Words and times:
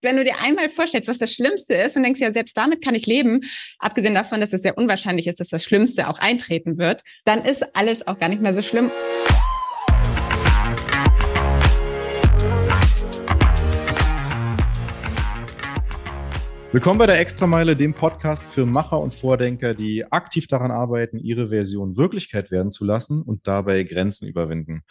wenn 0.00 0.16
du 0.16 0.22
dir 0.22 0.40
einmal 0.40 0.70
vorstellst, 0.70 1.08
was 1.08 1.18
das 1.18 1.32
Schlimmste 1.32 1.74
ist 1.74 1.96
und 1.96 2.04
denkst, 2.04 2.20
ja, 2.20 2.32
selbst 2.32 2.56
damit 2.56 2.84
kann 2.84 2.94
ich 2.94 3.06
leben, 3.06 3.40
abgesehen 3.80 4.14
davon, 4.14 4.40
dass 4.40 4.52
es 4.52 4.62
sehr 4.62 4.78
unwahrscheinlich 4.78 5.26
ist, 5.26 5.40
dass 5.40 5.48
das 5.48 5.64
Schlimmste 5.64 6.08
auch 6.08 6.20
eintreten 6.20 6.78
wird, 6.78 7.02
dann 7.24 7.44
ist 7.44 7.64
alles 7.74 8.06
auch 8.06 8.16
gar 8.16 8.28
nicht 8.28 8.40
mehr 8.40 8.54
so 8.54 8.62
schlimm. 8.62 8.92
Willkommen 16.70 16.98
bei 16.98 17.06
der 17.06 17.18
Extrameile, 17.18 17.74
dem 17.74 17.94
Podcast 17.94 18.46
für 18.46 18.66
Macher 18.66 19.00
und 19.00 19.14
Vordenker, 19.14 19.74
die 19.74 20.04
aktiv 20.12 20.46
daran 20.46 20.70
arbeiten, 20.70 21.18
ihre 21.18 21.48
Version 21.48 21.96
Wirklichkeit 21.96 22.52
werden 22.52 22.70
zu 22.70 22.84
lassen 22.84 23.22
und 23.22 23.48
dabei 23.48 23.82
Grenzen 23.82 24.28
überwinden. 24.28 24.84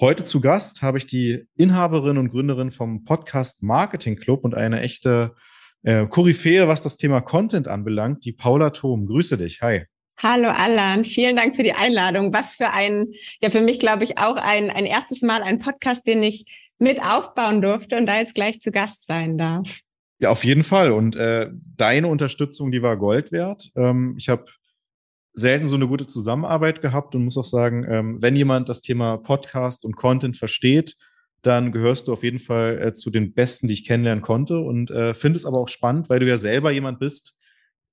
Heute 0.00 0.24
zu 0.24 0.40
Gast 0.40 0.80
habe 0.80 0.96
ich 0.96 1.04
die 1.04 1.46
Inhaberin 1.58 2.16
und 2.16 2.30
Gründerin 2.30 2.70
vom 2.70 3.04
Podcast 3.04 3.62
Marketing 3.62 4.16
Club 4.16 4.44
und 4.44 4.54
eine 4.54 4.80
echte 4.80 5.34
äh, 5.82 6.06
Koryphäe, 6.06 6.66
was 6.68 6.82
das 6.82 6.96
Thema 6.96 7.20
Content 7.20 7.68
anbelangt, 7.68 8.24
die 8.24 8.32
Paula 8.32 8.70
Thom. 8.70 9.04
Grüße 9.04 9.36
dich. 9.36 9.60
Hi. 9.60 9.84
Hallo 10.16 10.48
Alan, 10.48 11.04
vielen 11.04 11.36
Dank 11.36 11.54
für 11.54 11.64
die 11.64 11.74
Einladung. 11.74 12.32
Was 12.32 12.54
für 12.54 12.70
ein, 12.70 13.08
ja 13.42 13.50
für 13.50 13.60
mich 13.60 13.78
glaube 13.78 14.04
ich 14.04 14.16
auch 14.16 14.36
ein, 14.36 14.70
ein 14.70 14.86
erstes 14.86 15.20
Mal 15.20 15.42
ein 15.42 15.58
Podcast, 15.58 16.06
den 16.06 16.22
ich 16.22 16.46
mit 16.78 17.02
aufbauen 17.02 17.60
durfte 17.60 17.98
und 17.98 18.06
da 18.06 18.16
jetzt 18.16 18.34
gleich 18.34 18.58
zu 18.62 18.70
Gast 18.70 19.04
sein 19.04 19.36
darf. 19.36 19.80
Ja, 20.18 20.30
auf 20.30 20.44
jeden 20.44 20.64
Fall. 20.64 20.92
Und 20.92 21.14
äh, 21.14 21.50
deine 21.76 22.08
Unterstützung, 22.08 22.70
die 22.70 22.80
war 22.80 22.96
Gold 22.96 23.32
wert. 23.32 23.70
Ähm, 23.76 24.14
ich 24.16 24.30
habe 24.30 24.46
selten 25.40 25.66
so 25.66 25.76
eine 25.76 25.88
gute 25.88 26.06
Zusammenarbeit 26.06 26.80
gehabt 26.80 27.14
und 27.14 27.24
muss 27.24 27.38
auch 27.38 27.44
sagen, 27.44 27.86
ähm, 27.88 28.18
wenn 28.20 28.36
jemand 28.36 28.68
das 28.68 28.80
Thema 28.82 29.16
Podcast 29.16 29.84
und 29.84 29.96
Content 29.96 30.36
versteht, 30.36 30.96
dann 31.42 31.72
gehörst 31.72 32.08
du 32.08 32.12
auf 32.12 32.22
jeden 32.22 32.38
Fall 32.38 32.78
äh, 32.80 32.92
zu 32.92 33.10
den 33.10 33.32
Besten, 33.32 33.66
die 33.66 33.74
ich 33.74 33.86
kennenlernen 33.86 34.22
konnte 34.22 34.58
und 34.58 34.90
äh, 34.90 35.14
finde 35.14 35.36
es 35.36 35.46
aber 35.46 35.58
auch 35.58 35.68
spannend, 35.68 36.08
weil 36.08 36.20
du 36.20 36.28
ja 36.28 36.36
selber 36.36 36.70
jemand 36.70 36.98
bist, 36.98 37.38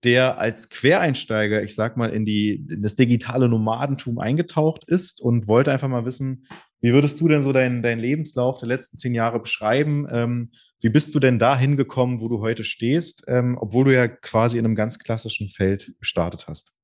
der 0.04 0.38
als 0.38 0.70
Quereinsteiger, 0.70 1.64
ich 1.64 1.74
sag 1.74 1.98
mal, 1.98 2.10
in 2.10 2.26
die 2.26 2.68
in 2.70 2.82
das 2.82 2.96
digitale 2.96 3.50
Nomadentum 3.50 4.20
eingetaucht 4.20 4.84
ist 4.88 5.22
und 5.22 5.48
wollte 5.48 5.72
einfach 5.72 5.88
mal 5.88 6.06
wissen, 6.06 6.46
wie 6.82 6.94
würdest 6.94 7.20
du 7.20 7.28
denn 7.28 7.42
so 7.42 7.54
deinen 7.54 7.82
dein 7.82 8.00
Lebenslauf 8.00 8.60
der 8.60 8.68
letzten 8.68 8.98
zehn 8.98 9.16
Jahre 9.16 9.40
beschreiben? 9.40 10.08
Ähm, 10.12 10.52
wie 10.82 10.90
bist 10.90 11.16
du 11.16 11.20
denn 11.20 11.40
da 11.40 11.58
hingekommen, 11.58 12.22
wo 12.22 12.28
du 12.28 12.42
heute 12.42 12.64
stehst, 12.64 13.24
ähm, 13.28 13.58
obwohl 13.60 13.86
du 13.86 13.96
ja 13.96 14.08
quasi 14.08 14.60
in 14.60 14.66
einem 14.66 14.76
ganz 14.76 15.00
klassischen 15.00 15.50
Feld 15.50 15.94
gestartet 16.00 16.46
hast? 16.48 16.77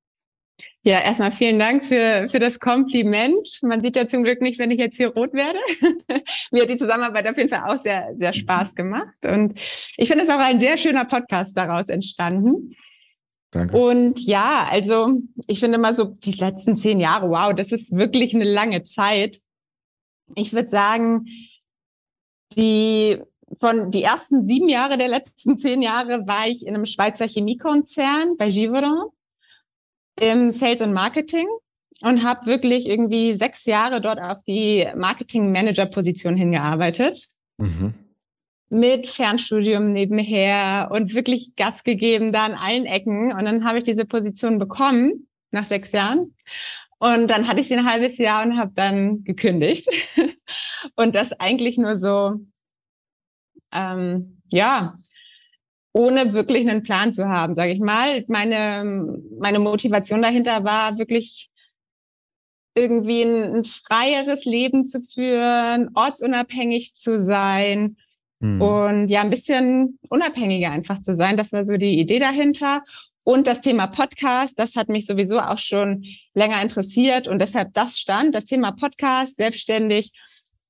Ja, 0.85 0.99
erstmal 0.99 1.31
vielen 1.31 1.59
Dank 1.59 1.83
für, 1.83 2.27
für 2.29 2.39
das 2.39 2.59
Kompliment. 2.59 3.59
Man 3.61 3.81
sieht 3.81 3.95
ja 3.95 4.05
zum 4.05 4.23
Glück 4.23 4.41
nicht, 4.41 4.59
wenn 4.59 4.69
ich 4.69 4.79
jetzt 4.79 4.97
hier 4.97 5.13
rot 5.13 5.33
werde. 5.33 5.59
Mir 6.51 6.63
hat 6.63 6.69
die 6.69 6.77
Zusammenarbeit 6.77 7.27
auf 7.27 7.37
jeden 7.37 7.49
Fall 7.49 7.63
auch 7.69 7.81
sehr, 7.81 8.13
sehr 8.17 8.33
Spaß 8.33 8.75
gemacht. 8.75 9.15
Und 9.23 9.59
ich 9.95 10.09
finde 10.09 10.25
es 10.25 10.29
auch 10.29 10.39
ein 10.39 10.59
sehr 10.59 10.77
schöner 10.77 11.05
Podcast 11.05 11.57
daraus 11.57 11.87
entstanden. 11.87 12.75
Danke. 13.51 13.77
Und 13.77 14.19
ja, 14.19 14.67
also 14.69 15.21
ich 15.47 15.59
finde 15.59 15.77
mal 15.77 15.95
so 15.95 16.03
die 16.03 16.31
letzten 16.33 16.75
zehn 16.75 16.99
Jahre, 16.99 17.29
wow, 17.29 17.53
das 17.53 17.71
ist 17.71 17.95
wirklich 17.95 18.35
eine 18.35 18.45
lange 18.45 18.83
Zeit. 18.83 19.39
Ich 20.35 20.53
würde 20.53 20.69
sagen, 20.69 21.27
die 22.57 23.19
von 23.59 23.91
die 23.91 24.03
ersten 24.03 24.45
sieben 24.45 24.67
Jahre 24.67 24.97
der 24.97 25.07
letzten 25.07 25.57
zehn 25.57 25.81
Jahre 25.81 26.27
war 26.27 26.47
ich 26.47 26.65
in 26.65 26.75
einem 26.75 26.85
Schweizer 26.85 27.27
Chemiekonzern 27.27 28.35
bei 28.37 28.49
Givaudan 28.49 29.09
im 30.19 30.51
Sales 30.51 30.81
und 30.81 30.93
Marketing 30.93 31.47
und 32.01 32.23
habe 32.23 32.45
wirklich 32.45 32.87
irgendwie 32.87 33.35
sechs 33.35 33.65
Jahre 33.65 34.01
dort 34.01 34.19
auf 34.19 34.43
die 34.45 34.87
Marketing-Manager-Position 34.95 36.35
hingearbeitet. 36.35 37.29
Mhm. 37.57 37.93
Mit 38.69 39.07
Fernstudium 39.07 39.91
nebenher 39.91 40.89
und 40.91 41.13
wirklich 41.13 41.55
Gas 41.55 41.83
gegeben 41.83 42.31
da 42.31 42.45
an 42.45 42.55
allen 42.55 42.85
Ecken. 42.85 43.31
Und 43.31 43.45
dann 43.45 43.63
habe 43.65 43.77
ich 43.77 43.83
diese 43.83 44.05
Position 44.05 44.57
bekommen 44.57 45.27
nach 45.51 45.65
sechs 45.65 45.91
Jahren. 45.91 46.35
Und 46.97 47.27
dann 47.27 47.47
hatte 47.47 47.59
ich 47.59 47.67
sie 47.67 47.77
ein 47.77 47.85
halbes 47.85 48.17
Jahr 48.17 48.43
und 48.43 48.57
habe 48.57 48.71
dann 48.75 49.23
gekündigt. 49.23 49.87
und 50.95 51.15
das 51.15 51.39
eigentlich 51.39 51.77
nur 51.77 51.97
so, 51.97 52.39
ähm, 53.71 54.41
ja, 54.49 54.95
ohne 55.93 56.33
wirklich 56.33 56.67
einen 56.67 56.83
Plan 56.83 57.13
zu 57.13 57.29
haben, 57.29 57.55
sage 57.55 57.71
ich 57.71 57.79
mal. 57.79 58.25
Meine, 58.27 59.19
meine 59.39 59.59
Motivation 59.59 60.21
dahinter 60.21 60.63
war 60.63 60.97
wirklich 60.97 61.49
irgendwie 62.75 63.21
ein, 63.21 63.57
ein 63.57 63.65
freieres 63.65 64.45
Leben 64.45 64.85
zu 64.87 65.01
führen, 65.01 65.91
ortsunabhängig 65.93 66.95
zu 66.95 67.23
sein 67.23 67.97
mhm. 68.39 68.61
und 68.61 69.07
ja, 69.09 69.21
ein 69.21 69.29
bisschen 69.29 69.99
unabhängiger 70.09 70.71
einfach 70.71 70.99
zu 70.99 71.15
sein. 71.15 71.37
Das 71.37 71.53
war 71.53 71.65
so 71.65 71.77
die 71.77 71.99
Idee 71.99 72.19
dahinter. 72.19 72.83
Und 73.25 73.47
das 73.47 73.61
Thema 73.61 73.87
Podcast, 73.87 74.59
das 74.59 74.75
hat 74.75 74.89
mich 74.89 75.05
sowieso 75.05 75.39
auch 75.39 75.57
schon 75.57 76.03
länger 76.33 76.61
interessiert 76.61 77.29
und 77.29 77.41
deshalb 77.41 77.73
das 77.73 77.97
stand, 77.97 78.35
das 78.35 78.43
Thema 78.45 78.71
Podcast, 78.71 79.37
selbstständig. 79.37 80.11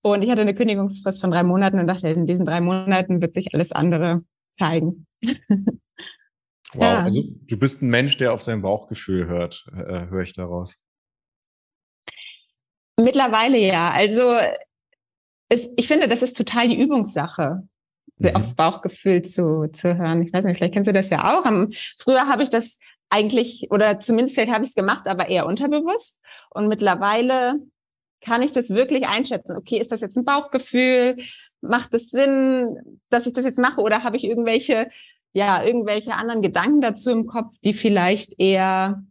Und 0.04 0.22
ich 0.22 0.30
hatte 0.30 0.42
eine 0.42 0.54
Kündigungsfrist 0.54 1.20
von 1.20 1.32
drei 1.32 1.42
Monaten 1.42 1.80
und 1.80 1.88
dachte, 1.88 2.10
in 2.10 2.28
diesen 2.28 2.46
drei 2.46 2.62
Monaten 2.62 3.22
wird 3.22 3.34
sich 3.34 3.56
alles 3.56 3.72
andere 3.72 4.24
zeigen. 4.52 5.08
wow, 6.74 6.82
ja. 6.82 7.04
also 7.04 7.24
du 7.24 7.58
bist 7.58 7.82
ein 7.82 7.90
Mensch, 7.90 8.18
der 8.18 8.34
auf 8.34 8.42
sein 8.42 8.62
Bauchgefühl 8.62 9.28
hört, 9.28 9.66
äh, 9.74 10.08
höre 10.08 10.22
ich 10.22 10.34
daraus. 10.34 10.78
Mittlerweile 12.98 13.58
ja. 13.58 13.92
Also 13.92 14.38
es, 15.50 15.70
ich 15.78 15.88
finde, 15.88 16.08
das 16.08 16.22
ist 16.22 16.38
total 16.38 16.70
die 16.70 16.80
Übungssache, 16.80 17.68
mhm. 18.18 18.36
aufs 18.36 18.56
Bauchgefühl 18.56 19.24
zu, 19.24 19.68
zu 19.72 19.98
hören. 19.98 20.22
Ich 20.22 20.34
weiß 20.34 20.44
nicht, 20.44 20.58
vielleicht 20.58 20.74
kennst 20.74 20.88
du 20.88 20.94
das 20.94 21.10
ja 21.10 21.38
auch. 21.38 21.46
Am, 21.46 21.72
früher 21.98 22.28
habe 22.28 22.44
ich 22.44 22.50
das 22.50 22.78
eigentlich, 23.10 23.68
oder 23.70 24.00
zumindest 24.00 24.36
vielleicht 24.36 24.52
habe 24.52 24.64
ich 24.64 24.70
es 24.70 24.76
gemacht, 24.76 25.08
aber 25.08 25.30
eher 25.30 25.46
unterbewusst. 25.46 26.20
Und 26.50 26.68
mittlerweile 26.68 27.56
kann 28.22 28.42
ich 28.42 28.52
das 28.52 28.70
wirklich 28.70 29.08
einschätzen? 29.08 29.58
Okay, 29.58 29.78
ist 29.78 29.92
das 29.92 30.02
jetzt 30.02 30.18
ein 30.18 30.26
Bauchgefühl? 30.26 31.18
Macht 31.62 31.94
es 31.94 32.10
Sinn, 32.10 33.00
dass 33.10 33.28
ich 33.28 33.34
das 33.34 33.46
jetzt 33.46 33.60
mache? 33.60 33.82
Oder 33.82 34.04
habe 34.04 34.18
ich 34.18 34.24
irgendwelche, 34.24 34.90
ja, 35.34 35.64
irgendwelche 35.64 36.16
anderen 36.16 36.42
Gedanken 36.42 36.82
dazu 36.82 37.12
im 37.12 37.26
Kopf, 37.26 37.54
die 37.64 37.74
vielleicht 37.74 38.40
eher 38.40 39.04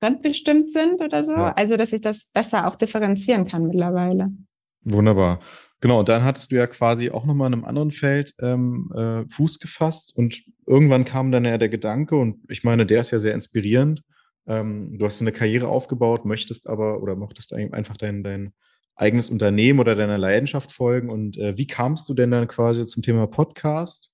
fremdbestimmt 0.00 0.72
sind 0.72 1.00
oder 1.00 1.24
so? 1.24 1.32
Ja. 1.32 1.52
Also, 1.52 1.76
dass 1.76 1.92
ich 1.92 2.00
das 2.00 2.26
besser 2.32 2.66
auch 2.66 2.76
differenzieren 2.76 3.46
kann 3.46 3.66
mittlerweile. 3.66 4.30
Wunderbar. 4.82 5.40
Genau, 5.80 6.00
und 6.00 6.08
dann 6.08 6.24
hattest 6.24 6.52
du 6.52 6.56
ja 6.56 6.66
quasi 6.66 7.10
auch 7.10 7.24
nochmal 7.24 7.48
in 7.48 7.54
einem 7.54 7.64
anderen 7.64 7.90
Feld 7.90 8.34
ähm, 8.40 8.92
äh, 8.94 9.24
Fuß 9.28 9.58
gefasst 9.60 10.14
und 10.16 10.42
irgendwann 10.66 11.06
kam 11.06 11.32
dann 11.32 11.44
ja 11.46 11.56
der 11.56 11.70
Gedanke, 11.70 12.16
und 12.16 12.38
ich 12.48 12.64
meine, 12.64 12.84
der 12.84 13.00
ist 13.00 13.12
ja 13.12 13.18
sehr 13.18 13.32
inspirierend, 13.32 14.02
ähm, 14.46 14.98
du 14.98 15.04
hast 15.04 15.20
eine 15.20 15.32
Karriere 15.32 15.68
aufgebaut, 15.68 16.24
möchtest 16.24 16.68
aber 16.68 17.02
oder 17.02 17.16
möchtest 17.16 17.54
einfach 17.54 17.96
dein, 17.96 18.22
dein 18.22 18.52
eigenes 18.96 19.30
Unternehmen 19.30 19.80
oder 19.80 19.94
deiner 19.94 20.18
Leidenschaft 20.18 20.72
folgen. 20.72 21.08
Und 21.08 21.38
äh, 21.38 21.56
wie 21.56 21.66
kamst 21.66 22.08
du 22.08 22.14
denn 22.14 22.30
dann 22.30 22.48
quasi 22.48 22.86
zum 22.86 23.02
Thema 23.02 23.26
Podcast? 23.26 24.09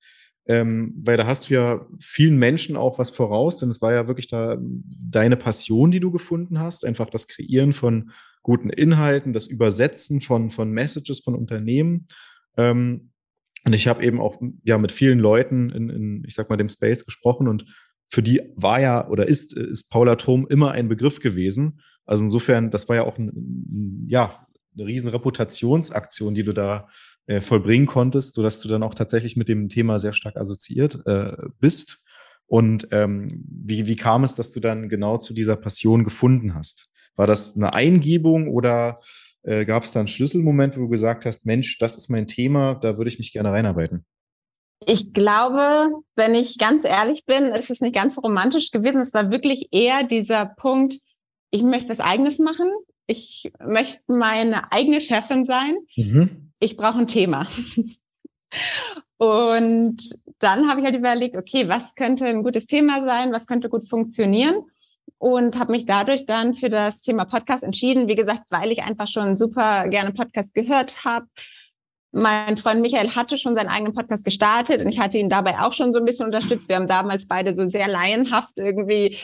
Ähm, 0.49 0.95
weil 1.05 1.17
da 1.17 1.27
hast 1.27 1.51
du 1.51 1.55
ja 1.55 1.87
vielen 1.99 2.39
Menschen 2.39 2.77
auch 2.77 2.99
was 2.99 3.11
voraus, 3.11 3.57
denn 3.57 3.69
es 3.69 3.83
war 3.83 3.93
ja 3.93 4.07
wirklich 4.07 4.29
da 4.29 4.57
deine 4.61 5.37
Passion, 5.37 5.91
die 5.91 5.99
du 5.99 6.13
gefunden 6.13 6.61
hast, 6.61 6.85
einfach 6.85 7.11
das 7.11 7.27
Kreieren 7.27 7.73
von 7.73 8.13
guten 8.43 8.71
Inhalten, 8.71 9.33
das 9.33 9.47
Übersetzen 9.47 10.21
von, 10.21 10.53
von 10.53 10.71
Messages 10.71 11.19
von 11.21 11.35
Unternehmen. 11.35 12.07
Ähm, 12.57 13.11
und 13.65 13.73
ich 13.73 13.89
habe 13.89 14.05
eben 14.05 14.21
auch 14.21 14.41
ja 14.63 14.79
mit 14.79 14.93
vielen 14.93 15.19
Leuten 15.19 15.71
in, 15.71 15.91
in, 15.91 16.25
ich 16.25 16.37
sag 16.37 16.49
mal, 16.49 16.57
dem 16.57 16.69
Space 16.69 17.05
gesprochen 17.05 17.49
und 17.49 17.67
für 18.09 18.23
die 18.23 18.41
war 18.55 18.81
ja 18.81 19.09
oder 19.09 19.27
ist, 19.27 19.53
ist 19.53 19.91
Paula 19.91 20.15
Thom 20.15 20.47
immer 20.49 20.71
ein 20.71 20.89
Begriff 20.89 21.19
gewesen. 21.19 21.81
Also 22.05 22.23
insofern, 22.23 22.71
das 22.71 22.89
war 22.89 22.95
ja 22.95 23.03
auch 23.03 23.19
ein, 23.19 24.07
ja, 24.09 24.47
eine 24.77 24.87
riesen 24.87 25.09
Reputationsaktion, 25.09 26.35
die 26.35 26.45
du 26.45 26.53
da 26.53 26.89
äh, 27.27 27.41
vollbringen 27.41 27.87
konntest, 27.87 28.35
sodass 28.35 28.61
du 28.61 28.69
dann 28.69 28.83
auch 28.83 28.95
tatsächlich 28.95 29.37
mit 29.37 29.49
dem 29.49 29.69
Thema 29.69 29.99
sehr 29.99 30.13
stark 30.13 30.37
assoziiert 30.37 31.01
äh, 31.07 31.33
bist. 31.61 32.03
Und 32.47 32.89
ähm, 32.93 33.45
wie, 33.49 33.87
wie 33.87 33.97
kam 33.97 34.25
es, 34.25 34.37
dass 34.37 34.53
du 34.53 34.61
dann 34.61 34.89
genau 34.89 35.19
zu 35.19 35.35
dieser 35.35 35.57
Passion 35.57 36.05
gefunden 36.05 36.55
hast? 36.55 36.89
War 37.17 37.27
das 37.27 37.57
eine 37.57 37.73
Eingebung 37.73 38.49
oder 38.49 39.01
äh, 39.43 39.65
gab 39.65 39.85
es 39.85 39.93
da 39.93 40.01
einen 40.01 40.09
Schlüsselmoment, 40.09 40.77
wo 40.77 40.83
du 40.83 40.89
gesagt 40.89 41.25
hast, 41.25 41.47
Mensch, 41.47 41.79
das 41.79 41.97
ist 41.97 42.09
mein 42.09 42.27
Thema, 42.29 42.75
da 42.75 42.99
würde 42.99 43.09
ich 43.09 43.19
mich 43.19 43.33
gerne 43.33 43.51
reinarbeiten? 43.51 44.05
Ich 44.85 45.13
glaube, 45.15 45.89
wenn 46.15 46.35
ich 46.35 46.59
ganz 46.59 46.85
ehrlich 46.85 47.25
bin, 47.25 47.45
ist 47.45 47.71
es 47.71 47.81
nicht 47.81 47.95
ganz 47.95 48.17
so 48.17 48.21
romantisch 48.21 48.71
gewesen. 48.71 49.01
Es 49.01 49.15
war 49.15 49.33
wirklich 49.33 49.69
eher 49.73 50.05
dieser 50.05 50.47
Punkt, 50.47 50.99
ich 51.51 51.63
möchte 51.63 51.89
was 51.89 52.01
eigenes 52.01 52.39
machen. 52.39 52.71
Ich 53.07 53.51
möchte 53.65 54.01
meine 54.07 54.73
eigene 54.73 55.01
Chefin 55.01 55.45
sein. 55.45 55.77
Mhm. 55.97 56.46
Ich 56.59 56.77
brauche 56.77 56.99
ein 56.99 57.07
Thema. 57.07 57.49
Und 59.19 60.11
dann 60.39 60.69
habe 60.69 60.81
ich 60.81 60.87
halt 60.87 60.97
überlegt, 60.97 61.37
okay, 61.37 61.69
was 61.69 61.95
könnte 61.95 62.27
ein 62.27 62.43
gutes 62.43 62.67
Thema 62.67 63.05
sein? 63.05 63.33
Was 63.33 63.47
könnte 63.47 63.69
gut 63.69 63.89
funktionieren? 63.89 64.65
Und 65.19 65.59
habe 65.59 65.73
mich 65.73 65.87
dadurch 65.87 66.27
dann 66.27 66.55
für 66.55 66.69
das 66.69 67.01
Thema 67.01 67.25
Podcast 67.25 67.63
entschieden. 67.63 68.09
Wie 68.09 68.17
gesagt, 68.17 68.51
weil 68.51 68.73
ich 68.73 68.83
einfach 68.83 69.09
schon 69.09 69.37
super 69.37 69.89
gerne 69.89 70.13
Podcast 70.13 70.53
gehört 70.55 71.05
habe, 71.05 71.27
mein 72.17 72.57
Freund 72.57 72.81
Michael 72.81 73.15
hatte 73.15 73.37
schon 73.37 73.55
seinen 73.55 73.69
eigenen 73.69 73.93
Podcast 73.93 74.25
gestartet 74.25 74.81
und 74.81 74.89
ich 74.89 74.99
hatte 74.99 75.19
ihn 75.19 75.29
dabei 75.29 75.61
auch 75.61 75.75
schon 75.75 75.93
so 75.93 75.99
ein 75.99 76.07
bisschen 76.07 76.25
unterstützt. 76.25 76.69
Wir 76.69 76.77
haben 76.77 76.87
damals 76.87 77.29
beide 77.29 77.55
so 77.55 77.69
sehr 77.69 77.89
laienhaft 77.89 78.57
irgendwie 78.57 79.19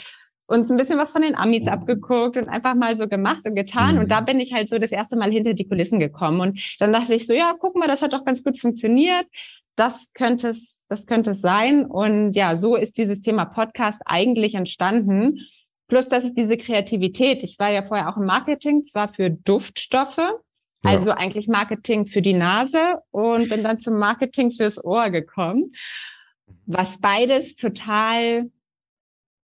uns 0.53 0.71
ein 0.71 0.77
bisschen 0.77 0.99
was 0.99 1.13
von 1.13 1.23
den 1.23 1.35
Amis 1.35 1.65
mhm. 1.65 1.73
abgeguckt 1.73 2.37
und 2.37 2.49
einfach 2.49 2.75
mal 2.75 2.97
so 2.97 3.09
gemacht 3.09 3.45
und 3.45 3.55
getan. 3.55 3.97
Mhm. 3.97 4.03
Und 4.03 4.13
da 4.13 4.21
bin 4.21 4.39
ich 4.39 4.53
halt 4.53 4.71
so 4.71 4.79
das 4.79 4.93
erste 4.93 5.17
Mal 5.17 5.31
hinter 5.31 5.55
die 5.55 5.67
Kulissen 5.67 5.99
gekommen. 5.99 6.41
Und 6.41 6.77
dann 6.79 6.93
dachte 6.93 7.15
ich 7.15 7.27
so, 7.27 7.33
ja, 7.33 7.55
guck 7.59 7.75
mal, 7.77 7.89
das 7.89 8.03
hat 8.03 8.13
doch 8.13 8.25
ganz 8.25 8.45
gut 8.45 8.61
funktioniert. 8.61 9.27
Das 9.75 10.13
könnte 10.13 10.49
es, 10.49 10.85
das 10.89 11.07
könnte 11.07 11.31
es 11.31 11.41
sein. 11.41 11.87
Und 11.87 12.35
ja, 12.35 12.57
so 12.57 12.77
ist 12.77 12.99
dieses 12.99 13.21
Thema 13.21 13.47
Podcast 13.47 14.01
eigentlich 14.05 14.55
entstanden. 14.55 15.41
Plus, 15.89 16.09
dass 16.09 16.25
ich 16.25 16.35
diese 16.35 16.57
Kreativität, 16.57 17.43
ich 17.43 17.59
war 17.59 17.71
ja 17.71 17.83
vorher 17.83 18.09
auch 18.09 18.17
im 18.17 18.25
Marketing, 18.25 18.85
zwar 18.85 19.09
für 19.09 19.31
Duftstoffe, 19.31 20.19
ja. 20.19 20.33
also 20.85 21.11
eigentlich 21.11 21.49
Marketing 21.49 22.07
für 22.07 22.23
die 22.23 22.33
Nase 22.33 22.79
und 23.11 23.49
bin 23.49 23.63
dann 23.63 23.79
zum 23.79 23.99
Marketing 23.99 24.53
fürs 24.53 24.83
Ohr 24.83 25.11
gekommen, 25.11 25.73
was 26.67 26.99
beides 26.99 27.57
total 27.57 28.51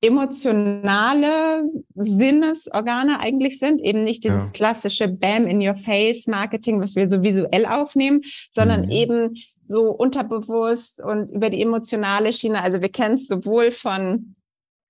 emotionale 0.00 1.65
Sinnesorgane 1.95 3.19
eigentlich 3.21 3.59
sind, 3.59 3.81
eben 3.81 4.05
nicht 4.05 4.25
dieses 4.25 4.47
ja. 4.47 4.53
klassische 4.53 5.09
Bam 5.09 5.47
in 5.47 5.67
your 5.67 5.75
face 5.75 6.27
Marketing, 6.27 6.81
was 6.81 6.95
wir 6.95 7.09
so 7.09 7.23
visuell 7.23 7.67
aufnehmen, 7.67 8.23
sondern 8.53 8.87
mhm. 8.87 8.91
eben 8.91 9.35
so 9.65 9.91
unterbewusst 9.91 11.03
und 11.03 11.31
über 11.31 11.50
die 11.50 11.61
emotionale 11.61 12.33
Schiene. 12.33 12.62
Also 12.62 12.81
wir 12.81 12.91
kennen 12.91 13.17
es 13.17 13.27
sowohl 13.27 13.71
von 13.71 14.37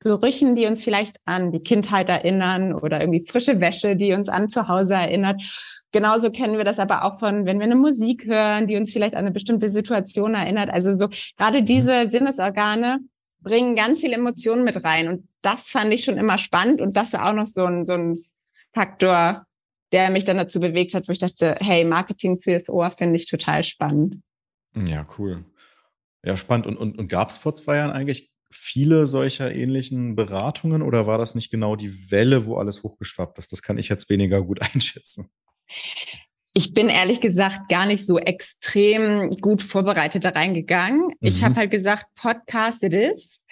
Gerüchen, 0.01 0.55
die 0.55 0.67
uns 0.67 0.85
vielleicht 0.85 1.17
an 1.25 1.51
die 1.51 1.61
Kindheit 1.61 2.09
erinnern 2.09 2.73
oder 2.73 3.01
irgendwie 3.01 3.27
frische 3.27 3.61
Wäsche, 3.61 3.97
die 3.97 4.13
uns 4.13 4.29
an 4.29 4.49
zu 4.49 4.69
Hause 4.69 4.95
erinnert. 4.95 5.43
Genauso 5.91 6.31
kennen 6.31 6.59
wir 6.59 6.65
das 6.65 6.79
aber 6.79 7.05
auch 7.05 7.19
von, 7.19 7.47
wenn 7.47 7.59
wir 7.59 7.65
eine 7.65 7.75
Musik 7.75 8.27
hören, 8.27 8.69
die 8.69 8.77
uns 8.77 8.93
vielleicht 8.93 9.15
an 9.15 9.21
eine 9.21 9.33
bestimmte 9.33 9.71
Situation 9.71 10.35
erinnert. 10.35 10.71
Also 10.71 10.93
so 10.93 11.09
gerade 11.37 11.63
diese 11.63 12.09
Sinnesorgane 12.11 13.01
bringen 13.41 13.77
ganz 13.77 14.01
viele 14.01 14.15
Emotionen 14.15 14.65
mit 14.65 14.83
rein. 14.85 15.09
Und 15.09 15.29
das 15.43 15.69
fand 15.69 15.93
ich 15.93 16.05
schon 16.05 16.19
immer 16.19 16.39
spannend. 16.39 16.81
Und 16.81 16.97
das 16.97 17.13
war 17.13 17.29
auch 17.29 17.35
noch 17.35 17.47
so 17.47 17.65
ein, 17.65 17.85
so 17.85 17.95
ein 17.95 18.19
Faktor, 18.73 19.47
der 19.93 20.11
mich 20.11 20.25
dann 20.25 20.37
dazu 20.37 20.61
bewegt 20.61 20.95
hat, 20.95 21.09
wo 21.09 21.13
ich 21.13 21.19
dachte, 21.19 21.57
hey, 21.61 21.85
Marketing 21.85 22.41
fürs 22.41 22.69
Ohr 22.69 22.91
finde 22.91 23.17
ich 23.17 23.27
total 23.27 23.63
spannend. 23.63 24.23
Ja, 24.75 25.07
cool. 25.19 25.45
Ja, 26.25 26.37
spannend. 26.37 26.67
Und, 26.67 26.77
und, 26.77 26.99
und 26.99 27.09
gab 27.09 27.31
es 27.31 27.39
vor 27.39 27.55
zwei 27.55 27.77
Jahren 27.77 27.91
eigentlich 27.91 28.31
viele 28.51 29.07
solcher 29.07 29.55
ähnlichen 29.55 30.17
Beratungen 30.17 30.83
oder 30.83 31.07
war 31.07 31.19
das 31.19 31.35
nicht 31.35 31.51
genau 31.51 31.77
die 31.77 32.11
Welle, 32.11 32.47
wo 32.47 32.57
alles 32.57 32.83
hochgeschwappt 32.83 33.39
ist? 33.39 33.53
Das 33.53 33.63
kann 33.63 33.79
ich 33.79 33.89
jetzt 33.89 34.09
weniger 34.11 34.43
gut 34.43 34.61
einschätzen. 34.75 35.31
Ich 36.55 36.73
bin 36.75 36.89
ehrlich 36.89 37.21
gesagt 37.21 37.69
gar 37.69 37.87
nicht 37.87 38.07
so 38.07 38.19
extrem 38.19 39.31
gut 39.41 39.63
vorbereitet 39.63 40.25
da 40.25 40.31
reingegangen. 40.31 41.03
Mhm. 41.03 41.17
Ich 41.21 41.45
habe 41.45 41.57
halt 41.57 41.71
gesagt, 41.71 42.07
Podcast 42.15 42.83
it 42.83 42.95
is. 42.95 43.45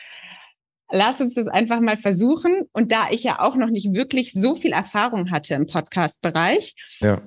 Lass 0.91 1.21
uns 1.21 1.35
das 1.35 1.49
einfach 1.49 1.81
mal 1.81 1.97
versuchen. 1.97 2.63
Und 2.73 2.93
da 2.93 3.11
ich 3.11 3.25
ja 3.25 3.41
auch 3.41 3.57
noch 3.57 3.71
nicht 3.71 3.93
wirklich 3.95 4.33
so 4.33 4.55
viel 4.55 4.73
Erfahrung 4.73 5.31
hatte 5.31 5.55
im 5.55 5.67
Podcast-Bereich, 5.67 6.75
ja 7.01 7.21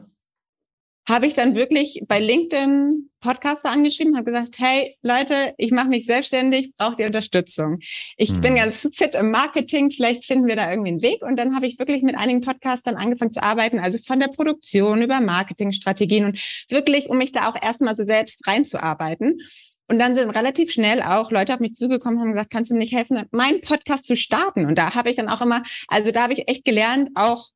habe 1.09 1.25
ich 1.25 1.33
dann 1.33 1.55
wirklich 1.55 2.03
bei 2.07 2.19
LinkedIn 2.19 3.09
Podcaster 3.19 3.69
angeschrieben, 3.71 4.15
habe 4.15 4.31
gesagt, 4.31 4.59
hey 4.59 4.95
Leute, 5.01 5.53
ich 5.57 5.71
mache 5.71 5.89
mich 5.89 6.05
selbstständig, 6.05 6.71
braucht 6.77 6.99
ihr 6.99 7.07
Unterstützung? 7.07 7.79
Ich 8.15 8.31
mhm. 8.31 8.41
bin 8.41 8.55
ganz 8.55 8.87
fit 8.93 9.15
im 9.15 9.31
Marketing, 9.31 9.89
vielleicht 9.89 10.25
finden 10.25 10.47
wir 10.47 10.55
da 10.55 10.69
irgendwie 10.69 10.91
einen 10.91 11.01
Weg. 11.01 11.21
Und 11.23 11.37
dann 11.37 11.55
habe 11.55 11.65
ich 11.65 11.79
wirklich 11.79 12.03
mit 12.03 12.15
einigen 12.15 12.41
Podcastern 12.41 12.95
angefangen 12.95 13.31
zu 13.31 13.43
arbeiten, 13.43 13.79
also 13.79 13.97
von 13.97 14.19
der 14.19 14.27
Produktion 14.27 15.01
über 15.01 15.19
Marketingstrategien 15.19 16.25
und 16.25 16.39
wirklich, 16.69 17.09
um 17.09 17.17
mich 17.17 17.31
da 17.31 17.49
auch 17.49 17.61
erstmal 17.61 17.95
so 17.95 18.03
selbst 18.03 18.45
reinzuarbeiten. 18.47 19.41
Und 19.87 19.97
dann 19.97 20.15
sind 20.15 20.29
relativ 20.29 20.71
schnell 20.71 21.01
auch 21.01 21.31
Leute 21.31 21.55
auf 21.55 21.59
mich 21.59 21.73
zugekommen 21.73 22.19
und 22.19 22.25
haben 22.25 22.33
gesagt, 22.33 22.51
kannst 22.51 22.69
du 22.69 22.75
mir 22.75 22.81
nicht 22.81 22.93
helfen, 22.93 23.23
meinen 23.31 23.59
Podcast 23.61 24.05
zu 24.05 24.15
starten? 24.15 24.67
Und 24.67 24.77
da 24.77 24.93
habe 24.93 25.09
ich 25.09 25.15
dann 25.15 25.27
auch 25.27 25.41
immer, 25.41 25.63
also 25.87 26.11
da 26.11 26.21
habe 26.21 26.33
ich 26.33 26.47
echt 26.47 26.63
gelernt, 26.63 27.09
auch 27.15 27.47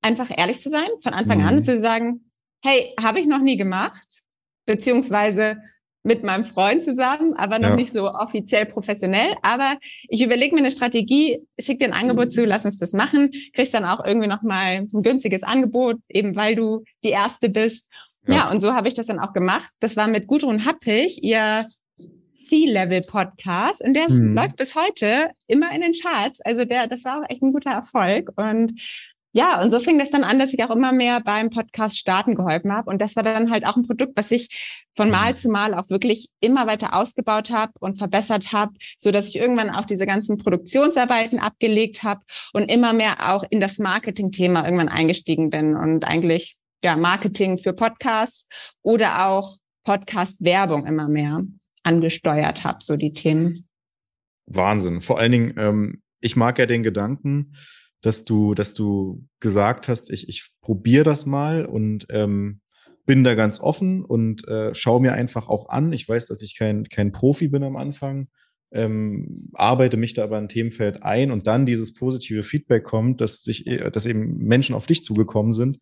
einfach 0.00 0.30
ehrlich 0.34 0.60
zu 0.60 0.70
sein, 0.70 0.86
von 1.02 1.12
Anfang 1.12 1.40
mhm. 1.40 1.46
an 1.46 1.64
zu 1.64 1.78
sagen, 1.78 2.30
hey, 2.64 2.94
habe 3.00 3.20
ich 3.20 3.26
noch 3.26 3.40
nie 3.40 3.56
gemacht, 3.56 4.22
beziehungsweise 4.66 5.58
mit 6.02 6.22
meinem 6.22 6.44
Freund 6.44 6.82
zusammen, 6.82 7.34
aber 7.34 7.58
noch 7.58 7.70
ja. 7.70 7.76
nicht 7.76 7.92
so 7.92 8.06
offiziell 8.06 8.66
professionell. 8.66 9.34
Aber 9.42 9.76
ich 10.08 10.22
überlege 10.22 10.54
mir 10.54 10.60
eine 10.60 10.70
Strategie, 10.70 11.40
schick 11.58 11.78
dir 11.78 11.86
ein 11.86 11.92
Angebot 11.92 12.30
zu, 12.30 12.44
lass 12.44 12.66
uns 12.66 12.78
das 12.78 12.92
machen, 12.92 13.32
kriegst 13.54 13.72
dann 13.72 13.86
auch 13.86 14.04
irgendwie 14.04 14.26
noch 14.26 14.42
mal 14.42 14.86
ein 14.92 15.02
günstiges 15.02 15.42
Angebot, 15.42 15.96
eben 16.08 16.36
weil 16.36 16.56
du 16.56 16.84
die 17.02 17.10
Erste 17.10 17.48
bist. 17.48 17.90
Ja, 18.26 18.34
ja 18.34 18.50
und 18.50 18.60
so 18.60 18.74
habe 18.74 18.88
ich 18.88 18.94
das 18.94 19.06
dann 19.06 19.18
auch 19.18 19.32
gemacht. 19.32 19.70
Das 19.80 19.96
war 19.96 20.06
mit 20.06 20.26
Gudrun 20.26 20.66
Happig, 20.66 21.22
ihr 21.22 21.68
C-Level-Podcast 22.42 23.82
und 23.82 23.94
der 23.94 24.10
mhm. 24.10 24.34
läuft 24.34 24.56
bis 24.56 24.74
heute 24.74 25.30
immer 25.46 25.74
in 25.74 25.80
den 25.80 25.92
Charts. 25.92 26.40
Also 26.42 26.66
der, 26.66 26.86
das 26.86 27.02
war 27.04 27.20
auch 27.20 27.30
echt 27.30 27.42
ein 27.42 27.52
guter 27.52 27.70
Erfolg 27.70 28.30
und 28.36 28.78
ja, 29.36 29.60
und 29.60 29.72
so 29.72 29.80
fing 29.80 29.98
das 29.98 30.12
dann 30.12 30.22
an, 30.22 30.38
dass 30.38 30.54
ich 30.54 30.62
auch 30.62 30.70
immer 30.70 30.92
mehr 30.92 31.20
beim 31.20 31.50
Podcast 31.50 31.98
starten 31.98 32.36
geholfen 32.36 32.72
habe. 32.72 32.88
Und 32.88 33.02
das 33.02 33.16
war 33.16 33.24
dann 33.24 33.50
halt 33.50 33.66
auch 33.66 33.76
ein 33.76 33.84
Produkt, 33.84 34.16
was 34.16 34.30
ich 34.30 34.78
von 34.96 35.10
Mal 35.10 35.32
mhm. 35.32 35.36
zu 35.36 35.48
Mal 35.48 35.74
auch 35.74 35.90
wirklich 35.90 36.28
immer 36.38 36.68
weiter 36.68 36.94
ausgebaut 36.94 37.50
habe 37.50 37.72
und 37.80 37.98
verbessert 37.98 38.52
habe, 38.52 38.74
so 38.96 39.10
dass 39.10 39.26
ich 39.26 39.34
irgendwann 39.34 39.70
auch 39.70 39.86
diese 39.86 40.06
ganzen 40.06 40.38
Produktionsarbeiten 40.38 41.40
abgelegt 41.40 42.04
habe 42.04 42.20
und 42.52 42.70
immer 42.70 42.92
mehr 42.92 43.28
auch 43.28 43.42
in 43.50 43.58
das 43.58 43.78
Marketing-Thema 43.78 44.64
irgendwann 44.64 44.88
eingestiegen 44.88 45.50
bin 45.50 45.74
und 45.74 46.04
eigentlich 46.04 46.56
ja 46.84 46.96
Marketing 46.96 47.58
für 47.58 47.72
Podcasts 47.72 48.46
oder 48.82 49.26
auch 49.26 49.56
Podcast-Werbung 49.82 50.86
immer 50.86 51.08
mehr 51.08 51.42
angesteuert 51.82 52.62
habe, 52.62 52.78
so 52.82 52.96
die 52.96 53.12
Themen. 53.12 53.66
Wahnsinn. 54.46 55.00
Vor 55.00 55.18
allen 55.18 55.32
Dingen, 55.32 55.54
ähm, 55.58 56.02
ich 56.20 56.36
mag 56.36 56.60
ja 56.60 56.66
den 56.66 56.84
Gedanken, 56.84 57.56
dass 58.04 58.24
du, 58.24 58.54
dass 58.54 58.74
du 58.74 59.26
gesagt 59.40 59.88
hast, 59.88 60.10
ich, 60.10 60.28
ich 60.28 60.50
probiere 60.60 61.04
das 61.04 61.24
mal 61.24 61.64
und 61.64 62.06
ähm, 62.10 62.60
bin 63.06 63.24
da 63.24 63.34
ganz 63.34 63.60
offen 63.60 64.04
und 64.04 64.46
äh, 64.46 64.74
schaue 64.74 65.00
mir 65.00 65.14
einfach 65.14 65.48
auch 65.48 65.70
an. 65.70 65.92
Ich 65.92 66.06
weiß, 66.06 66.26
dass 66.26 66.42
ich 66.42 66.58
kein, 66.58 66.84
kein 66.84 67.12
Profi 67.12 67.48
bin 67.48 67.62
am 67.62 67.76
Anfang, 67.76 68.28
ähm, 68.72 69.48
arbeite 69.54 69.96
mich 69.96 70.12
da 70.12 70.24
aber 70.24 70.36
ein 70.36 70.50
Themenfeld 70.50 71.02
ein 71.02 71.30
und 71.30 71.46
dann 71.46 71.64
dieses 71.64 71.94
positive 71.94 72.42
Feedback 72.42 72.84
kommt, 72.84 73.22
dass 73.22 73.42
sich, 73.42 73.66
äh, 73.66 73.90
dass 73.90 74.04
eben 74.04 74.36
Menschen 74.36 74.74
auf 74.74 74.84
dich 74.84 75.02
zugekommen 75.02 75.52
sind. 75.52 75.78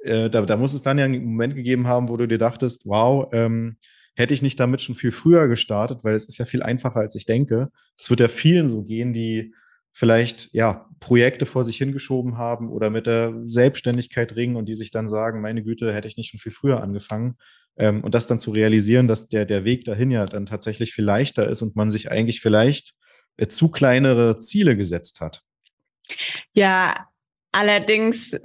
Äh, 0.00 0.28
da, 0.28 0.42
da 0.42 0.58
muss 0.58 0.74
es 0.74 0.82
dann 0.82 0.98
ja 0.98 1.06
einen 1.06 1.24
Moment 1.24 1.54
gegeben 1.54 1.86
haben, 1.86 2.10
wo 2.10 2.18
du 2.18 2.28
dir 2.28 2.38
dachtest, 2.38 2.84
wow, 2.84 3.28
ähm, 3.32 3.78
hätte 4.14 4.34
ich 4.34 4.42
nicht 4.42 4.60
damit 4.60 4.82
schon 4.82 4.94
viel 4.94 5.12
früher 5.12 5.48
gestartet, 5.48 6.00
weil 6.02 6.14
es 6.14 6.28
ist 6.28 6.36
ja 6.36 6.44
viel 6.44 6.62
einfacher, 6.62 7.00
als 7.00 7.14
ich 7.14 7.24
denke. 7.24 7.70
Das 7.96 8.10
wird 8.10 8.20
ja 8.20 8.28
vielen 8.28 8.68
so 8.68 8.84
gehen, 8.84 9.14
die 9.14 9.54
vielleicht 9.96 10.52
ja 10.52 10.90
Projekte 11.00 11.46
vor 11.46 11.64
sich 11.64 11.78
hingeschoben 11.78 12.36
haben 12.36 12.70
oder 12.70 12.90
mit 12.90 13.06
der 13.06 13.32
Selbstständigkeit 13.44 14.36
ringen 14.36 14.56
und 14.56 14.68
die 14.68 14.74
sich 14.74 14.90
dann 14.90 15.08
sagen, 15.08 15.40
meine 15.40 15.62
Güte, 15.62 15.94
hätte 15.94 16.06
ich 16.06 16.18
nicht 16.18 16.30
schon 16.30 16.38
viel 16.38 16.52
früher 16.52 16.82
angefangen. 16.82 17.38
Ähm, 17.78 18.04
und 18.04 18.14
das 18.14 18.26
dann 18.26 18.38
zu 18.38 18.50
realisieren, 18.50 19.08
dass 19.08 19.28
der, 19.28 19.46
der 19.46 19.64
Weg 19.64 19.86
dahin 19.86 20.10
ja 20.10 20.26
dann 20.26 20.44
tatsächlich 20.44 20.92
viel 20.92 21.06
leichter 21.06 21.48
ist 21.48 21.62
und 21.62 21.76
man 21.76 21.88
sich 21.88 22.10
eigentlich 22.10 22.42
vielleicht 22.42 22.92
äh, 23.38 23.46
zu 23.46 23.70
kleinere 23.70 24.38
Ziele 24.38 24.76
gesetzt 24.76 25.22
hat. 25.22 25.42
Ja, 26.52 27.08
allerdings 27.52 28.36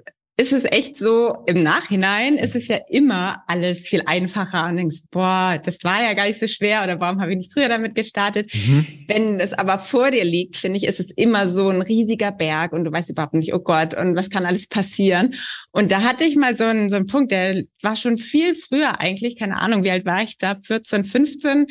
ist 0.41 0.53
es 0.53 0.65
echt 0.65 0.97
so, 0.97 1.37
im 1.45 1.59
Nachhinein 1.59 2.35
ist 2.35 2.55
es 2.55 2.67
ja 2.67 2.79
immer 2.89 3.43
alles 3.45 3.87
viel 3.87 4.01
einfacher 4.07 4.67
und 4.67 4.75
denkst, 4.75 5.03
boah, 5.11 5.61
das 5.63 5.83
war 5.83 6.01
ja 6.01 6.15
gar 6.15 6.25
nicht 6.25 6.39
so 6.39 6.47
schwer 6.47 6.83
oder 6.83 6.99
warum 6.99 7.21
habe 7.21 7.31
ich 7.31 7.37
nicht 7.37 7.53
früher 7.53 7.69
damit 7.69 7.93
gestartet? 7.93 8.51
Mhm. 8.53 8.87
Wenn 9.07 9.39
es 9.39 9.53
aber 9.53 9.77
vor 9.77 10.09
dir 10.09 10.25
liegt, 10.25 10.57
finde 10.57 10.77
ich, 10.77 10.85
ist 10.85 10.99
es 10.99 11.11
immer 11.11 11.47
so 11.47 11.69
ein 11.69 11.83
riesiger 11.83 12.31
Berg 12.31 12.73
und 12.73 12.85
du 12.85 12.91
weißt 12.91 13.11
überhaupt 13.11 13.35
nicht, 13.35 13.53
oh 13.53 13.59
Gott, 13.59 13.93
und 13.93 14.15
was 14.15 14.31
kann 14.31 14.47
alles 14.47 14.65
passieren? 14.65 15.35
Und 15.71 15.91
da 15.91 16.01
hatte 16.01 16.23
ich 16.23 16.35
mal 16.35 16.55
so 16.55 16.63
einen, 16.63 16.89
so 16.89 16.95
einen 16.95 17.05
Punkt, 17.05 17.31
der 17.31 17.63
war 17.83 17.95
schon 17.95 18.17
viel 18.17 18.55
früher 18.55 18.99
eigentlich, 18.99 19.37
keine 19.37 19.57
Ahnung, 19.57 19.83
wie 19.83 19.91
alt 19.91 20.07
war 20.07 20.23
ich 20.23 20.39
da, 20.39 20.55
14, 20.55 21.03
15, 21.03 21.67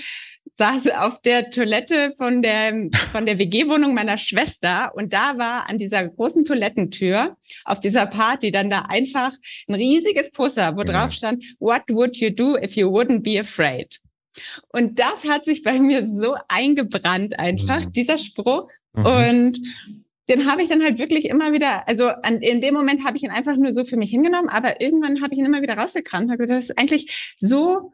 saß 0.61 0.91
auf 0.91 1.23
der 1.23 1.49
Toilette 1.49 2.13
von 2.19 2.43
der, 2.43 2.91
von 3.13 3.25
der 3.25 3.39
WG-Wohnung 3.39 3.95
meiner 3.95 4.19
Schwester 4.19 4.93
und 4.95 5.11
da 5.15 5.39
war 5.39 5.71
an 5.71 5.79
dieser 5.79 6.07
großen 6.07 6.45
Toilettentür 6.45 7.39
auf 7.65 7.81
dieser 7.81 8.05
Party 8.05 8.51
dann 8.51 8.69
da 8.69 8.81
einfach 8.83 9.33
ein 9.69 9.75
riesiges 9.75 10.31
Poster, 10.31 10.77
wo 10.77 10.83
drauf 10.83 11.13
stand, 11.13 11.43
what 11.61 11.85
would 11.89 12.19
you 12.19 12.29
do 12.29 12.59
if 12.59 12.77
you 12.77 12.89
wouldn't 12.89 13.23
be 13.23 13.41
afraid? 13.41 14.01
Und 14.69 14.99
das 14.99 15.27
hat 15.27 15.47
sich 15.47 15.63
bei 15.63 15.81
mir 15.81 16.07
so 16.15 16.37
eingebrannt 16.49 17.39
einfach, 17.39 17.87
mhm. 17.87 17.93
dieser 17.93 18.19
Spruch. 18.19 18.69
Mhm. 18.93 19.07
Und 19.07 19.59
den 20.29 20.47
habe 20.47 20.63
ich 20.63 20.69
dann 20.69 20.83
halt 20.83 20.99
wirklich 20.99 21.25
immer 21.25 21.55
wieder, 21.55 21.89
also 21.89 22.09
an, 22.09 22.43
in 22.43 22.61
dem 22.61 22.75
Moment 22.75 23.07
habe 23.07 23.17
ich 23.17 23.23
ihn 23.23 23.31
einfach 23.31 23.57
nur 23.57 23.73
so 23.73 23.87
für 23.87 23.97
mich 23.97 24.11
hingenommen, 24.11 24.51
aber 24.51 24.83
irgendwann 24.83 25.23
habe 25.23 25.33
ich 25.33 25.41
ihn 25.41 25.47
immer 25.47 25.63
wieder 25.63 25.79
rausgekramt. 25.79 26.31
Das 26.39 26.65
ist 26.65 26.79
eigentlich 26.79 27.35
so 27.39 27.93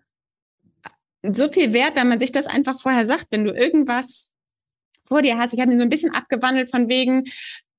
so 1.34 1.48
viel 1.48 1.72
wert, 1.72 1.96
wenn 1.96 2.08
man 2.08 2.20
sich 2.20 2.32
das 2.32 2.46
einfach 2.46 2.80
vorher 2.80 3.06
sagt, 3.06 3.26
wenn 3.30 3.44
du 3.44 3.52
irgendwas 3.52 4.30
vor 5.06 5.22
dir 5.22 5.38
hast. 5.38 5.54
Ich 5.54 5.60
habe 5.60 5.72
ihn 5.72 5.78
so 5.78 5.84
ein 5.84 5.90
bisschen 5.90 6.14
abgewandelt 6.14 6.70
von 6.70 6.88
wegen, 6.88 7.24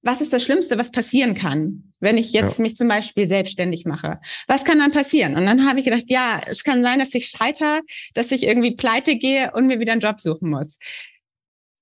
was 0.01 0.21
ist 0.21 0.31
das 0.33 0.43
Schlimmste, 0.43 0.77
was 0.77 0.91
passieren 0.91 1.33
kann? 1.33 1.87
wenn 1.99 2.17
ich 2.17 2.31
jetzt 2.31 2.57
ja. 2.57 2.61
mich 2.61 2.75
zum 2.75 2.87
Beispiel 2.87 3.27
selbstständig 3.27 3.85
mache? 3.85 4.19
Was 4.47 4.63
kann 4.63 4.79
dann 4.79 4.91
passieren? 4.91 5.35
Und 5.35 5.45
dann 5.45 5.67
habe 5.67 5.79
ich 5.79 5.85
gedacht, 5.85 6.05
ja, 6.07 6.41
es 6.45 6.63
kann 6.63 6.83
sein, 6.83 6.99
dass 6.99 7.13
ich 7.13 7.27
scheiter, 7.27 7.81
dass 8.13 8.31
ich 8.31 8.43
irgendwie 8.43 8.75
pleite 8.75 9.15
gehe 9.15 9.51
und 9.53 9.67
mir 9.67 9.79
wieder 9.79 9.93
einen 9.93 10.01
Job 10.01 10.19
suchen 10.19 10.49
muss. 10.49 10.77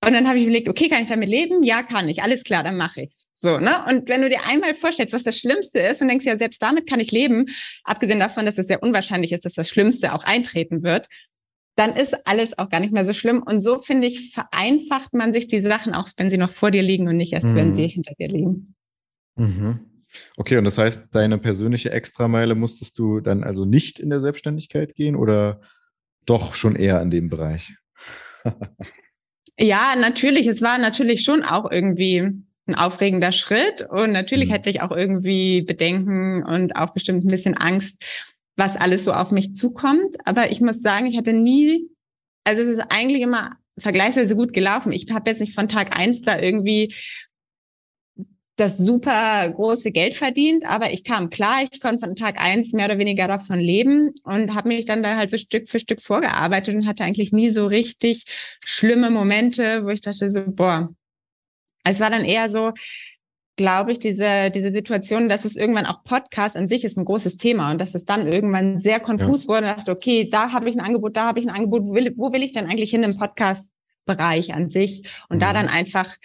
Und 0.06 0.14
dann 0.14 0.28
habe 0.28 0.38
ich 0.38 0.44
überlegt, 0.44 0.70
okay, 0.70 0.88
kann 0.88 1.04
ich 1.04 1.10
damit 1.10 1.30
leben? 1.30 1.64
Ja, 1.64 1.82
kann 1.82 2.08
ich. 2.08 2.22
Alles 2.22 2.44
klar, 2.44 2.64
dann 2.64 2.78
mache 2.78 3.02
ich's. 3.02 3.26
So, 3.38 3.58
ne? 3.60 3.84
Und 3.88 4.08
wenn 4.08 4.22
du 4.22 4.30
dir 4.30 4.46
einmal 4.46 4.76
vorstellst, 4.76 5.14
was 5.14 5.24
das 5.24 5.38
Schlimmste 5.38 5.80
ist 5.80 6.02
und 6.02 6.10
denkst, 6.10 6.26
ja, 6.26 6.38
selbst 6.38 6.62
damit 6.62 6.88
kann 6.88 7.00
ich 7.00 7.12
leben, 7.12 7.48
abgesehen 7.84 8.20
davon, 8.20 8.46
dass 8.46 8.58
es 8.58 8.68
sehr 8.68 8.84
unwahrscheinlich 8.84 9.32
ist, 9.32 9.46
dass 9.46 9.54
das 9.54 9.68
Schlimmste 9.68 10.14
auch 10.14 10.24
eintreten 10.24 10.84
wird, 10.84 11.08
dann 11.76 11.96
ist 11.96 12.16
alles 12.26 12.58
auch 12.58 12.70
gar 12.70 12.80
nicht 12.80 12.94
mehr 12.94 13.06
so 13.06 13.14
schlimm. 13.14 13.44
Und 13.44 13.62
so, 13.62 13.82
finde 13.82 14.08
ich, 14.08 14.32
vereinfacht 14.34 15.14
man 15.14 15.34
sich 15.34 15.48
die 15.48 15.60
Sachen, 15.60 15.94
auch 15.94 16.08
wenn 16.18 16.30
sie 16.30 16.38
noch 16.38 16.52
vor 16.52 16.72
dir 16.72 16.82
liegen 16.82 17.08
und 17.08 17.18
nicht 17.18 17.34
erst, 17.34 17.46
mhm. 17.46 17.56
wenn 17.56 17.74
sie 17.74 17.88
hinter 17.88 18.14
dir 18.18 18.30
liegen. 18.30 18.76
Mhm. 19.36 19.80
Okay, 20.38 20.58
und 20.58 20.64
das 20.64 20.78
heißt, 20.78 21.14
deine 21.14 21.38
persönliche 21.38 21.92
Extrameile 21.92 22.56
musstest 22.56 22.98
du 22.98 23.20
dann 23.20 23.44
also 23.44 23.66
nicht 23.66 24.00
in 24.00 24.10
der 24.10 24.22
Selbstständigkeit 24.22 24.96
gehen 24.96 25.16
oder 25.18 25.60
doch 26.26 26.56
schon 26.56 26.76
eher 26.76 27.02
in 27.02 27.12
dem 27.12 27.30
Bereich? 27.30 27.76
Ja, 29.58 29.96
natürlich. 29.96 30.48
Es 30.48 30.62
war 30.62 30.78
natürlich 30.78 31.24
schon 31.24 31.44
auch 31.44 31.72
irgendwie 31.72 32.18
ein 32.68 32.76
aufregender 32.76 33.32
Schritt. 33.32 33.88
Und 33.90 34.12
natürlich 34.12 34.50
mhm. 34.50 34.54
hätte 34.54 34.70
ich 34.70 34.82
auch 34.82 34.92
irgendwie 34.92 35.62
Bedenken 35.62 36.44
und 36.44 36.76
auch 36.76 36.94
bestimmt 36.94 37.24
ein 37.24 37.32
bisschen 37.32 37.56
Angst, 37.56 38.04
was 38.56 38.78
alles 38.78 39.04
so 39.04 39.14
auf 39.14 39.32
mich 39.32 39.54
zukommt. 39.54 40.18
Aber 40.26 40.52
ich 40.52 40.62
muss 40.62 40.82
sagen, 40.82 41.08
ich 41.08 41.18
hatte 41.18 41.34
nie, 41.34 41.90
also 42.44 42.62
es 42.62 42.78
ist 42.78 42.86
eigentlich 42.90 43.22
immer 43.22 43.58
vergleichsweise 43.78 44.36
gut 44.36 44.54
gelaufen. 44.54 44.92
Ich 44.92 45.12
habe 45.12 45.30
jetzt 45.30 45.42
nicht 45.42 45.54
von 45.54 45.68
Tag 45.68 45.98
eins 45.98 46.22
da 46.22 46.40
irgendwie 46.40 46.94
das 48.58 48.78
super 48.78 49.50
große 49.50 49.92
Geld 49.92 50.16
verdient, 50.16 50.66
aber 50.66 50.94
ich 50.94 51.04
kam 51.04 51.30
klar, 51.30 51.64
ich 51.70 51.82
konnte 51.82 52.06
von 52.06 52.16
Tag 52.16 52.40
eins 52.40 52.72
mehr 52.72 52.86
oder 52.86 52.98
weniger 52.98 53.28
davon 53.28 53.60
leben 53.60 54.14
und 54.24 54.56
habe 54.56 54.70
mich 54.70 54.86
dann 54.86 55.04
da 55.04 55.18
halt 55.18 55.30
so 55.30 55.38
Stück 55.38 55.70
für 55.70 55.80
Stück 55.80 56.02
vorgearbeitet 56.02 56.74
und 56.74 56.88
hatte 56.88 57.04
eigentlich 57.04 57.34
nie 57.34 57.50
so 57.50 57.66
richtig 57.66 58.24
schlimme 58.64 59.10
Momente, 59.10 59.84
wo 59.84 59.90
ich 59.90 60.00
dachte 60.00 60.32
so, 60.32 60.44
boah, 60.48 60.96
es 61.84 62.00
war 62.00 62.10
dann 62.10 62.24
eher 62.24 62.50
so, 62.50 62.72
glaube 63.56 63.92
ich, 63.92 64.00
diese, 64.00 64.52
diese 64.52 64.72
Situation, 64.72 65.30
dass 65.30 65.46
es 65.46 65.56
irgendwann 65.56 65.86
auch 65.86 66.04
Podcast 66.04 66.58
an 66.58 66.68
sich 66.68 66.84
ist 66.84 66.98
ein 66.98 67.06
großes 67.06 67.38
Thema 67.38 67.72
und 67.72 67.80
dass 67.80 67.96
es 67.96 68.06
dann 68.06 68.28
irgendwann 68.28 68.80
sehr 68.80 69.00
konfus 69.00 69.44
ja. 69.44 69.50
wurde 69.50 69.68
und 69.68 69.78
dachte, 69.78 69.92
okay, 69.92 70.30
da 70.30 70.52
habe 70.52 70.70
ich 70.70 70.76
ein 70.76 70.82
Angebot, 70.82 71.16
da 71.16 71.26
habe 71.28 71.40
ich 71.40 71.48
ein 71.48 71.56
Angebot, 71.56 71.84
wo 71.84 71.94
will, 71.94 72.14
wo 72.18 72.34
will 72.34 72.44
ich 72.44 72.54
denn 72.54 72.66
eigentlich 72.66 72.90
hin 72.90 73.04
im 73.04 73.18
Podcast-Bereich 73.18 74.54
an 74.54 74.70
sich? 74.70 75.04
Und 75.30 75.38
mhm. 75.38 75.42
da 75.42 75.54
dann 75.54 75.68
einfach 75.68 76.16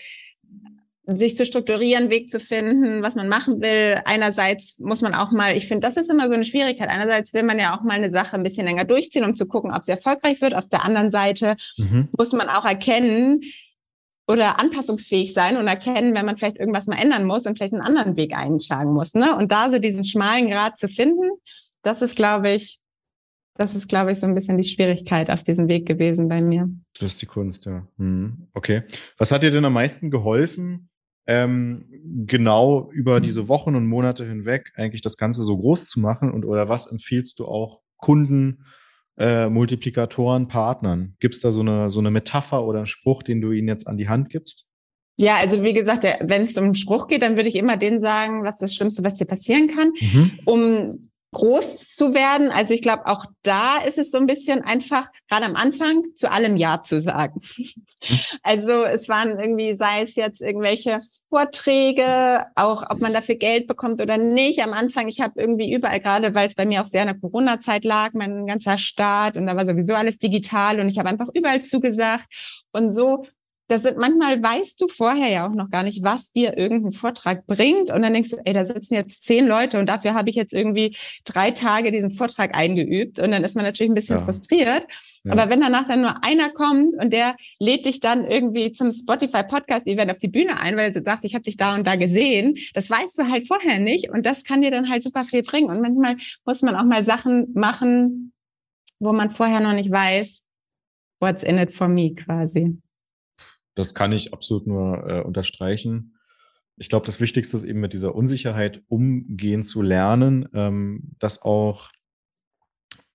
sich 1.07 1.37
zu 1.37 1.45
strukturieren, 1.45 2.11
Weg 2.11 2.31
zu 2.31 2.39
finden, 2.39 3.03
was 3.03 3.15
man 3.15 3.29
machen 3.29 3.61
will. 3.61 4.01
Einerseits 4.05 4.79
muss 4.79 5.03
man 5.03 5.15
auch 5.15 5.33
mal, 5.33 5.57
ich 5.57 5.67
finde, 5.67 5.87
das 5.87 5.97
ist 5.97 6.11
immer 6.11 6.27
so 6.27 6.35
eine 6.35 6.45
Schwierigkeit. 6.45 6.89
Einerseits 6.89 7.33
will 7.33 7.43
man 7.43 7.59
ja 7.59 7.77
auch 7.77 7.83
mal 7.83 7.95
eine 7.95 8.11
Sache 8.11 8.37
ein 8.37 8.43
bisschen 8.43 8.67
länger 8.67 8.85
durchziehen, 8.85 9.25
um 9.25 9.35
zu 9.35 9.47
gucken, 9.47 9.73
ob 9.73 9.83
sie 9.83 9.93
erfolgreich 9.93 10.41
wird. 10.41 10.55
Auf 10.55 10.69
der 10.69 10.85
anderen 10.85 11.11
Seite 11.11 11.57
mhm. 11.77 12.09
muss 12.17 12.33
man 12.33 12.49
auch 12.49 12.65
erkennen 12.65 13.41
oder 14.31 14.61
anpassungsfähig 14.61 15.35
sein 15.35 15.57
und 15.57 15.67
erkennen, 15.67 16.15
wenn 16.15 16.25
man 16.25 16.37
vielleicht 16.37 16.59
irgendwas 16.59 16.87
mal 16.87 16.97
ändern 16.97 17.25
muss 17.25 17.47
und 17.47 17.59
vielleicht 17.59 17.73
einen 17.73 17.83
anderen 17.83 18.17
Weg 18.17 18.37
einschlagen 18.37 18.93
muss. 18.93 19.15
Ne? 19.15 19.37
Und 19.37 19.51
da 19.51 19.71
so 19.71 19.79
diesen 19.79 20.05
schmalen 20.05 20.49
Grad 20.49 20.79
zu 20.79 20.89
finden, 20.89 21.31
das 21.83 22.01
ist, 22.01 22.15
glaube 22.15 22.53
ich, 22.53 22.79
das 23.57 23.75
ist, 23.75 23.89
glaube 23.89 24.13
ich, 24.13 24.21
so 24.21 24.27
ein 24.27 24.35
bisschen 24.35 24.57
die 24.57 24.65
Schwierigkeit 24.65 25.31
auf 25.31 25.43
diesem 25.43 25.69
Weg 25.69 25.87
gewesen 25.87 26.29
bei 26.29 26.41
mir. 26.41 26.71
Das 26.99 27.13
ist 27.13 27.23
die 27.23 27.27
Kunst, 27.27 27.67
ja. 27.67 27.87
Mhm. 27.97 28.47
Okay. 28.55 28.85
Was 29.19 29.33
hat 29.33 29.43
dir 29.43 29.51
denn 29.51 29.65
am 29.65 29.73
meisten 29.73 30.11
geholfen, 30.11 30.89
ähm, 31.27 31.87
genau 32.27 32.89
über 32.93 33.21
diese 33.21 33.49
Wochen 33.49 33.75
und 33.75 33.87
Monate 33.87 34.25
hinweg 34.25 34.73
eigentlich 34.77 35.03
das 35.03 35.17
Ganze 35.17 35.43
so 35.43 35.59
groß 35.59 35.87
zu 35.87 36.01
machen? 36.01 36.31
Und 36.31 36.45
oder 36.45 36.69
was 36.69 36.87
empfiehlst 36.87 37.39
du 37.41 37.47
auch 37.47 37.83
Kunden, 37.97 38.65
äh, 39.21 39.49
Multiplikatoren, 39.49 40.49
Partnern? 40.49 41.15
Gibt 41.21 41.35
es 41.35 41.41
da 41.41 41.53
so 41.53 41.61
eine, 41.61 41.91
so 41.91 42.01
eine 42.01 42.11
Metapher 42.11 42.65
oder 42.65 42.79
einen 42.79 42.87
Spruch, 42.87 43.23
den 43.23 43.41
du 43.41 43.53
ihnen 43.53 43.69
jetzt 43.69 43.87
an 43.87 43.97
die 43.97 44.09
Hand 44.09 44.31
gibst? 44.31 44.67
Ja, 45.19 45.37
also 45.37 45.63
wie 45.63 45.75
gesagt, 45.75 46.05
wenn 46.23 46.43
es 46.43 46.57
um 46.57 46.65
einen 46.65 46.75
Spruch 46.75 47.07
geht, 47.07 47.21
dann 47.23 47.37
würde 47.37 47.51
ich 47.51 47.57
immer 47.57 47.77
denen 47.77 48.01
sagen, 48.01 48.43
was 48.43 48.57
das 48.59 48.75
Schlimmste, 48.75 49.05
was 49.05 49.17
dir 49.17 49.27
passieren 49.27 49.69
kann, 49.69 49.93
mhm. 50.01 50.33
um 50.47 51.10
groß 51.33 51.95
zu 51.95 52.15
werden. 52.15 52.51
Also 52.51 52.75
ich 52.75 52.83
glaube, 52.83 53.07
auch 53.07 53.25
da 53.43 53.79
ist 53.79 53.99
es 53.99 54.11
so 54.11 54.19
ein 54.19 54.27
bisschen 54.27 54.63
einfach, 54.63 55.09
gerade 55.29 55.47
am 55.47 55.57
Anfang, 55.57 56.03
zu 56.15 56.31
allem 56.31 56.57
Ja 56.57 56.83
zu 56.83 57.01
sagen. 57.01 57.41
Hm. 58.03 58.19
Also 58.43 58.85
es 58.85 59.09
waren 59.09 59.39
irgendwie, 59.39 59.77
sei 59.77 60.03
es 60.03 60.15
jetzt 60.15 60.41
irgendwelche 60.41 60.99
Vorträge, 61.29 62.47
auch 62.55 62.89
ob 62.89 63.01
man 63.01 63.13
dafür 63.13 63.35
Geld 63.35 63.67
bekommt 63.67 64.01
oder 64.01 64.17
nicht. 64.17 64.63
Am 64.63 64.73
Anfang, 64.73 65.07
ich 65.09 65.21
habe 65.21 65.41
irgendwie 65.41 65.73
überall, 65.73 66.01
gerade 66.01 66.35
weil 66.35 66.49
es 66.49 66.55
bei 66.55 66.65
mir 66.65 66.81
auch 66.81 66.87
sehr 66.87 67.03
in 67.03 67.09
der 67.09 67.19
Corona-Zeit 67.19 67.85
lag, 67.85 68.13
mein 68.15 68.47
ganzer 68.47 68.79
Start 68.79 69.37
und 69.37 69.47
da 69.47 69.55
war 69.55 69.67
sowieso 69.67 69.95
alles 69.95 70.19
digital 70.19 70.81
und 70.81 70.89
ich 70.89 70.99
habe 70.99 71.11
einfach 71.11 71.29
überall 71.35 71.63
zugesagt. 71.63 72.27
Und 72.73 72.93
so 72.93 73.27
das 73.71 73.83
sind 73.83 73.99
manchmal 73.99 74.43
weißt 74.43 74.81
du 74.81 74.89
vorher 74.89 75.31
ja 75.31 75.49
auch 75.49 75.55
noch 75.55 75.71
gar 75.71 75.85
nicht, 75.85 76.03
was 76.03 76.33
dir 76.33 76.59
irgendein 76.59 76.91
Vortrag 76.91 77.47
bringt. 77.47 77.91
Und 77.91 78.03
dann 78.03 78.13
denkst 78.13 78.31
du, 78.31 78.37
ey, 78.45 78.53
da 78.53 78.65
sitzen 78.65 78.95
jetzt 78.95 79.23
zehn 79.25 79.47
Leute 79.47 79.79
und 79.79 79.89
dafür 79.89 80.15
habe 80.15 80.29
ich 80.29 80.35
jetzt 80.35 80.53
irgendwie 80.53 80.97
drei 81.25 81.53
Tage 81.53 81.93
diesen 81.93 82.11
Vortrag 82.11 82.57
eingeübt. 82.57 83.21
Und 83.21 83.31
dann 83.31 83.45
ist 83.45 83.55
man 83.55 83.65
natürlich 83.65 83.93
ein 83.93 83.95
bisschen 83.95 84.19
ja. 84.19 84.25
frustriert. 84.25 84.87
Ja. 85.23 85.33
Aber 85.33 85.51
wenn 85.51 85.61
danach 85.61 85.87
dann 85.87 86.01
nur 86.01 86.25
einer 86.25 86.51
kommt 86.51 86.95
und 87.01 87.13
der 87.13 87.37
lädt 87.61 87.87
dich 87.87 88.01
dann 88.01 88.25
irgendwie 88.25 88.73
zum 88.73 88.91
Spotify 88.91 89.45
Podcast 89.45 89.87
Event 89.87 90.11
auf 90.11 90.19
die 90.19 90.29
Bühne 90.29 90.59
ein, 90.59 90.77
weil 90.77 90.93
er 90.93 91.05
sagt, 91.05 91.25
ich 91.25 91.35
habe 91.35 91.45
dich 91.45 91.57
da 91.57 91.77
und 91.77 91.87
da 91.87 91.95
gesehen, 91.95 92.57
das 92.75 92.91
weißt 92.91 93.19
du 93.19 93.29
halt 93.29 93.47
vorher 93.47 93.79
nicht. 93.79 94.11
Und 94.11 94.27
das 94.27 94.43
kann 94.43 94.63
dir 94.63 94.73
dann 94.73 94.91
halt 94.91 95.05
super 95.05 95.23
viel 95.23 95.43
bringen. 95.43 95.71
Und 95.71 95.81
manchmal 95.81 96.17
muss 96.45 96.63
man 96.63 96.75
auch 96.75 96.85
mal 96.85 97.05
Sachen 97.05 97.53
machen, 97.55 98.33
wo 98.99 99.13
man 99.13 99.31
vorher 99.31 99.61
noch 99.61 99.75
nicht 99.75 99.93
weiß, 99.93 100.43
what's 101.21 101.45
in 101.45 101.57
it 101.59 101.73
for 101.73 101.87
me 101.87 102.17
quasi. 102.17 102.77
Das 103.81 103.95
kann 103.95 104.13
ich 104.13 104.33
absolut 104.35 104.67
nur 104.67 105.09
äh, 105.09 105.21
unterstreichen. 105.23 106.17
Ich 106.77 106.89
glaube, 106.89 107.07
das 107.07 107.21
Wichtigste 107.21 107.57
ist 107.57 107.65
eben 107.65 107.81
mit 107.81 107.93
dieser 107.93 108.15
Unsicherheit 108.15 108.83
umgehen 108.89 109.65
zu 109.65 109.81
lernen, 109.83 110.49
ähm, 110.55 111.15
dass 111.19 111.43
auch 111.43 111.91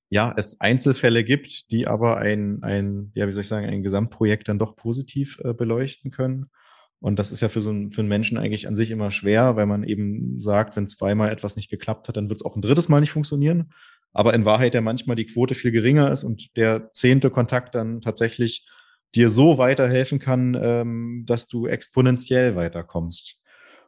ja, 0.09 0.33
es 0.37 0.61
Einzelfälle 0.61 1.23
gibt, 1.23 1.71
die 1.71 1.87
aber 1.87 2.17
ein, 2.17 2.63
ein, 2.63 3.11
ja, 3.13 3.27
wie 3.27 3.33
soll 3.33 3.41
ich 3.41 3.47
sagen, 3.47 3.67
ein 3.67 3.83
Gesamtprojekt 3.83 4.47
dann 4.47 4.59
doch 4.59 4.75
positiv 4.75 5.39
äh, 5.43 5.53
beleuchten 5.53 6.09
können. 6.09 6.47
Und 6.99 7.19
das 7.19 7.31
ist 7.31 7.41
ja 7.41 7.49
für 7.49 7.61
so 7.61 7.69
einen, 7.69 7.91
für 7.91 8.01
einen 8.01 8.09
Menschen 8.09 8.37
eigentlich 8.37 8.67
an 8.67 8.75
sich 8.75 8.89
immer 8.89 9.11
schwer, 9.11 9.55
weil 9.55 9.67
man 9.67 9.83
eben 9.83 10.39
sagt, 10.39 10.75
wenn 10.75 10.87
zweimal 10.87 11.31
etwas 11.31 11.55
nicht 11.55 11.69
geklappt 11.69 12.07
hat, 12.07 12.17
dann 12.17 12.29
wird 12.29 12.39
es 12.39 12.45
auch 12.45 12.55
ein 12.55 12.61
drittes 12.61 12.89
Mal 12.89 13.01
nicht 13.01 13.11
funktionieren. 13.11 13.71
Aber 14.13 14.33
in 14.33 14.45
Wahrheit 14.45 14.73
ja 14.73 14.81
manchmal 14.81 15.15
die 15.15 15.25
Quote 15.25 15.53
viel 15.53 15.71
geringer 15.71 16.11
ist 16.11 16.23
und 16.23 16.55
der 16.55 16.91
zehnte 16.93 17.29
Kontakt 17.29 17.75
dann 17.75 18.01
tatsächlich 18.01 18.67
dir 19.15 19.29
so 19.29 19.57
weiterhelfen 19.57 20.19
kann, 20.19 20.57
ähm, 20.61 21.23
dass 21.25 21.47
du 21.47 21.67
exponentiell 21.67 22.55
weiterkommst. 22.55 23.41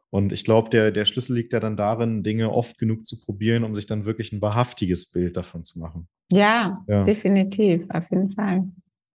Und 0.09 0.31
ich 0.31 0.45
glaube, 0.45 0.69
der, 0.69 0.91
der 0.91 1.05
Schlüssel 1.05 1.35
liegt 1.35 1.51
ja 1.53 1.59
dann 1.59 1.75
darin, 1.75 2.23
Dinge 2.23 2.51
oft 2.51 2.77
genug 2.77 3.05
zu 3.05 3.19
probieren, 3.19 3.63
um 3.63 3.75
sich 3.75 3.87
dann 3.87 4.05
wirklich 4.05 4.31
ein 4.31 4.41
wahrhaftiges 4.41 5.11
Bild 5.11 5.35
davon 5.35 5.63
zu 5.63 5.79
machen. 5.79 6.07
Ja, 6.31 6.77
ja. 6.87 7.03
definitiv, 7.03 7.85
auf 7.89 8.09
jeden 8.09 8.31
Fall. 8.31 8.63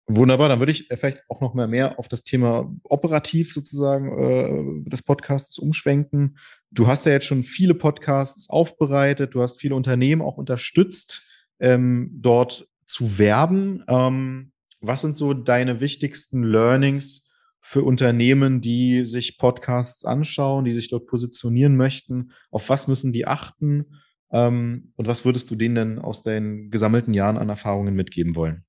Wunderbar, 0.07 0.49
dann 0.49 0.59
würde 0.59 0.73
ich 0.73 0.88
vielleicht 0.90 1.23
auch 1.28 1.40
noch 1.40 1.54
mal 1.54 1.69
mehr 1.69 1.99
auf 1.99 2.09
das 2.09 2.25
Thema 2.25 2.71
operativ 2.83 3.52
sozusagen 3.52 4.83
äh, 4.85 4.90
des 4.90 5.02
Podcasts 5.02 5.59
umschwenken. 5.59 6.37
Du 6.71 6.88
hast 6.88 7.07
ja 7.07 7.12
jetzt 7.12 7.26
schon 7.26 7.45
viele 7.45 7.75
Podcasts 7.75 8.50
aufbereitet, 8.50 9.35
du 9.35 9.40
hast 9.40 9.61
viele 9.61 9.75
Unternehmen 9.75 10.21
auch 10.21 10.37
unterstützt, 10.37 11.23
ähm, 11.61 12.11
dort 12.21 12.69
zu 12.85 13.19
werben. 13.19 13.85
Ähm, 13.88 14.52
was 14.83 15.01
sind 15.01 15.17
so 15.17 15.33
deine 15.33 15.81
wichtigsten 15.81 16.43
Learnings 16.43 17.31
für 17.61 17.85
Unternehmen, 17.85 18.61
die 18.61 19.07
sich 19.07 19.39
Podcasts 19.39 20.05
anschauen, 20.05 20.65
die 20.65 20.73
sich 20.73 20.89
dort 20.89 21.07
positionieren 21.07 21.77
möchten? 21.77 22.33
Auf 22.51 22.69
was 22.69 22.89
müssen 22.89 23.12
die 23.12 23.27
achten? 23.27 24.03
Ähm, 24.33 24.93
und 24.97 25.07
was 25.07 25.25
würdest 25.25 25.51
du 25.51 25.55
denen 25.55 25.75
denn 25.75 25.99
aus 25.99 26.23
deinen 26.23 26.71
gesammelten 26.71 27.15
Jahren 27.15 27.39
an 27.39 27.49
Erfahrungen 27.49 27.95
mitgeben 27.95 28.35
wollen? 28.35 28.65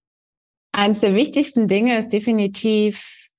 Eines 0.72 1.00
der 1.00 1.16
wichtigsten 1.16 1.68
Dinge 1.68 1.98
ist 1.98 2.10
definitiv 2.10 3.30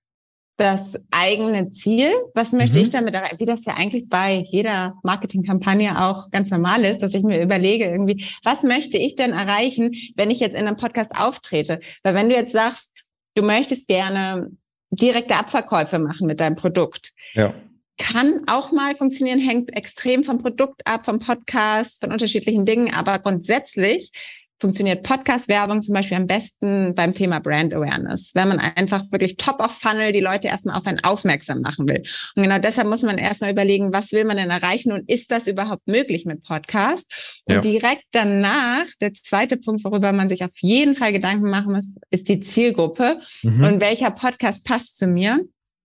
das 0.57 0.97
eigene 1.11 1.71
Ziel. 1.71 2.13
Was 2.35 2.53
möchte 2.53 2.79
mhm. 2.79 2.85
ich 2.85 2.91
damit 2.91 3.15
erreichen? 3.15 3.41
Wie 3.41 3.45
das 3.45 3.65
ja 3.65 3.75
eigentlich 3.75 4.09
bei 4.09 4.37
jeder 4.37 4.95
Marketingkampagne 5.03 6.01
auch 6.01 6.31
ganz 6.31 6.51
normal 6.51 6.85
ist, 6.85 7.03
dass 7.03 7.15
ich 7.15 7.23
mir 7.23 7.43
überlege 7.43 7.87
irgendwie, 7.87 8.25
was 8.45 8.63
möchte 8.63 8.97
ich 8.99 9.17
denn 9.17 9.33
erreichen, 9.33 9.95
wenn 10.17 10.31
ich 10.31 10.41
jetzt 10.41 10.55
in 10.55 10.67
einem 10.67 10.77
Podcast 10.77 11.13
auftrete? 11.17 11.81
Weil 12.03 12.15
wenn 12.15 12.29
du 12.29 12.37
jetzt 12.37 12.53
sagst, 12.53 12.91
du 13.35 13.43
möchtest 13.43 13.89
gerne 13.89 14.51
direkte 14.91 15.37
Abverkäufe 15.37 15.99
machen 15.99 16.27
mit 16.27 16.41
deinem 16.41 16.57
Produkt. 16.57 17.13
Ja. 17.35 17.55
Kann 17.99 18.43
auch 18.47 18.73
mal 18.73 18.97
funktionieren, 18.97 19.39
hängt 19.39 19.77
extrem 19.77 20.25
vom 20.25 20.39
Produkt 20.39 20.87
ab, 20.87 21.05
vom 21.05 21.19
Podcast, 21.19 22.01
von 22.01 22.13
unterschiedlichen 22.13 22.65
Dingen. 22.65 22.93
Aber 22.93 23.19
grundsätzlich 23.19 24.13
funktioniert 24.61 25.03
Podcast-Werbung 25.03 25.83
zum 25.83 25.95
Beispiel 25.95 26.17
am 26.17 26.27
besten 26.27 26.95
beim 26.95 27.13
Thema 27.13 27.41
Brand 27.41 27.75
Awareness, 27.75 28.31
wenn 28.35 28.49
man 28.49 28.59
einfach 28.59 29.05
wirklich 29.11 29.37
top 29.37 29.61
of 29.61 29.73
Funnel 29.73 30.13
die 30.13 30.21
Leute 30.21 30.49
erstmal 30.49 30.77
auf 30.79 30.87
einen 30.87 31.01
aufmerksam 31.01 31.61
machen 31.61 31.87
will. 31.89 32.03
Und 32.37 32.43
genau 32.43 32.59
deshalb 32.59 32.89
muss 32.89 33.03
man 33.03 33.19
erstmal 33.19 33.51
überlegen, 33.51 33.93
was 33.93 34.13
will 34.13 34.25
man 34.25 34.37
denn 34.37 34.51
erreichen 34.51 34.93
und 34.93 35.09
ist 35.11 35.31
das 35.31 35.49
überhaupt 35.49 35.87
möglich 35.87 36.25
mit 36.25 36.43
Podcast? 36.45 37.11
Und 37.47 37.57
ja. 37.57 37.61
direkt 37.61 38.05
danach, 38.13 38.87
der 39.01 39.13
zweite 39.13 39.57
Punkt, 39.57 39.85
worüber 39.85 40.13
man 40.13 40.29
sich 40.29 40.45
auf 40.45 40.53
jeden 40.61 40.95
Fall 40.95 41.13
Gedanken 41.13 41.51
machen 41.51 41.73
muss, 41.73 41.97
ist 42.11 42.29
die 42.29 42.41
Zielgruppe 42.41 43.21
mhm. 43.43 43.65
und 43.65 43.81
welcher 43.81 44.11
Podcast 44.11 44.65
passt 44.65 44.97
zu 44.97 45.07
mir, 45.07 45.41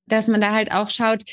dass 0.05 0.27
man 0.27 0.41
da 0.41 0.53
halt 0.53 0.71
auch 0.71 0.89
schaut, 0.89 1.23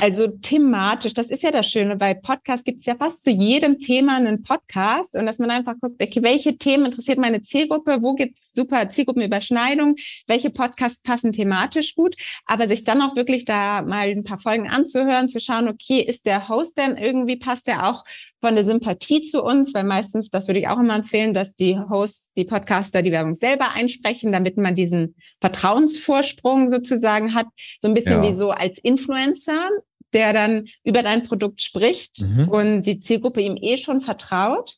also 0.00 0.28
thematisch, 0.28 1.14
das 1.14 1.30
ist 1.30 1.42
ja 1.42 1.50
das 1.50 1.68
Schöne, 1.70 1.96
bei 1.96 2.14
Podcasts 2.14 2.64
gibt 2.64 2.80
es 2.80 2.86
ja 2.86 2.96
fast 2.96 3.22
zu 3.22 3.30
jedem 3.30 3.78
Thema 3.78 4.16
einen 4.16 4.42
Podcast 4.42 5.14
und 5.14 5.26
dass 5.26 5.38
man 5.38 5.50
einfach 5.50 5.74
guckt, 5.80 6.02
okay, 6.02 6.22
welche 6.22 6.56
Themen 6.56 6.86
interessiert 6.86 7.18
meine 7.18 7.42
Zielgruppe, 7.42 7.98
wo 8.00 8.14
gibt 8.14 8.38
es 8.38 8.52
super 8.54 8.88
Zielgruppenüberschneidung, 8.88 9.96
welche 10.26 10.50
Podcasts 10.50 11.00
passen 11.02 11.32
thematisch 11.32 11.94
gut, 11.94 12.16
aber 12.46 12.66
sich 12.66 12.84
dann 12.84 13.02
auch 13.02 13.14
wirklich 13.14 13.44
da 13.44 13.82
mal 13.82 14.08
ein 14.08 14.24
paar 14.24 14.40
Folgen 14.40 14.68
anzuhören, 14.68 15.28
zu 15.28 15.38
schauen, 15.38 15.68
okay, 15.68 16.00
ist 16.00 16.24
der 16.24 16.48
Host 16.48 16.78
denn 16.78 16.96
irgendwie, 16.96 17.36
passt 17.36 17.66
der 17.66 17.86
auch 17.88 18.04
von 18.40 18.54
der 18.54 18.64
Sympathie 18.64 19.22
zu 19.22 19.42
uns, 19.42 19.74
weil 19.74 19.84
meistens, 19.84 20.30
das 20.30 20.48
würde 20.48 20.60
ich 20.60 20.68
auch 20.68 20.78
immer 20.78 20.94
empfehlen, 20.94 21.34
dass 21.34 21.54
die 21.54 21.78
Hosts, 21.78 22.32
die 22.34 22.46
Podcaster 22.46 23.02
die 23.02 23.12
Werbung 23.12 23.34
selber 23.34 23.72
einsprechen, 23.74 24.32
damit 24.32 24.56
man 24.56 24.74
diesen 24.74 25.14
Vertrauensvorsprung 25.40 26.70
sozusagen 26.70 27.34
hat, 27.34 27.46
so 27.80 27.88
ein 27.88 27.94
bisschen 27.94 28.24
ja. 28.24 28.30
wie 28.30 28.36
so 28.36 28.50
als 28.50 28.78
Influencer, 28.78 29.68
der 30.12 30.32
dann 30.32 30.66
über 30.84 31.02
dein 31.02 31.24
Produkt 31.24 31.62
spricht 31.62 32.20
mhm. 32.22 32.48
und 32.48 32.82
die 32.82 33.00
Zielgruppe 33.00 33.40
ihm 33.40 33.56
eh 33.60 33.76
schon 33.76 34.00
vertraut. 34.00 34.76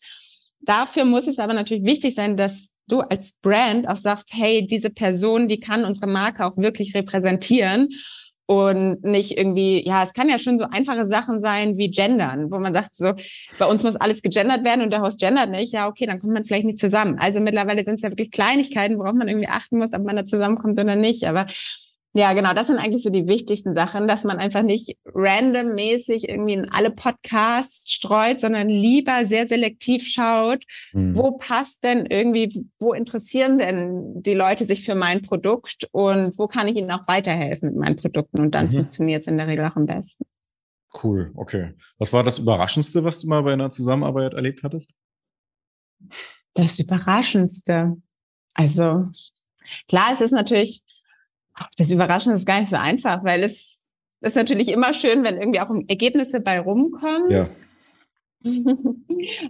Dafür 0.60 1.04
muss 1.04 1.26
es 1.26 1.38
aber 1.38 1.54
natürlich 1.54 1.84
wichtig 1.84 2.14
sein, 2.14 2.36
dass 2.36 2.70
du 2.88 3.00
als 3.00 3.32
Brand 3.42 3.88
auch 3.88 3.96
sagst, 3.96 4.30
hey, 4.32 4.66
diese 4.66 4.90
Person, 4.90 5.48
die 5.48 5.60
kann 5.60 5.84
unsere 5.84 6.06
Marke 6.06 6.44
auch 6.44 6.56
wirklich 6.56 6.94
repräsentieren 6.94 7.88
und 8.46 9.02
nicht 9.02 9.38
irgendwie, 9.38 9.86
ja, 9.86 10.02
es 10.02 10.12
kann 10.12 10.28
ja 10.28 10.38
schon 10.38 10.58
so 10.58 10.66
einfache 10.66 11.06
Sachen 11.06 11.40
sein 11.40 11.78
wie 11.78 11.90
gendern, 11.90 12.50
wo 12.50 12.58
man 12.58 12.74
sagt 12.74 12.94
so, 12.94 13.12
bei 13.58 13.66
uns 13.66 13.82
muss 13.82 13.96
alles 13.96 14.20
gegendert 14.20 14.64
werden 14.64 14.82
und 14.82 14.90
der 14.90 15.00
Host 15.00 15.20
gendert 15.20 15.50
nicht, 15.50 15.72
ja, 15.72 15.88
okay, 15.88 16.06
dann 16.06 16.20
kommt 16.20 16.34
man 16.34 16.44
vielleicht 16.44 16.66
nicht 16.66 16.80
zusammen. 16.80 17.18
Also 17.18 17.40
mittlerweile 17.40 17.84
sind 17.84 17.96
es 17.96 18.02
ja 18.02 18.10
wirklich 18.10 18.30
Kleinigkeiten, 18.30 18.98
worauf 18.98 19.14
man 19.14 19.28
irgendwie 19.28 19.48
achten 19.48 19.78
muss, 19.78 19.94
ob 19.94 20.04
man 20.04 20.16
da 20.16 20.26
zusammenkommt 20.26 20.78
oder 20.78 20.96
nicht, 20.96 21.24
aber 21.24 21.46
ja, 22.14 22.34
genau, 22.34 22.52
das 22.52 22.66
sind 22.66 22.78
eigentlich 22.78 23.02
so 23.02 23.08
die 23.08 23.26
wichtigsten 23.26 23.74
Sachen, 23.74 24.06
dass 24.06 24.22
man 24.22 24.36
einfach 24.36 24.62
nicht 24.62 24.98
randommäßig 25.06 26.28
irgendwie 26.28 26.52
in 26.52 26.68
alle 26.70 26.90
Podcasts 26.90 27.90
streut, 27.90 28.40
sondern 28.40 28.68
lieber 28.68 29.24
sehr 29.24 29.48
selektiv 29.48 30.06
schaut, 30.06 30.62
mhm. 30.92 31.16
wo 31.16 31.32
passt 31.38 31.82
denn 31.82 32.04
irgendwie, 32.04 32.66
wo 32.78 32.92
interessieren 32.92 33.56
denn 33.56 34.22
die 34.22 34.34
Leute 34.34 34.66
sich 34.66 34.84
für 34.84 34.94
mein 34.94 35.22
Produkt 35.22 35.88
und 35.92 36.38
wo 36.38 36.48
kann 36.48 36.68
ich 36.68 36.76
ihnen 36.76 36.90
auch 36.90 37.08
weiterhelfen 37.08 37.70
mit 37.70 37.78
meinen 37.78 37.96
Produkten 37.96 38.42
und 38.42 38.54
dann 38.54 38.66
mhm. 38.66 38.72
funktioniert 38.72 39.22
es 39.22 39.26
in 39.26 39.38
der 39.38 39.46
Regel 39.46 39.64
auch 39.64 39.76
am 39.76 39.86
besten. 39.86 40.26
Cool, 41.02 41.32
okay. 41.34 41.72
Was 41.96 42.12
war 42.12 42.22
das 42.22 42.38
Überraschendste, 42.38 43.04
was 43.04 43.20
du 43.20 43.28
mal 43.28 43.42
bei 43.42 43.54
einer 43.54 43.70
Zusammenarbeit 43.70 44.34
erlebt 44.34 44.62
hattest? 44.62 44.94
Das 46.52 46.78
Überraschendste. 46.78 47.96
Also 48.52 49.06
klar, 49.88 50.10
es 50.12 50.20
ist 50.20 50.32
natürlich 50.32 50.82
das 51.76 51.90
Überraschende 51.90 52.36
ist 52.36 52.46
gar 52.46 52.60
nicht 52.60 52.70
so 52.70 52.76
einfach, 52.76 53.24
weil 53.24 53.42
es 53.42 53.90
ist 54.20 54.36
natürlich 54.36 54.68
immer 54.68 54.94
schön, 54.94 55.24
wenn 55.24 55.36
irgendwie 55.36 55.60
auch 55.60 55.70
Ergebnisse 55.88 56.40
bei 56.40 56.60
rumkommen. 56.60 57.30
Ja. 57.30 57.48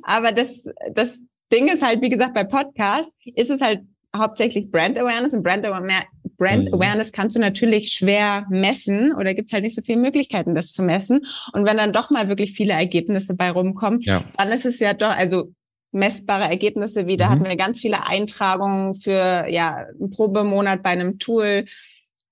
Aber 0.02 0.32
das, 0.32 0.68
das 0.92 1.18
Ding 1.52 1.68
ist 1.68 1.82
halt, 1.82 2.00
wie 2.02 2.08
gesagt, 2.08 2.34
bei 2.34 2.44
Podcasts 2.44 3.12
ist 3.34 3.50
es 3.50 3.60
halt 3.60 3.82
hauptsächlich 4.14 4.70
Brand 4.70 4.98
Awareness 4.98 5.34
und 5.34 5.42
Brand, 5.42 5.64
Awareness, 5.64 6.04
Brand 6.36 6.68
mhm. 6.68 6.74
Awareness 6.74 7.12
kannst 7.12 7.36
du 7.36 7.40
natürlich 7.40 7.92
schwer 7.92 8.46
messen 8.50 9.14
oder 9.14 9.34
gibt 9.34 9.48
es 9.48 9.52
halt 9.52 9.64
nicht 9.64 9.76
so 9.76 9.82
viele 9.82 10.00
Möglichkeiten, 10.00 10.54
das 10.54 10.72
zu 10.72 10.82
messen. 10.82 11.26
Und 11.52 11.66
wenn 11.66 11.76
dann 11.76 11.92
doch 11.92 12.10
mal 12.10 12.28
wirklich 12.28 12.52
viele 12.52 12.72
Ergebnisse 12.72 13.34
bei 13.34 13.50
rumkommen, 13.50 14.00
ja. 14.02 14.24
dann 14.36 14.48
ist 14.48 14.66
es 14.66 14.80
ja 14.80 14.92
doch, 14.92 15.10
also 15.16 15.52
messbare 15.92 16.44
Ergebnisse 16.44 17.06
wie, 17.06 17.16
da 17.16 17.26
mhm. 17.26 17.30
hatten 17.30 17.44
wir 17.44 17.56
ganz 17.56 17.78
viele 17.78 18.06
Eintragungen 18.06 18.94
für 18.94 19.46
ja, 19.48 19.86
einen 19.98 20.10
Probemonat 20.10 20.82
bei 20.82 20.90
einem 20.90 21.18
Tool 21.18 21.66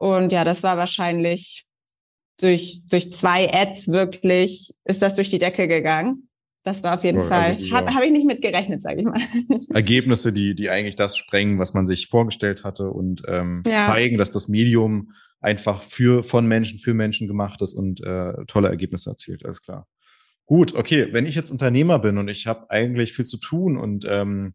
und 0.00 0.33
ja, 0.33 0.45
das 0.45 0.62
war 0.62 0.78
wahrscheinlich 0.78 1.66
durch, 2.38 2.80
durch 2.88 3.12
zwei 3.12 3.52
Ads 3.52 3.89
wirklich, 3.89 4.73
ist 4.86 5.02
das 5.02 5.15
durch 5.15 5.28
die 5.28 5.39
Decke 5.39 5.69
gegangen. 5.69 6.30
Das 6.65 6.82
war 6.82 6.97
auf 6.97 7.04
jeden 7.04 7.19
also 7.19 7.30
Fall, 7.30 7.58
habe 7.71 7.95
hab 7.95 8.02
ich 8.02 8.10
nicht 8.10 8.26
mit 8.26 8.41
gerechnet, 8.41 8.80
sage 8.80 9.00
ich 9.00 9.06
mal. 9.06 9.21
Ergebnisse, 9.75 10.32
die, 10.32 10.54
die 10.54 10.71
eigentlich 10.71 10.97
das 10.97 11.19
sprengen, 11.19 11.58
was 11.58 11.75
man 11.75 11.84
sich 11.84 12.08
vorgestellt 12.08 12.65
hatte 12.65 12.91
und 12.91 13.23
ähm, 13.28 13.63
ja. 13.67 13.80
zeigen, 13.80 14.17
dass 14.17 14.30
das 14.30 14.49
Medium 14.49 15.13
einfach 15.41 15.82
für, 15.82 16.23
von 16.23 16.47
Menschen, 16.47 16.78
für 16.78 16.95
Menschen 16.95 17.28
gemacht 17.28 17.60
ist 17.60 17.75
und 17.75 18.02
äh, 18.02 18.32
tolle 18.47 18.69
Ergebnisse 18.69 19.10
erzielt, 19.10 19.45
alles 19.45 19.60
klar. 19.60 19.86
Gut, 20.47 20.75
okay, 20.75 21.08
wenn 21.13 21.26
ich 21.26 21.34
jetzt 21.34 21.50
Unternehmer 21.50 21.99
bin 21.99 22.17
und 22.17 22.28
ich 22.28 22.47
habe 22.47 22.71
eigentlich 22.71 23.13
viel 23.13 23.26
zu 23.26 23.36
tun 23.36 23.76
und 23.76 24.06
ähm, 24.08 24.54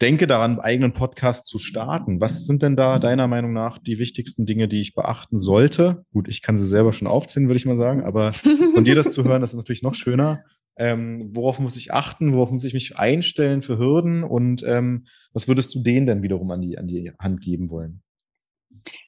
denke 0.00 0.26
daran, 0.26 0.52
einen 0.52 0.60
eigenen 0.60 0.92
Podcast 0.92 1.46
zu 1.46 1.58
starten. 1.58 2.20
Was 2.20 2.46
sind 2.46 2.62
denn 2.62 2.76
da 2.76 2.98
deiner 2.98 3.26
Meinung 3.26 3.52
nach 3.52 3.78
die 3.78 3.98
wichtigsten 3.98 4.46
Dinge, 4.46 4.68
die 4.68 4.80
ich 4.80 4.94
beachten 4.94 5.36
sollte? 5.36 6.04
Gut, 6.12 6.28
ich 6.28 6.42
kann 6.42 6.56
sie 6.56 6.66
selber 6.66 6.92
schon 6.92 7.08
aufzählen, 7.08 7.48
würde 7.48 7.58
ich 7.58 7.66
mal 7.66 7.76
sagen, 7.76 8.04
aber 8.04 8.32
von 8.32 8.84
dir 8.84 8.94
das 8.94 9.12
zu 9.12 9.24
hören, 9.24 9.40
das 9.40 9.52
ist 9.52 9.56
natürlich 9.56 9.82
noch 9.82 9.94
schöner. 9.94 10.44
Ähm, 10.76 11.30
worauf 11.32 11.58
muss 11.58 11.76
ich 11.76 11.92
achten? 11.92 12.32
Worauf 12.32 12.52
muss 12.52 12.62
ich 12.62 12.74
mich 12.74 12.96
einstellen 12.96 13.62
für 13.62 13.78
Hürden? 13.78 14.22
Und 14.22 14.62
ähm, 14.64 15.06
was 15.32 15.48
würdest 15.48 15.74
du 15.74 15.82
denen 15.82 16.06
denn 16.06 16.22
wiederum 16.22 16.50
an 16.52 16.60
die, 16.60 16.78
an 16.78 16.86
die 16.86 17.10
Hand 17.18 17.40
geben 17.40 17.68
wollen? 17.70 18.02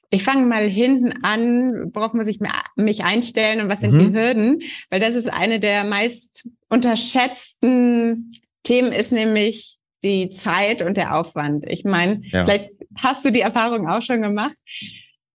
Ich 0.09 0.23
fange 0.23 0.45
mal 0.45 0.67
hinten 0.67 1.23
an, 1.23 1.91
worauf 1.93 2.13
muss 2.13 2.27
ich 2.27 2.39
mich 2.75 3.03
einstellen 3.05 3.61
und 3.61 3.69
was 3.69 3.79
sind 3.79 3.93
mhm. 3.93 3.99
die 3.99 4.19
Hürden? 4.19 4.61
Weil 4.89 4.99
das 4.99 5.15
ist 5.15 5.31
eine 5.31 5.61
der 5.61 5.85
meist 5.85 6.49
unterschätzten 6.67 8.33
Themen, 8.63 8.91
ist 8.91 9.13
nämlich 9.13 9.77
die 10.03 10.29
Zeit 10.31 10.81
und 10.81 10.97
der 10.97 11.15
Aufwand. 11.15 11.65
Ich 11.67 11.83
meine, 11.83 12.21
ja. 12.31 12.45
vielleicht 12.45 12.71
hast 12.97 13.23
du 13.25 13.31
die 13.31 13.41
Erfahrung 13.41 13.87
auch 13.87 14.01
schon 14.01 14.21
gemacht. 14.21 14.55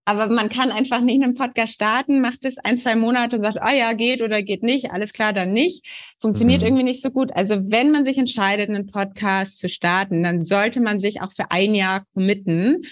Aber 0.05 0.27
man 0.27 0.47
kann 0.47 0.71
einfach 0.71 1.01
nicht 1.01 1.21
einen 1.21 1.35
Podcast 1.35 1.73
starten, 1.73 2.21
macht 2.21 2.45
es 2.45 2.57
ein, 2.59 2.77
zwei 2.77 2.95
Monate 2.95 3.35
und 3.35 3.41
sagt, 3.41 3.61
ah 3.61 3.73
ja, 3.73 3.91
geht 3.91 4.21
oder 4.21 4.41
geht 4.41 4.63
nicht, 4.63 4.91
alles 4.91 5.11
klar, 5.11 5.33
dann 5.33 5.51
nicht. 5.51 5.85
Funktioniert 6.21 6.61
mhm. 6.61 6.67
irgendwie 6.67 6.83
nicht 6.85 7.01
so 7.01 7.11
gut. 7.11 7.29
Also 7.35 7.57
wenn 7.69 7.91
man 7.91 8.05
sich 8.05 8.17
entscheidet, 8.17 8.69
einen 8.69 8.87
Podcast 8.87 9.59
zu 9.59 9.67
starten, 9.67 10.23
dann 10.23 10.45
sollte 10.45 10.79
man 10.79 11.01
sich 11.01 11.21
auch 11.21 11.33
für 11.33 11.51
ein 11.51 11.75
Jahr 11.75 12.05
committen, 12.13 12.83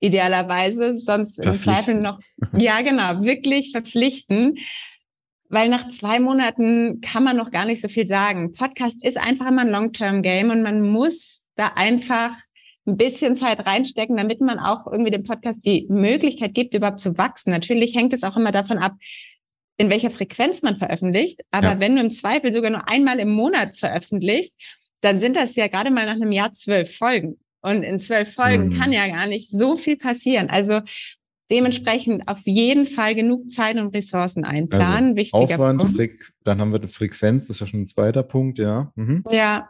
idealerweise, 0.00 0.98
sonst 0.98 1.38
im 1.38 1.54
Zweifel 1.54 1.94
noch, 1.94 2.18
ja 2.58 2.80
genau, 2.82 3.22
wirklich 3.22 3.70
verpflichten 3.70 4.58
weil 5.54 5.68
nach 5.68 5.88
zwei 5.88 6.18
Monaten 6.18 7.00
kann 7.00 7.22
man 7.22 7.36
noch 7.36 7.52
gar 7.52 7.64
nicht 7.64 7.80
so 7.80 7.86
viel 7.86 8.08
sagen. 8.08 8.52
Podcast 8.54 9.04
ist 9.04 9.16
einfach 9.16 9.46
immer 9.46 9.60
ein 9.60 9.70
Long-Term-Game 9.70 10.50
und 10.50 10.62
man 10.62 10.82
muss 10.82 11.46
da 11.54 11.68
einfach 11.76 12.34
ein 12.86 12.96
bisschen 12.96 13.36
Zeit 13.36 13.64
reinstecken, 13.64 14.16
damit 14.16 14.40
man 14.40 14.58
auch 14.58 14.88
irgendwie 14.88 15.12
dem 15.12 15.22
Podcast 15.22 15.64
die 15.64 15.86
Möglichkeit 15.88 16.54
gibt, 16.54 16.74
überhaupt 16.74 16.98
zu 16.98 17.16
wachsen. 17.18 17.50
Natürlich 17.50 17.94
hängt 17.94 18.12
es 18.12 18.24
auch 18.24 18.36
immer 18.36 18.50
davon 18.50 18.78
ab, 18.78 18.94
in 19.76 19.90
welcher 19.90 20.10
Frequenz 20.10 20.60
man 20.62 20.76
veröffentlicht. 20.76 21.40
Aber 21.52 21.74
ja. 21.74 21.80
wenn 21.80 21.94
du 21.94 22.02
im 22.02 22.10
Zweifel 22.10 22.52
sogar 22.52 22.72
nur 22.72 22.88
einmal 22.88 23.20
im 23.20 23.30
Monat 23.30 23.76
veröffentlichst, 23.76 24.54
dann 25.02 25.20
sind 25.20 25.36
das 25.36 25.54
ja 25.54 25.68
gerade 25.68 25.92
mal 25.92 26.04
nach 26.04 26.14
einem 26.14 26.32
Jahr 26.32 26.50
zwölf 26.50 26.96
Folgen. 26.96 27.38
Und 27.62 27.84
in 27.84 28.00
zwölf 28.00 28.34
Folgen 28.34 28.70
mhm. 28.70 28.78
kann 28.80 28.92
ja 28.92 29.06
gar 29.06 29.28
nicht 29.28 29.50
so 29.50 29.76
viel 29.76 29.96
passieren. 29.96 30.50
Also 30.50 30.80
Dementsprechend 31.50 32.26
auf 32.26 32.40
jeden 32.44 32.86
Fall 32.86 33.14
genug 33.14 33.50
Zeit 33.50 33.76
und 33.76 33.94
Ressourcen 33.94 34.44
einplanen. 34.44 35.10
Also 35.10 35.16
Wichtiger 35.16 35.40
Aufwand, 35.40 35.80
Punkt. 35.80 36.32
dann 36.42 36.60
haben 36.60 36.72
wir 36.72 36.78
die 36.78 36.88
Frequenz, 36.88 37.46
das 37.46 37.56
ist 37.56 37.60
ja 37.60 37.66
schon 37.66 37.82
ein 37.82 37.86
zweiter 37.86 38.22
Punkt, 38.22 38.58
ja. 38.58 38.92
Mhm. 38.94 39.24
Ja. 39.30 39.68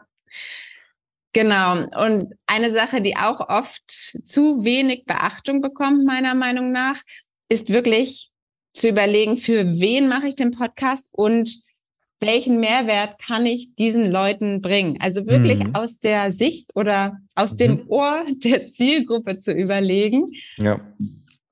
Genau. 1.33 1.83
Und 2.05 2.33
eine 2.47 2.71
Sache, 2.71 3.01
die 3.01 3.17
auch 3.17 3.49
oft 3.49 3.89
zu 3.89 4.63
wenig 4.63 5.03
Beachtung 5.05 5.59
bekommt, 5.61 6.05
meiner 6.05 6.33
Meinung 6.33 6.71
nach, 6.71 7.01
ist 7.49 7.69
wirklich 7.69 8.31
zu 8.71 8.87
überlegen, 8.87 9.35
für 9.35 9.77
wen 9.77 10.07
mache 10.07 10.27
ich 10.29 10.37
den 10.37 10.51
Podcast 10.51 11.07
und 11.11 11.61
welchen 12.21 12.61
Mehrwert 12.61 13.19
kann 13.19 13.45
ich 13.45 13.75
diesen 13.75 14.09
Leuten 14.09 14.61
bringen? 14.61 14.97
Also 15.01 15.27
wirklich 15.27 15.59
mhm. 15.59 15.75
aus 15.75 15.99
der 15.99 16.31
Sicht 16.31 16.73
oder 16.73 17.17
aus 17.35 17.51
mhm. 17.51 17.57
dem 17.57 17.83
Ohr 17.89 18.23
der 18.43 18.71
Zielgruppe 18.71 19.37
zu 19.39 19.51
überlegen. 19.51 20.25
Ja 20.55 20.79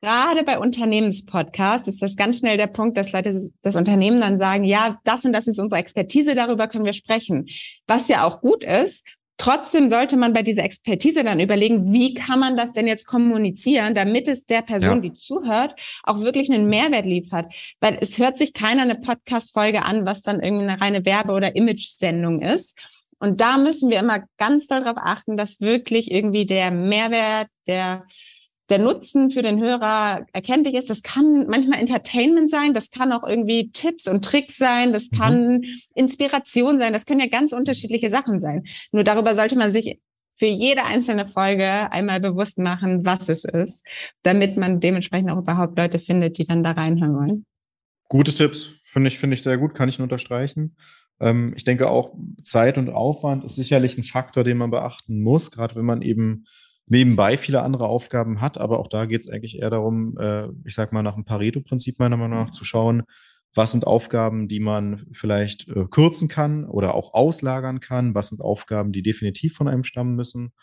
gerade 0.03 0.43
bei 0.43 0.59
Unternehmenspodcasts 0.59 1.87
ist 1.87 2.01
das 2.01 2.17
ganz 2.17 2.39
schnell 2.39 2.57
der 2.57 2.67
Punkt, 2.67 2.97
dass 2.97 3.13
Leute 3.13 3.49
das 3.61 3.75
Unternehmen 3.77 4.19
dann 4.19 4.37
sagen, 4.37 4.65
ja, 4.65 4.99
das 5.05 5.23
und 5.23 5.31
das 5.31 5.47
ist 5.47 5.59
unsere 5.59 5.79
Expertise, 5.79 6.35
darüber 6.35 6.67
können 6.67 6.83
wir 6.83 6.93
sprechen. 6.93 7.47
Was 7.87 8.09
ja 8.09 8.25
auch 8.25 8.41
gut 8.41 8.63
ist. 8.63 9.05
Trotzdem 9.37 9.89
sollte 9.89 10.15
man 10.15 10.31
bei 10.31 10.43
dieser 10.43 10.63
Expertise 10.63 11.23
dann 11.23 11.39
überlegen, 11.39 11.91
wie 11.91 12.13
kann 12.13 12.39
man 12.39 12.55
das 12.55 12.73
denn 12.73 12.85
jetzt 12.85 13.07
kommunizieren, 13.07 13.95
damit 13.95 14.27
es 14.27 14.45
der 14.45 14.61
Person, 14.61 14.95
ja. 14.95 15.09
die 15.09 15.13
zuhört, 15.13 15.73
auch 16.03 16.19
wirklich 16.19 16.51
einen 16.51 16.67
Mehrwert 16.67 17.05
liefert. 17.05 17.51
Weil 17.79 17.97
es 17.99 18.17
hört 18.19 18.37
sich 18.37 18.53
keiner 18.53 18.83
eine 18.83 18.95
Podcast-Folge 18.95 19.83
an, 19.83 20.05
was 20.05 20.21
dann 20.21 20.41
irgendwie 20.41 20.67
eine 20.67 20.81
reine 20.81 21.05
Werbe- 21.05 21.33
oder 21.33 21.55
Image-Sendung 21.55 22.41
ist. 22.41 22.77
Und 23.19 23.41
da 23.41 23.57
müssen 23.57 23.89
wir 23.89 23.99
immer 23.99 24.23
ganz 24.37 24.67
doll 24.67 24.81
darauf 24.83 24.97
achten, 25.01 25.37
dass 25.37 25.61
wirklich 25.61 26.11
irgendwie 26.11 26.45
der 26.45 26.71
Mehrwert, 26.71 27.47
der 27.67 28.03
der 28.69 28.79
Nutzen 28.79 29.29
für 29.29 29.41
den 29.41 29.61
Hörer 29.61 30.25
erkenntlich 30.31 30.75
ist. 30.75 30.89
Das 30.89 31.01
kann 31.01 31.47
manchmal 31.47 31.79
Entertainment 31.79 32.49
sein, 32.49 32.73
das 32.73 32.89
kann 32.89 33.11
auch 33.11 33.27
irgendwie 33.27 33.71
Tipps 33.71 34.07
und 34.07 34.23
Tricks 34.23 34.57
sein, 34.57 34.93
das 34.93 35.11
mhm. 35.11 35.17
kann 35.17 35.61
Inspiration 35.95 36.79
sein, 36.79 36.93
das 36.93 37.05
können 37.05 37.19
ja 37.19 37.27
ganz 37.27 37.53
unterschiedliche 37.53 38.09
Sachen 38.09 38.39
sein. 38.39 38.63
Nur 38.91 39.03
darüber 39.03 39.35
sollte 39.35 39.57
man 39.57 39.73
sich 39.73 39.99
für 40.35 40.45
jede 40.47 40.83
einzelne 40.85 41.27
Folge 41.27 41.91
einmal 41.91 42.19
bewusst 42.19 42.57
machen, 42.57 43.05
was 43.05 43.29
es 43.29 43.43
ist, 43.43 43.85
damit 44.23 44.57
man 44.57 44.79
dementsprechend 44.79 45.29
auch 45.29 45.37
überhaupt 45.37 45.77
Leute 45.77 45.99
findet, 45.99 46.37
die 46.37 46.45
dann 46.45 46.63
da 46.63 46.71
reinhören 46.71 47.15
wollen. 47.15 47.45
Gute 48.09 48.33
Tipps, 48.33 48.79
finde 48.83 49.09
ich, 49.09 49.19
finde 49.19 49.35
ich 49.35 49.43
sehr 49.43 49.57
gut, 49.57 49.75
kann 49.75 49.89
ich 49.89 49.99
nur 49.99 50.05
unterstreichen. 50.05 50.75
Ähm, 51.19 51.53
ich 51.55 51.63
denke 51.63 51.89
auch, 51.89 52.15
Zeit 52.43 52.77
und 52.77 52.89
Aufwand 52.89 53.43
ist 53.43 53.55
sicherlich 53.55 53.97
ein 53.97 54.03
Faktor, 54.03 54.43
den 54.43 54.57
man 54.57 54.71
beachten 54.71 55.21
muss, 55.21 55.51
gerade 55.51 55.75
wenn 55.75 55.85
man 55.85 56.01
eben 56.01 56.45
nebenbei 56.87 57.37
viele 57.37 57.61
andere 57.61 57.87
Aufgaben 57.87 58.41
hat. 58.41 58.57
Aber 58.57 58.79
auch 58.79 58.87
da 58.87 59.05
geht 59.05 59.21
es 59.21 59.29
eigentlich 59.29 59.59
eher 59.59 59.69
darum, 59.69 60.17
äh, 60.17 60.47
ich 60.65 60.75
sag 60.75 60.91
mal, 60.93 61.03
nach 61.03 61.15
dem 61.15 61.25
Pareto-Prinzip 61.25 61.99
meiner 61.99 62.17
Meinung 62.17 62.39
nach 62.39 62.51
zu 62.51 62.65
schauen, 62.65 63.03
was 63.55 63.71
sind 63.71 63.85
Aufgaben, 63.85 64.47
die 64.47 64.59
man 64.59 65.05
vielleicht 65.11 65.67
äh, 65.69 65.85
kürzen 65.89 66.27
kann 66.27 66.65
oder 66.65 66.95
auch 66.95 67.13
auslagern 67.13 67.79
kann, 67.79 68.15
was 68.15 68.29
sind 68.29 68.41
Aufgaben, 68.41 68.91
die 68.91 69.03
definitiv 69.03 69.55
von 69.55 69.67
einem 69.67 69.83
stammen 69.83 70.15
müssen. 70.15 70.53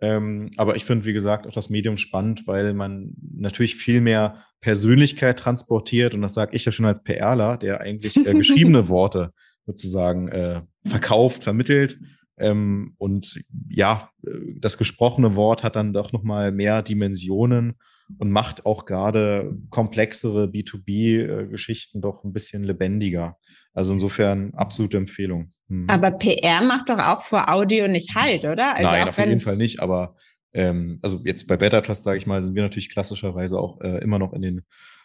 Ähm, 0.00 0.50
aber 0.56 0.76
ich 0.76 0.84
finde, 0.84 1.04
wie 1.04 1.12
gesagt, 1.12 1.46
auch 1.46 1.52
das 1.52 1.70
Medium 1.70 1.96
spannend, 1.96 2.46
weil 2.46 2.72
man 2.74 3.14
natürlich 3.34 3.74
viel 3.74 4.00
mehr 4.00 4.44
Persönlichkeit 4.60 5.38
transportiert. 5.38 6.14
Und 6.14 6.22
das 6.22 6.34
sage 6.34 6.54
ich 6.54 6.64
ja 6.64 6.72
schon 6.72 6.86
als 6.86 7.02
PRler, 7.02 7.56
der 7.56 7.80
eigentlich 7.80 8.16
äh, 8.16 8.32
geschriebene 8.34 8.88
Worte 8.88 9.32
sozusagen 9.66 10.28
äh, 10.28 10.62
verkauft, 10.86 11.42
vermittelt. 11.44 11.98
Ähm, 12.38 12.94
und 12.98 13.42
ja, 13.68 14.10
äh, 14.26 14.30
das 14.56 14.78
gesprochene 14.78 15.36
Wort 15.36 15.62
hat 15.62 15.76
dann 15.76 15.92
doch 15.92 16.12
nochmal 16.12 16.52
mehr 16.52 16.82
Dimensionen 16.82 17.74
und 18.18 18.30
macht 18.30 18.64
auch 18.64 18.86
gerade 18.86 19.56
komplexere 19.70 20.44
B2B-Geschichten 20.46 22.00
doch 22.00 22.24
ein 22.24 22.32
bisschen 22.32 22.64
lebendiger. 22.64 23.36
Also 23.74 23.92
insofern 23.92 24.54
absolute 24.54 24.96
Empfehlung. 24.96 25.52
Hm. 25.68 25.86
Aber 25.88 26.12
PR 26.12 26.62
macht 26.62 26.88
doch 26.88 26.98
auch 26.98 27.22
vor 27.22 27.52
Audio 27.52 27.86
nicht 27.86 28.14
halt, 28.14 28.44
oder? 28.44 28.74
Also 28.76 28.90
Nein, 28.90 29.08
auf 29.08 29.18
jeden 29.18 29.40
Fall 29.40 29.56
nicht, 29.56 29.80
aber 29.80 30.16
ähm, 30.54 30.98
also 31.02 31.20
jetzt 31.24 31.46
bei 31.46 31.56
Better 31.56 31.82
Trust, 31.82 32.04
sage 32.04 32.18
ich 32.18 32.26
mal, 32.26 32.42
sind 32.42 32.54
wir 32.54 32.62
natürlich 32.62 32.88
klassischerweise 32.88 33.58
auch 33.58 33.80
äh, 33.82 33.98
immer 34.02 34.18
noch 34.18 34.32
in 34.32 34.42
den 34.42 34.62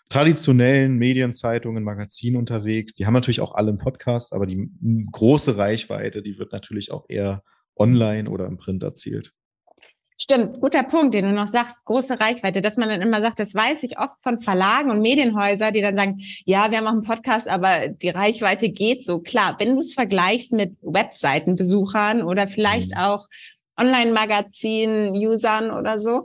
traditionellen 0.10 0.98
Medienzeitungen, 0.98 1.84
Magazinen 1.84 2.38
unterwegs. 2.38 2.94
Die 2.94 3.06
haben 3.06 3.14
natürlich 3.14 3.42
auch 3.42 3.56
alle 3.56 3.70
einen 3.70 3.78
Podcast, 3.78 4.34
aber 4.34 4.46
die 4.46 4.70
große 5.12 5.58
Reichweite, 5.58 6.22
die 6.22 6.38
wird 6.38 6.52
natürlich 6.52 6.92
auch 6.92 7.06
eher 7.10 7.44
online 7.76 8.30
oder 8.30 8.46
im 8.46 8.58
Print 8.58 8.84
erzielt. 8.84 9.34
Stimmt, 10.20 10.62
guter 10.62 10.84
Punkt, 10.84 11.16
den 11.16 11.26
du 11.26 11.32
noch 11.32 11.48
sagst, 11.48 11.84
große 11.86 12.20
Reichweite, 12.20 12.62
dass 12.62 12.78
man 12.78 12.88
dann 12.88 13.02
immer 13.02 13.20
sagt, 13.22 13.40
das 13.40 13.56
weiß 13.56 13.84
ich 13.84 13.98
oft 13.98 14.22
von 14.22 14.40
Verlagen 14.40 14.92
und 14.92 15.02
Medienhäusern, 15.02 15.74
die 15.74 15.82
dann 15.82 15.98
sagen, 15.98 16.22
ja, 16.46 16.70
wir 16.70 16.78
haben 16.78 16.88
auch 16.88 16.92
einen 16.92 17.04
Podcast, 17.04 17.50
aber 17.50 17.88
die 17.88 18.10
Reichweite 18.10 18.70
geht 18.70 19.06
so. 19.06 19.20
Klar, 19.20 19.56
wenn 19.60 19.74
du 19.74 19.80
es 19.80 19.96
vergleichst 19.96 20.54
mit 20.54 20.78
Webseitenbesuchern 20.82 22.22
oder 22.22 22.48
vielleicht 22.48 22.92
mhm. 22.92 22.98
auch 22.98 23.28
Online-Magazin-Usern 23.78 25.72
oder 25.72 25.98
so, 25.98 26.24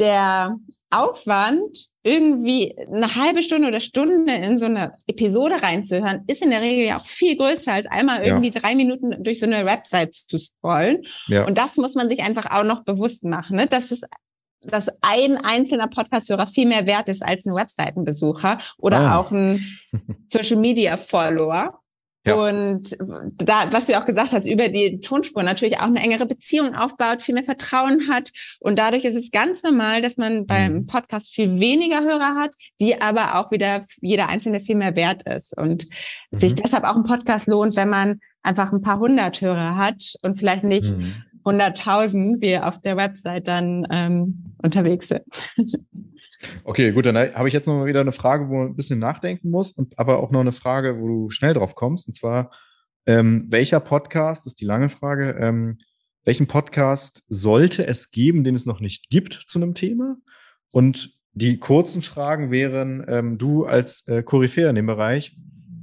der 0.00 0.56
Aufwand, 0.90 1.88
irgendwie 2.02 2.76
eine 2.78 3.14
halbe 3.14 3.42
Stunde 3.42 3.68
oder 3.68 3.80
Stunde 3.80 4.34
in 4.34 4.58
so 4.58 4.66
eine 4.66 4.94
Episode 5.06 5.62
reinzuhören, 5.62 6.24
ist 6.26 6.42
in 6.42 6.50
der 6.50 6.60
Regel 6.60 6.84
ja 6.84 7.00
auch 7.00 7.06
viel 7.06 7.36
größer, 7.36 7.72
als 7.72 7.86
einmal 7.86 8.22
irgendwie 8.22 8.50
ja. 8.50 8.60
drei 8.60 8.74
Minuten 8.74 9.22
durch 9.24 9.40
so 9.40 9.46
eine 9.46 9.64
Website 9.64 10.14
zu 10.14 10.36
scrollen. 10.36 11.04
Ja. 11.28 11.46
Und 11.46 11.56
das 11.56 11.76
muss 11.76 11.94
man 11.94 12.08
sich 12.08 12.20
einfach 12.20 12.50
auch 12.50 12.64
noch 12.64 12.84
bewusst 12.84 13.24
machen, 13.24 13.56
ne? 13.56 13.66
dass 13.66 13.90
es 13.90 14.02
dass 14.66 14.88
ein 15.02 15.36
einzelner 15.36 15.88
Podcast-Hörer 15.88 16.46
viel 16.46 16.66
mehr 16.66 16.86
wert 16.86 17.08
ist 17.10 17.22
als 17.22 17.44
ein 17.44 17.54
Webseitenbesucher 17.54 18.60
oder 18.78 19.00
ah. 19.00 19.18
auch 19.18 19.30
ein 19.30 19.78
Social 20.28 20.56
Media 20.56 20.96
Follower. 20.96 21.80
Ja. 22.26 22.34
Und 22.36 22.96
da, 23.36 23.70
was 23.70 23.86
du 23.86 23.98
auch 23.98 24.06
gesagt 24.06 24.32
hast, 24.32 24.46
über 24.46 24.68
die 24.68 25.00
Tonspur 25.00 25.42
natürlich 25.42 25.78
auch 25.78 25.82
eine 25.82 26.00
engere 26.00 26.24
Beziehung 26.24 26.74
aufbaut, 26.74 27.20
viel 27.20 27.34
mehr 27.34 27.44
Vertrauen 27.44 28.08
hat. 28.08 28.30
Und 28.60 28.78
dadurch 28.78 29.04
ist 29.04 29.14
es 29.14 29.30
ganz 29.30 29.62
normal, 29.62 30.00
dass 30.00 30.16
man 30.16 30.46
beim 30.46 30.72
mhm. 30.72 30.86
Podcast 30.86 31.34
viel 31.34 31.60
weniger 31.60 32.00
Hörer 32.00 32.34
hat, 32.36 32.54
die 32.80 33.00
aber 33.00 33.38
auch 33.38 33.50
wieder 33.50 33.84
jeder 34.00 34.28
einzelne 34.28 34.60
viel 34.60 34.76
mehr 34.76 34.96
wert 34.96 35.22
ist. 35.28 35.56
Und 35.56 35.84
mhm. 36.30 36.38
sich 36.38 36.54
deshalb 36.54 36.84
auch 36.84 36.96
ein 36.96 37.04
Podcast 37.04 37.46
lohnt, 37.46 37.76
wenn 37.76 37.90
man 37.90 38.20
einfach 38.42 38.72
ein 38.72 38.80
paar 38.80 38.98
hundert 38.98 39.40
Hörer 39.40 39.76
hat 39.76 40.14
und 40.22 40.38
vielleicht 40.38 40.64
nicht 40.64 40.96
mhm. 40.96 41.14
hunderttausend, 41.44 42.40
wie 42.40 42.58
auf 42.58 42.80
der 42.80 42.96
Website 42.96 43.48
dann 43.48 43.86
ähm, 43.90 44.54
unterwegs 44.62 45.08
sind. 45.08 45.24
Okay, 46.64 46.92
gut, 46.92 47.06
dann 47.06 47.16
habe 47.16 47.48
ich 47.48 47.54
jetzt 47.54 47.66
noch 47.66 47.78
mal 47.78 47.86
wieder 47.86 48.00
eine 48.00 48.12
Frage, 48.12 48.48
wo 48.48 48.54
man 48.54 48.68
ein 48.68 48.76
bisschen 48.76 48.98
nachdenken 48.98 49.50
muss, 49.50 49.72
und 49.72 49.98
aber 49.98 50.18
auch 50.18 50.30
noch 50.30 50.40
eine 50.40 50.52
Frage, 50.52 51.00
wo 51.00 51.06
du 51.06 51.30
schnell 51.30 51.54
drauf 51.54 51.74
kommst. 51.74 52.08
Und 52.08 52.14
zwar, 52.14 52.50
ähm, 53.06 53.46
welcher 53.50 53.80
Podcast, 53.80 54.46
das 54.46 54.52
ist 54.52 54.60
die 54.60 54.64
lange 54.64 54.88
Frage, 54.88 55.36
ähm, 55.40 55.78
welchen 56.24 56.46
Podcast 56.46 57.24
sollte 57.28 57.86
es 57.86 58.10
geben, 58.10 58.44
den 58.44 58.54
es 58.54 58.66
noch 58.66 58.80
nicht 58.80 59.10
gibt 59.10 59.34
zu 59.46 59.58
einem 59.58 59.74
Thema? 59.74 60.16
Und 60.72 61.14
die 61.32 61.58
kurzen 61.58 62.00
Fragen 62.00 62.50
wären, 62.50 63.04
ähm, 63.08 63.38
du 63.38 63.64
als 63.66 64.06
äh, 64.08 64.22
Koryphäe 64.22 64.68
in 64.68 64.76
dem 64.76 64.86
Bereich, 64.86 65.36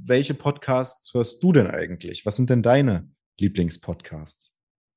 welche 0.04 0.34
Podcasts 0.34 1.14
hörst 1.14 1.42
du 1.42 1.52
denn 1.52 1.68
eigentlich? 1.68 2.26
Was 2.26 2.36
sind 2.36 2.50
denn 2.50 2.62
deine 2.62 3.08
Lieblingspodcasts? 3.38 4.51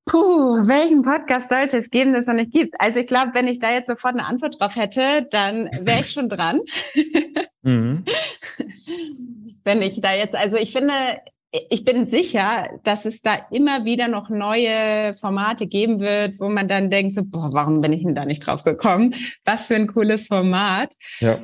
Puh, 0.05 0.67
welchen 0.67 1.01
Podcast 1.01 1.49
sollte 1.49 1.77
es 1.77 1.89
geben, 1.89 2.13
das 2.13 2.21
es 2.21 2.27
noch 2.27 2.35
nicht 2.35 2.51
gibt? 2.51 2.75
Also 2.79 2.99
ich 2.99 3.07
glaube, 3.07 3.31
wenn 3.33 3.47
ich 3.47 3.59
da 3.59 3.71
jetzt 3.71 3.87
sofort 3.87 4.13
eine 4.13 4.25
Antwort 4.25 4.59
drauf 4.59 4.75
hätte, 4.75 5.27
dann 5.31 5.69
wäre 5.81 6.01
ich 6.01 6.11
schon 6.11 6.29
dran. 6.29 6.61
mhm. 7.63 8.05
Wenn 9.63 9.81
ich 9.81 9.99
da 9.99 10.13
jetzt, 10.13 10.35
also 10.35 10.57
ich 10.57 10.71
finde, 10.71 10.93
ich 11.71 11.83
bin 11.83 12.05
sicher, 12.05 12.69
dass 12.83 13.05
es 13.05 13.21
da 13.21 13.33
immer 13.49 13.83
wieder 13.83 14.07
noch 14.07 14.29
neue 14.29 15.15
Formate 15.15 15.65
geben 15.65 15.99
wird, 15.99 16.39
wo 16.39 16.49
man 16.49 16.67
dann 16.67 16.91
denkt, 16.91 17.15
so, 17.15 17.23
boah, 17.23 17.49
warum 17.51 17.81
bin 17.81 17.91
ich 17.91 18.03
denn 18.03 18.13
da 18.13 18.25
nicht 18.25 18.45
drauf 18.45 18.63
gekommen? 18.63 19.15
Was 19.43 19.67
für 19.67 19.75
ein 19.75 19.87
cooles 19.87 20.27
Format. 20.27 20.91
Ja. 21.19 21.39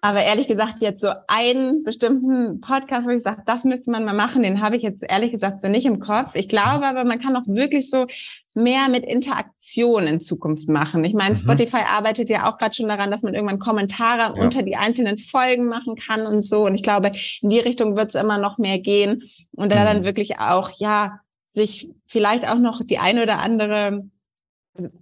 Aber 0.00 0.22
ehrlich 0.22 0.46
gesagt, 0.46 0.76
jetzt 0.78 1.00
so 1.00 1.10
einen 1.26 1.82
bestimmten 1.82 2.60
Podcast, 2.60 3.06
wo 3.06 3.10
ich 3.10 3.22
sage, 3.22 3.42
das 3.46 3.64
müsste 3.64 3.90
man 3.90 4.04
mal 4.04 4.14
machen, 4.14 4.44
den 4.44 4.62
habe 4.62 4.76
ich 4.76 4.84
jetzt 4.84 5.02
ehrlich 5.02 5.32
gesagt 5.32 5.60
so 5.60 5.66
nicht 5.66 5.86
im 5.86 5.98
Kopf. 5.98 6.30
Ich 6.34 6.48
glaube 6.48 6.86
aber, 6.86 7.04
man 7.04 7.18
kann 7.18 7.34
auch 7.34 7.46
wirklich 7.46 7.90
so 7.90 8.06
mehr 8.54 8.88
mit 8.88 9.04
Interaktion 9.04 10.06
in 10.06 10.20
Zukunft 10.20 10.68
machen. 10.68 11.04
Ich 11.04 11.14
meine, 11.14 11.34
mhm. 11.34 11.38
Spotify 11.38 11.82
arbeitet 11.88 12.30
ja 12.30 12.48
auch 12.48 12.58
gerade 12.58 12.74
schon 12.74 12.88
daran, 12.88 13.10
dass 13.10 13.22
man 13.22 13.34
irgendwann 13.34 13.58
Kommentare 13.58 14.36
ja. 14.36 14.42
unter 14.42 14.62
die 14.62 14.76
einzelnen 14.76 15.18
Folgen 15.18 15.66
machen 15.66 15.96
kann 15.96 16.26
und 16.26 16.44
so. 16.44 16.66
Und 16.66 16.76
ich 16.76 16.84
glaube, 16.84 17.10
in 17.40 17.50
die 17.50 17.58
Richtung 17.58 17.96
wird 17.96 18.14
es 18.14 18.20
immer 18.20 18.38
noch 18.38 18.58
mehr 18.58 18.78
gehen. 18.78 19.24
Und 19.50 19.72
da 19.72 19.80
mhm. 19.80 19.84
dann 19.84 20.04
wirklich 20.04 20.38
auch, 20.38 20.70
ja, 20.76 21.20
sich 21.54 21.90
vielleicht 22.06 22.48
auch 22.48 22.58
noch 22.58 22.82
die 22.84 22.98
eine 22.98 23.24
oder 23.24 23.40
andere 23.40 24.08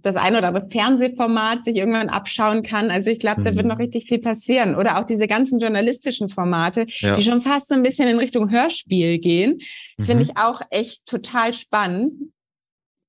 das 0.03 0.17
ein 0.17 0.35
oder 0.35 0.49
andere 0.49 0.69
Fernsehformat 0.69 1.65
sich 1.65 1.77
irgendwann 1.77 2.09
abschauen 2.09 2.62
kann. 2.62 2.91
Also 2.91 3.11
ich 3.11 3.19
glaube, 3.19 3.43
da 3.43 3.55
wird 3.55 3.67
noch 3.67 3.77
mhm. 3.77 3.83
richtig 3.83 4.07
viel 4.07 4.19
passieren. 4.19 4.75
Oder 4.75 4.99
auch 4.99 5.05
diese 5.05 5.27
ganzen 5.27 5.59
journalistischen 5.59 6.29
Formate, 6.29 6.87
ja. 6.89 7.15
die 7.15 7.23
schon 7.23 7.43
fast 7.43 7.69
so 7.69 7.75
ein 7.75 7.83
bisschen 7.83 8.09
in 8.09 8.19
Richtung 8.19 8.51
Hörspiel 8.51 9.19
gehen, 9.19 9.59
mhm. 9.99 10.05
finde 10.05 10.23
ich 10.23 10.37
auch 10.37 10.61
echt 10.71 11.07
total 11.07 11.53
spannend. 11.53 12.12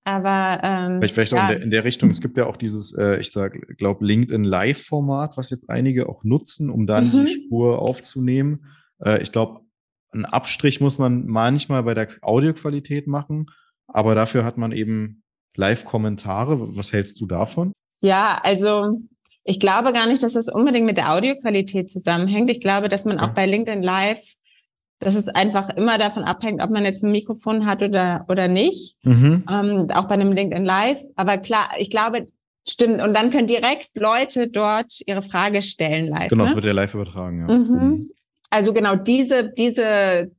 Aber 0.03 0.61
ähm, 0.63 0.99
vielleicht, 0.99 1.15
vielleicht 1.15 1.31
ja. 1.33 1.37
auch 1.39 1.49
in 1.49 1.55
der, 1.55 1.63
in 1.63 1.71
der, 1.71 1.83
Richtung. 1.83 2.09
Es 2.09 2.21
gibt 2.21 2.37
ja 2.37 2.45
auch 2.45 2.55
dieses, 2.55 2.97
äh, 2.97 3.19
ich 3.19 3.31
glaube 3.31 4.05
LinkedIn 4.05 4.45
Live-Format, 4.45 5.35
was 5.35 5.49
jetzt 5.49 5.69
einige 5.69 6.07
auch 6.07 6.23
nutzen, 6.23 6.69
um 6.69 6.87
dann 6.87 7.07
mhm. 7.07 7.25
die 7.25 7.27
Spur 7.27 7.79
aufzunehmen. 7.79 8.65
Äh, 9.03 9.21
ich 9.21 9.33
glaube, 9.33 9.61
einen 10.11 10.25
Abstrich 10.25 10.79
muss 10.79 10.97
man 10.97 11.25
manchmal 11.27 11.83
bei 11.83 11.93
der 11.93 12.07
Audioqualität 12.21 13.07
machen, 13.07 13.47
aber 13.87 14.15
dafür 14.15 14.45
hat 14.45 14.57
man 14.57 14.71
eben 14.71 15.23
Live-Kommentare. 15.57 16.75
Was 16.75 16.93
hältst 16.93 17.19
du 17.19 17.27
davon? 17.27 17.73
Ja, 17.99 18.39
also 18.43 18.99
ich 19.43 19.59
glaube 19.59 19.93
gar 19.93 20.07
nicht, 20.07 20.23
dass 20.23 20.33
das 20.33 20.49
unbedingt 20.49 20.85
mit 20.85 20.97
der 20.97 21.13
Audioqualität 21.13 21.89
zusammenhängt. 21.89 22.49
Ich 22.49 22.61
glaube, 22.61 22.89
dass 22.89 23.05
man 23.05 23.19
auch 23.19 23.29
bei 23.29 23.45
LinkedIn 23.45 23.83
Live, 23.83 24.35
dass 24.99 25.15
es 25.15 25.27
einfach 25.27 25.69
immer 25.75 25.97
davon 25.97 26.23
abhängt, 26.23 26.61
ob 26.61 26.69
man 26.69 26.83
jetzt 26.83 27.03
ein 27.03 27.11
Mikrofon 27.11 27.65
hat 27.65 27.81
oder, 27.81 28.25
oder 28.29 28.47
nicht. 28.47 28.95
Mhm. 29.03 29.43
Ähm, 29.49 29.87
auch 29.93 30.07
bei 30.07 30.15
einem 30.15 30.31
LinkedIn 30.31 30.65
Live. 30.65 31.01
Aber 31.15 31.37
klar, 31.37 31.69
ich 31.77 31.89
glaube, 31.89 32.27
stimmt. 32.67 33.01
Und 33.01 33.13
dann 33.15 33.31
können 33.31 33.47
direkt 33.47 33.89
Leute 33.95 34.47
dort 34.47 35.01
ihre 35.05 35.21
Frage 35.21 35.61
stellen 35.61 36.07
live. 36.07 36.29
Genau, 36.29 36.45
es 36.45 36.51
ne? 36.51 36.55
wird 36.55 36.65
ja 36.65 36.73
live 36.73 36.93
übertragen, 36.93 37.47
ja. 37.47 37.55
Mhm. 37.55 37.89
Mhm. 37.89 38.09
Also 38.49 38.73
genau 38.73 38.95
diese, 38.95 39.51
diese 39.57 40.31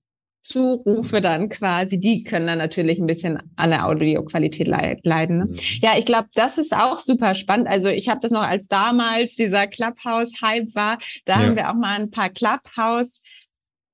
Zurufe 0.43 1.21
dann 1.21 1.49
quasi, 1.49 1.99
die 1.99 2.25
können 2.25 2.47
dann 2.47 2.59
natürlich 2.59 2.99
ein 2.99 3.07
bisschen 3.07 3.39
an 3.57 3.71
der 3.71 3.87
Audioqualität 3.87 4.67
leiden. 4.67 5.39
Ne? 5.39 5.45
Mhm. 5.45 5.57
Ja, 5.81 5.99
ich 5.99 6.07
glaube, 6.07 6.29
das 6.35 6.59
ist 6.59 6.75
auch 6.75 6.99
super 6.99 7.35
spannend. 7.35 7.69
Also 7.69 7.91
ich 7.91 8.09
habe 8.09 8.21
das 8.21 8.31
noch 8.31 8.43
als 8.43 8.67
damals 8.69 9.35
dieser 9.35 9.67
Clubhouse-Hype 9.67 10.75
war, 10.75 10.99
da 11.27 11.35
ja. 11.35 11.39
haben 11.41 11.57
wir 11.57 11.71
auch 11.71 11.75
mal 11.75 11.99
ein 11.99 12.11
paar 12.11 12.31
Clubhouse 12.31 13.21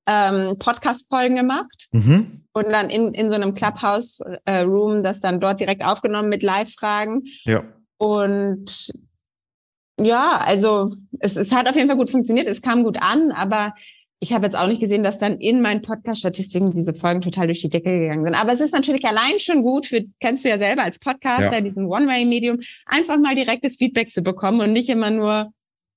ähm, 0.07 0.59
Podcast-Folgen 0.59 1.37
gemacht 1.37 1.89
mhm. 1.93 2.45
und 2.53 2.71
dann 2.71 2.91
in, 2.91 3.15
in 3.15 3.29
so 3.29 3.35
einem 3.35 3.55
Clubhouse-Room 3.55 4.99
äh, 4.99 5.03
das 5.03 5.21
dann 5.21 5.41
dort 5.41 5.61
direkt 5.61 5.85
aufgenommen 5.85 6.29
mit 6.29 6.43
Live-Fragen. 6.43 7.23
Ja. 7.45 7.65
Und 7.97 8.93
ja, 9.99 10.39
also 10.39 10.95
es, 11.21 11.37
es 11.37 11.53
hat 11.53 11.69
auf 11.69 11.77
jeden 11.77 11.89
Fall 11.89 11.97
gut 11.97 12.11
funktioniert, 12.11 12.49
es 12.49 12.63
kam 12.63 12.83
gut 12.85 12.99
an, 13.01 13.31
aber 13.31 13.75
ich 14.25 14.33
habe 14.33 14.47
jetzt 14.47 14.57
auch 14.57 14.67
nicht 14.69 14.81
gesehen, 14.81 15.03
dass 15.03 15.19
dann 15.19 15.37
in 15.37 15.61
meinen 15.61 15.83
Podcast-Statistiken 15.83 16.73
diese 16.73 16.95
Folgen 16.95 17.21
total 17.21 17.47
durch 17.47 17.61
die 17.61 17.69
Decke 17.69 17.99
gegangen 17.99 18.25
sind. 18.25 18.35
Aber 18.35 18.55
es 18.55 18.61
ist 18.63 18.73
natürlich 18.73 19.05
allein 19.05 19.39
schon 19.39 19.63
gut 19.63 19.85
für, 19.85 20.03
kennst 20.19 20.47
du 20.47 20.49
ja 20.49 20.59
selber 20.59 20.83
als 20.83 20.99
Podcaster, 20.99 21.53
ja. 21.53 21.61
diesen 21.61 21.85
One-Way-Medium, 21.85 22.61
einfach 22.87 23.19
mal 23.19 23.35
direktes 23.35 23.77
Feedback 23.77 24.11
zu 24.11 24.23
bekommen 24.23 24.63
und 24.63 24.73
nicht 24.73 24.89
immer 24.89 25.11
nur 25.11 25.53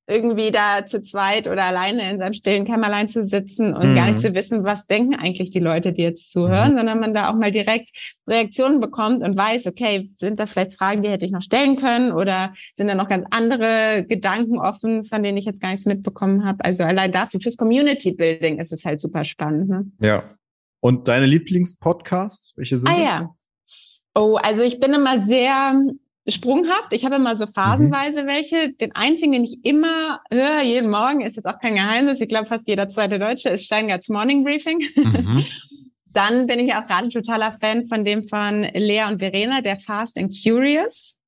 irgendwie 0.10 0.52
da 0.52 0.86
zu 0.86 1.04
zweit 1.04 1.48
oder 1.48 1.66
alleine 1.66 2.10
in 2.10 2.20
seinem 2.20 2.34
stillen 2.34 2.66
Kämmerlein 2.66 3.10
zu 3.10 3.26
sitzen 3.26 3.74
und 3.74 3.92
mhm. 3.92 3.96
gar 3.96 4.06
nicht 4.06 4.16
mhm. 4.16 4.28
zu 4.30 4.34
wissen, 4.34 4.64
was 4.64 4.88
denken 4.88 5.16
eigentlich 5.16 5.52
die 5.52 5.60
Leute, 5.60 5.92
die 5.92 6.02
jetzt 6.02 6.32
zuhören, 6.32 6.74
mhm. 6.74 6.78
sondern 6.78 7.00
man 7.02 7.14
da 7.14 7.30
auch 7.30 7.36
mal 7.36 7.52
direkt 7.52 7.90
Reaktionen 8.26 8.80
bekommt 8.80 9.22
und 9.22 9.38
weiß, 9.38 9.68
okay, 9.68 10.10
sind 10.18 10.40
da 10.40 10.46
vielleicht 10.46 10.76
Fragen, 10.76 11.04
die 11.04 11.10
hätte 11.10 11.26
ich 11.26 11.34
noch 11.34 11.42
stellen 11.42 11.76
können 11.76 12.14
oder 12.14 12.54
sind 12.76 12.88
da 12.88 12.96
noch 12.96 13.10
ganz 13.10 13.26
andere 13.32 14.06
Gedanken 14.08 14.60
offen, 14.60 15.04
von 15.04 15.22
denen 15.24 15.38
ich 15.38 15.46
jetzt 15.46 15.62
gar 15.62 15.72
nichts 15.72 15.86
mitbekommen 15.86 16.46
habe. 16.46 16.64
Also 16.64 16.84
allein 16.84 17.12
dafür, 17.12 17.42
fürs 17.42 17.58
Community 17.58 18.14
Building 18.14 18.60
ist 18.60 18.72
es 18.72 18.86
halt 18.86 19.02
super 19.02 19.26
spannend. 19.26 19.70
Ne? 19.70 19.92
Ja. 20.00 20.24
Und 20.80 21.10
deine 21.10 21.26
Lieblingspodcasts, 21.26 22.54
welche 22.56 22.78
sind? 22.78 22.90
Ah 22.90 23.02
ja. 23.02 23.36
Oh, 24.16 24.38
also 24.42 24.64
ich 24.64 24.80
bin 24.80 24.94
immer 24.94 25.22
sehr 25.22 25.82
sprunghaft. 26.28 26.92
Ich 26.94 27.06
habe 27.06 27.16
immer 27.16 27.36
so 27.36 27.48
phasenweise 27.48 28.24
mhm. 28.24 28.28
welche. 28.28 28.74
Den 28.74 28.96
einzigen, 28.96 29.32
den 29.32 29.44
ich 29.44 29.64
immer 29.64 30.22
höre, 30.32 30.62
jeden 30.62 30.90
Morgen, 30.90 31.22
ist 31.22 31.36
jetzt 31.36 31.46
auch 31.46 31.60
kein 31.60 31.76
Geheimnis. 31.76 32.22
Ich 32.22 32.30
glaube, 32.30 32.48
fast 32.48 32.68
jeder 32.68 32.90
zweite 32.90 33.20
Deutsche 33.20 33.50
ist 33.50 33.66
Steingarts 33.66 34.10
Morning 34.10 34.44
Briefing. 34.44 34.84
Mhm. 34.96 35.46
Dann 36.06 36.48
bin 36.48 36.60
ich 36.60 36.74
auch 36.74 36.86
gerade 36.86 37.10
totaler 37.10 37.58
Fan 37.60 37.88
von 37.88 38.04
dem 38.04 38.28
von 38.28 38.64
Lea 38.74 39.04
und 39.08 39.20
Verena, 39.20 39.62
der 39.62 39.80
Fast 39.80 40.18
and 40.18 40.36
Curious. 40.44 41.20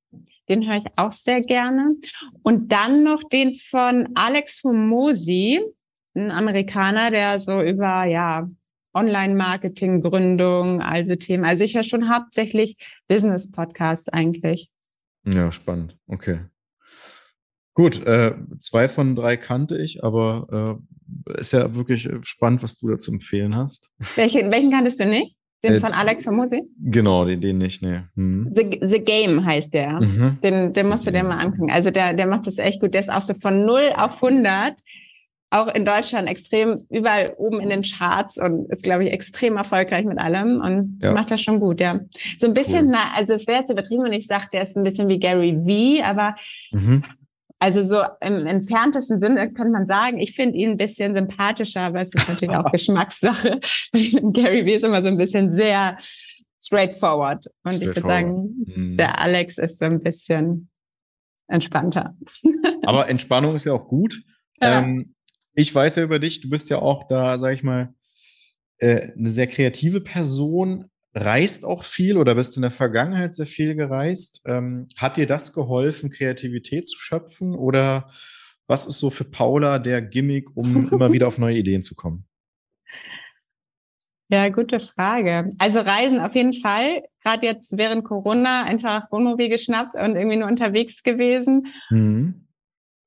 Den 0.48 0.68
höre 0.68 0.78
ich 0.78 0.86
auch 0.98 1.12
sehr 1.12 1.42
gerne. 1.42 1.96
Und 2.42 2.72
dann 2.72 3.04
noch 3.04 3.22
den 3.24 3.56
von 3.70 4.10
Alex 4.16 4.64
Homosi, 4.64 5.62
ein 6.16 6.32
Amerikaner, 6.32 7.12
der 7.12 7.40
so 7.40 7.62
über, 7.62 8.06
ja, 8.06 8.50
Online-Marketing, 8.96 10.02
Gründung, 10.02 10.82
also 10.82 11.16
Themen. 11.16 11.46
Also 11.46 11.64
ich 11.64 11.76
höre 11.76 11.84
schon 11.84 12.10
hauptsächlich 12.12 12.76
Business-Podcasts 13.08 14.10
eigentlich. 14.10 14.72
Ja, 15.26 15.52
spannend. 15.52 15.98
Okay. 16.08 16.42
Gut, 17.74 18.06
äh, 18.06 18.34
zwei 18.60 18.90
von 18.90 19.16
drei 19.16 19.38
kannte 19.38 19.78
ich, 19.78 20.04
aber 20.04 20.80
äh, 21.28 21.40
ist 21.40 21.54
ja 21.54 21.76
wirklich 21.76 22.08
äh, 22.08 22.20
spannend, 22.22 22.62
was 22.62 22.78
du 22.78 22.90
da 22.90 22.98
zu 22.98 23.12
empfehlen 23.12 23.56
hast. 23.56 23.92
Welchen, 24.16 24.52
welchen 24.52 24.72
kanntest 24.72 25.00
du 25.00 25.06
nicht? 25.06 25.36
Den 25.64 25.74
äh, 25.74 25.80
von 25.80 25.92
Alex 25.92 26.26
Homosi? 26.26 26.64
Genau, 26.78 27.26
den, 27.26 27.42
den 27.42 27.58
nicht, 27.58 27.82
nee. 27.82 28.02
Hm. 28.16 28.52
The, 28.56 28.80
The, 28.82 29.00
Game 29.00 29.46
heißt 29.46 29.74
der. 29.74 30.02
Mhm. 30.02 30.38
Den, 30.42 30.74
den 30.74 30.88
musst 30.88 31.06
du 31.06 31.12
dir 31.12 31.24
mal 31.24 31.38
angucken. 31.38 31.70
Also 31.70 31.92
der, 31.92 32.14
der 32.14 32.28
macht 32.28 32.48
das 32.48 32.58
echt 32.58 32.80
gut. 32.80 32.94
Der 32.94 33.02
ist 33.02 33.12
auch 33.12 33.22
so 33.22 33.34
von 33.34 33.66
0 33.66 33.92
auf 33.96 34.24
100 34.24 34.74
auch 35.52 35.68
in 35.68 35.84
Deutschland 35.86 36.30
extrem 36.30 36.86
überall 36.90 37.34
oben 37.38 37.60
in 37.60 37.70
den 37.70 37.82
Charts 37.82 38.38
und 38.38 38.70
ist, 38.72 38.84
glaube 38.84 39.06
ich, 39.06 39.12
extrem 39.12 39.58
erfolgreich 39.58 40.06
mit 40.06 40.20
allem 40.20 40.62
und 40.62 41.00
ja. 41.02 41.12
macht 41.12 41.32
das 41.32 41.42
schon 41.42 41.60
gut, 41.60 41.82
ja. 41.82 42.00
So 42.38 42.48
ein 42.48 42.54
bisschen, 42.54 42.86
cool. 42.86 42.92
na, 42.92 43.14
also 43.16 43.34
es 43.34 43.48
wäre 43.48 43.62
jetzt 43.62 43.72
übertrieben, 43.72 44.04
wenn 44.04 44.14
ich 44.14 44.28
sage, 44.28 44.48
der 44.54 44.62
ist 44.64 44.78
ein 44.78 44.84
bisschen 44.84 45.08
wie 45.08 45.20
Gary 45.20 45.56
V, 45.56 46.08
aber 46.08 46.36
mhm. 46.72 47.04
also 47.58 47.82
so 47.82 48.00
im 48.22 48.46
entferntesten 48.46 49.20
Sinne 49.20 49.52
könnte 49.52 49.72
man 49.72 49.88
sagen, 49.88 50.20
ich 50.20 50.36
finde 50.36 50.58
ihn 50.58 50.72
ein 50.72 50.78
bisschen 50.78 51.16
sympathischer, 51.16 51.82
aber 51.82 52.02
es 52.02 52.14
ist 52.14 52.28
natürlich 52.28 52.56
auch 52.56 52.72
Geschmackssache. 52.72 53.60
Gary 53.92 54.68
V 54.68 54.76
ist 54.76 54.86
immer 54.86 55.02
so 55.02 55.08
ein 55.08 55.18
bisschen 55.18 55.52
sehr 55.52 55.98
straightforward 56.62 57.48
und 57.64 57.74
straightforward. 57.74 57.82
ich 57.82 57.86
würde 57.88 58.02
sagen, 58.02 58.66
mhm. 58.68 58.98
der 58.98 59.18
Alex 59.18 59.58
ist 59.58 59.80
so 59.80 59.86
ein 59.86 60.04
bisschen 60.04 60.70
entspannter. 61.48 62.16
aber 62.86 63.10
Entspannung 63.10 63.56
ist 63.56 63.66
ja 63.66 63.74
auch 63.74 63.88
gut. 63.88 64.22
Ja. 64.62 64.82
Ähm, 64.82 65.16
ich 65.54 65.74
weiß 65.74 65.96
ja 65.96 66.04
über 66.04 66.20
dich, 66.20 66.42
du 66.42 66.50
bist 66.50 66.70
ja 66.70 66.80
auch 66.80 67.08
da, 67.08 67.38
sag 67.38 67.54
ich 67.54 67.64
mal, 67.64 67.94
äh, 68.78 69.12
eine 69.18 69.30
sehr 69.30 69.48
kreative 69.48 70.02
Person, 70.02 70.86
reist 71.14 71.66
auch 71.66 71.84
viel 71.84 72.18
oder 72.18 72.36
bist 72.36 72.56
in 72.56 72.62
der 72.62 72.72
Vergangenheit 72.72 73.34
sehr 73.34 73.48
viel 73.48 73.76
gereist. 73.76 74.42
Ähm, 74.46 74.88
hat 74.96 75.18
dir 75.18 75.28
das 75.28 75.54
geholfen, 75.54 76.12
Kreativität 76.12 76.88
zu 76.88 77.00
schöpfen 77.00 77.56
oder 77.56 78.10
was 78.68 78.86
ist 78.86 79.00
so 79.00 79.10
für 79.10 79.26
Paula 79.26 79.80
der 79.80 80.02
Gimmick, 80.02 80.56
um 80.56 80.88
immer 80.92 81.12
wieder 81.12 81.28
auf 81.28 81.38
neue 81.38 81.58
Ideen 81.58 81.82
zu 81.82 81.96
kommen? 81.96 82.26
Ja, 84.32 84.48
gute 84.50 84.80
Frage. 84.80 85.54
Also 85.58 85.80
Reisen 85.80 86.20
auf 86.20 86.36
jeden 86.36 86.54
Fall. 86.54 87.02
Gerade 87.24 87.48
jetzt 87.48 87.76
während 87.80 88.06
Corona 88.06 88.64
einfach 88.64 89.12
Wohnmobil 89.12 89.50
geschnappt 89.50 89.96
und 89.96 90.16
irgendwie 90.16 90.38
nur 90.38 90.48
unterwegs 90.48 91.02
gewesen. 91.02 91.74
Mhm. 91.90 92.48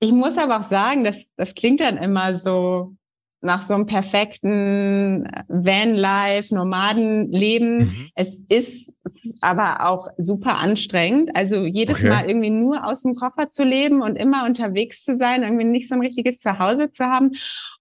Ich 0.02 0.10
muss 0.10 0.36
aber 0.36 0.58
auch 0.58 0.64
sagen, 0.64 1.04
dass 1.04 1.28
das 1.36 1.54
klingt 1.54 1.80
dann 1.80 1.96
immer 1.96 2.34
so 2.34 2.96
nach 3.42 3.62
so 3.62 3.74
einem 3.74 3.86
perfekten 3.86 5.28
Van-Life, 5.48 6.54
Nomadenleben. 6.54 7.78
Mhm. 7.78 8.08
Es 8.14 8.40
ist 8.48 8.92
aber 9.40 9.86
auch 9.88 10.08
super 10.16 10.58
anstrengend. 10.58 11.30
Also 11.34 11.64
jedes 11.64 11.98
okay. 11.98 12.08
Mal 12.08 12.28
irgendwie 12.28 12.50
nur 12.50 12.86
aus 12.86 13.02
dem 13.02 13.14
Koffer 13.14 13.50
zu 13.50 13.64
leben 13.64 14.00
und 14.00 14.16
immer 14.16 14.46
unterwegs 14.46 15.02
zu 15.02 15.16
sein, 15.16 15.42
irgendwie 15.42 15.64
nicht 15.64 15.88
so 15.88 15.94
ein 15.94 16.00
richtiges 16.00 16.38
Zuhause 16.38 16.90
zu 16.90 17.04
haben. 17.04 17.32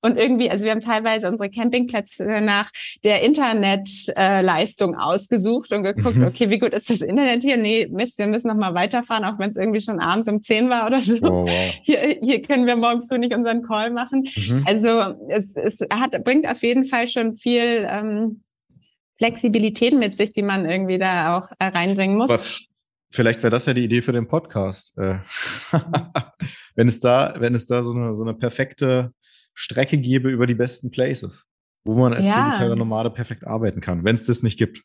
Und 0.02 0.18
irgendwie, 0.18 0.50
also 0.50 0.66
wir 0.66 0.72
haben 0.72 0.82
teilweise 0.82 1.30
unsere 1.30 1.50
Campingplätze 1.50 2.42
nach 2.42 2.72
der 3.04 3.24
Internetleistung 3.24 4.94
äh, 4.96 4.98
ausgesucht 4.98 5.72
und 5.72 5.84
geguckt, 5.84 6.16
mhm. 6.16 6.26
okay, 6.26 6.50
wie 6.50 6.60
gut 6.60 6.74
ist 6.74 6.90
das 6.90 7.02
Internet 7.02 7.44
hier? 7.44 7.58
Nee, 7.58 7.88
Mist, 7.92 8.18
wir 8.18 8.28
müssen 8.28 8.48
noch 8.48 8.56
mal 8.56 8.74
weiterfahren, 8.74 9.26
auch 9.26 9.38
wenn 9.38 9.52
es 9.52 9.58
irgendwie 9.58 9.82
schon 9.82 10.00
abends 10.00 10.28
um 10.28 10.42
zehn 10.42 10.70
war 10.70 10.88
oder 10.88 11.02
so. 11.02 11.18
Oh, 11.22 11.46
wow. 11.46 11.74
hier, 11.84 12.18
hier 12.22 12.42
können 12.42 12.66
wir 12.66 12.76
morgen 12.76 13.08
früh 13.08 13.20
nicht 13.20 13.36
unseren 13.36 13.62
Call 13.62 13.92
machen. 13.92 14.28
Mhm. 14.36 14.64
Also 14.66 15.16
es, 15.30 15.51
es 15.56 15.80
hat, 15.92 16.24
bringt 16.24 16.48
auf 16.48 16.62
jeden 16.62 16.86
Fall 16.86 17.08
schon 17.08 17.38
viel 17.38 17.88
ähm, 17.90 18.44
Flexibilität 19.18 19.94
mit 19.94 20.14
sich, 20.14 20.34
die 20.34 20.42
man 20.42 20.70
irgendwie 20.70 20.98
da 20.98 21.38
auch 21.38 21.52
äh, 21.60 21.66
reinbringen 21.66 22.18
muss. 22.18 22.32
Aber 22.32 22.42
vielleicht 23.12 23.44
wäre 23.44 23.52
das 23.52 23.66
ja 23.68 23.74
die 23.74 23.84
Idee 23.84 24.02
für 24.02 24.14
den 24.14 24.28
Podcast. 24.28 24.98
Äh, 24.98 25.20
wenn 26.76 26.88
es 26.88 27.00
da, 27.00 27.36
wenn 27.38 27.54
es 27.54 27.66
da 27.66 27.84
so 27.84 27.94
eine, 27.94 28.16
so 28.16 28.24
eine 28.24 28.34
perfekte 28.34 29.14
Strecke 29.54 29.98
gäbe 29.98 30.30
über 30.30 30.48
die 30.48 30.56
besten 30.56 30.92
Places, 30.92 31.46
wo 31.84 31.96
man 31.98 32.14
als 32.14 32.30
ja. 32.30 32.46
digitaler 32.46 32.76
Nomade 32.76 33.12
perfekt 33.12 33.46
arbeiten 33.46 33.82
kann, 33.82 34.04
wenn 34.04 34.16
es 34.16 34.24
das 34.24 34.44
nicht 34.44 34.58
gibt. 34.58 34.84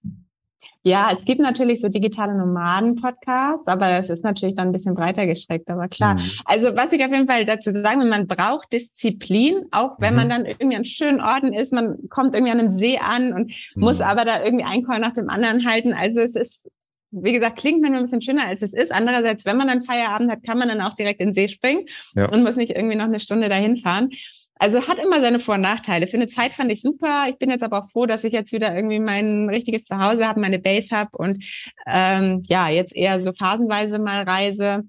Ja, 0.83 1.11
es 1.13 1.25
gibt 1.25 1.41
natürlich 1.41 1.81
so 1.81 1.89
digitale 1.89 2.37
Nomaden-Podcasts, 2.37 3.67
aber 3.67 3.89
das 3.89 4.09
ist 4.09 4.23
natürlich 4.23 4.55
dann 4.55 4.69
ein 4.69 4.73
bisschen 4.73 4.95
breiter 4.95 5.27
gestreckt, 5.27 5.69
aber 5.69 5.89
klar. 5.89 6.15
Mhm. 6.15 6.31
Also 6.45 6.77
was 6.77 6.93
ich 6.93 7.05
auf 7.05 7.11
jeden 7.11 7.29
Fall 7.29 7.45
dazu 7.45 7.73
sagen 7.73 8.01
will, 8.01 8.09
man 8.09 8.29
braucht 8.29 8.73
Disziplin, 8.73 9.67
auch 9.73 9.97
wenn 9.99 10.13
mhm. 10.13 10.17
man 10.17 10.29
dann 10.29 10.47
irgendwie 10.47 10.77
an 10.77 10.85
schönen 10.85 11.21
Orten 11.21 11.53
ist, 11.53 11.73
man 11.73 12.09
kommt 12.09 12.37
irgendwie 12.37 12.53
an 12.53 12.61
einem 12.61 12.71
See 12.71 12.99
an 12.99 13.33
und 13.33 13.47
mhm. 13.75 13.83
muss 13.83 14.01
aber 14.01 14.25
da 14.25 14.45
irgendwie 14.45 14.65
ein 14.65 14.85
Call 14.85 15.01
nach 15.01 15.13
dem 15.13 15.29
anderen 15.29 15.69
halten. 15.69 15.93
Also 15.93 16.21
es 16.21 16.37
ist, 16.37 16.71
wie 17.11 17.33
gesagt, 17.33 17.59
klingt 17.59 17.81
manchmal 17.81 18.01
ein 18.01 18.05
bisschen 18.05 18.23
schöner, 18.23 18.47
als 18.47 18.63
es 18.63 18.73
ist. 18.73 18.93
Andererseits, 18.93 19.45
wenn 19.45 19.57
man 19.57 19.67
dann 19.67 19.83
Feierabend 19.83 20.31
hat, 20.31 20.45
kann 20.45 20.57
man 20.59 20.69
dann 20.69 20.81
auch 20.81 20.95
direkt 20.95 21.21
in 21.21 21.31
den 21.31 21.35
See 21.35 21.49
springen 21.49 21.87
ja. 22.15 22.29
und 22.29 22.45
muss 22.45 22.55
nicht 22.55 22.71
irgendwie 22.71 22.97
noch 22.97 23.07
eine 23.07 23.19
Stunde 23.19 23.49
dahin 23.49 23.79
fahren. 23.79 24.11
Also 24.59 24.89
hat 24.89 24.99
immer 24.99 25.21
seine 25.21 25.39
Vor- 25.39 25.57
und 25.57 25.61
Nachteile. 25.61 26.07
Für 26.07 26.17
eine 26.17 26.29
Zeit 26.29 26.55
fand 26.55 26.73
ich 26.73 26.81
super. 26.81 27.27
Ich 27.29 27.37
bin 27.37 27.51
jetzt 27.51 27.63
aber 27.63 27.83
auch 27.83 27.91
froh, 27.91 28.07
dass 28.07 28.25
ich 28.25 28.33
jetzt 28.33 28.53
wieder 28.53 28.75
irgendwie 28.75 29.01
mein 29.01 29.49
richtiges 29.51 29.85
Zuhause 29.85 30.27
habe, 30.27 30.41
meine 30.41 30.59
Base 30.59 30.97
habe 30.97 31.17
und 31.19 31.45
ähm, 31.87 32.43
ja, 32.47 32.69
jetzt 32.69 32.97
eher 32.97 33.21
so 33.21 33.33
phasenweise 33.33 33.99
mal 33.99 34.23
reise. 34.23 34.85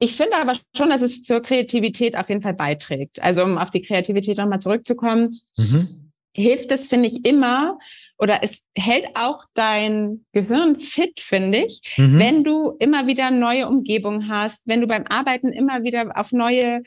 Ich 0.00 0.14
finde 0.14 0.36
aber 0.36 0.54
schon, 0.76 0.90
dass 0.90 1.02
es 1.02 1.22
zur 1.22 1.40
Kreativität 1.42 2.16
auf 2.16 2.28
jeden 2.28 2.40
Fall 2.40 2.54
beiträgt. 2.54 3.22
Also 3.22 3.42
um 3.42 3.58
auf 3.58 3.70
die 3.70 3.82
Kreativität 3.82 4.38
nochmal 4.38 4.60
zurückzukommen, 4.60 5.36
mhm. 5.56 6.12
hilft 6.32 6.70
es, 6.70 6.88
finde 6.88 7.08
ich, 7.08 7.24
immer, 7.24 7.78
oder 8.18 8.40
es 8.42 8.62
hält 8.76 9.06
auch 9.14 9.44
dein 9.54 10.24
Gehirn 10.32 10.76
fit, 10.76 11.20
finde 11.20 11.64
ich, 11.64 11.80
mhm. 11.96 12.18
wenn 12.18 12.44
du 12.44 12.74
immer 12.78 13.06
wieder 13.06 13.30
neue 13.30 13.68
Umgebungen 13.68 14.28
hast, 14.28 14.62
wenn 14.66 14.80
du 14.80 14.86
beim 14.86 15.04
Arbeiten 15.08 15.48
immer 15.48 15.84
wieder 15.84 16.12
auf 16.16 16.32
neue 16.32 16.82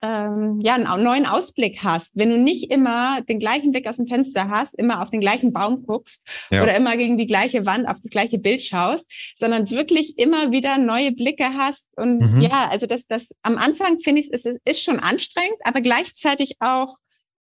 ähm, 0.00 0.60
ja, 0.62 0.74
einen 0.74 1.02
neuen 1.02 1.26
Ausblick 1.26 1.82
hast, 1.82 2.16
wenn 2.16 2.30
du 2.30 2.38
nicht 2.38 2.70
immer 2.70 3.20
den 3.22 3.38
gleichen 3.38 3.72
Blick 3.72 3.88
aus 3.88 3.96
dem 3.96 4.06
Fenster 4.06 4.48
hast, 4.48 4.74
immer 4.74 5.02
auf 5.02 5.10
den 5.10 5.20
gleichen 5.20 5.52
Baum 5.52 5.84
guckst 5.84 6.26
ja. 6.50 6.62
oder 6.62 6.76
immer 6.76 6.96
gegen 6.96 7.18
die 7.18 7.26
gleiche 7.26 7.66
Wand 7.66 7.88
auf 7.88 7.96
das 8.00 8.10
gleiche 8.10 8.38
Bild 8.38 8.62
schaust, 8.62 9.10
sondern 9.36 9.70
wirklich 9.70 10.18
immer 10.18 10.52
wieder 10.52 10.78
neue 10.78 11.10
Blicke 11.12 11.46
hast. 11.56 11.84
Und 11.96 12.18
mhm. 12.20 12.40
ja, 12.40 12.68
also 12.70 12.86
das, 12.86 13.06
das 13.06 13.30
am 13.42 13.58
Anfang 13.58 13.98
finde 14.00 14.20
ich, 14.20 14.28
es 14.32 14.44
ist, 14.44 14.60
ist 14.64 14.82
schon 14.82 15.00
anstrengend, 15.00 15.58
aber 15.64 15.80
gleichzeitig 15.80 16.56
auch 16.60 16.96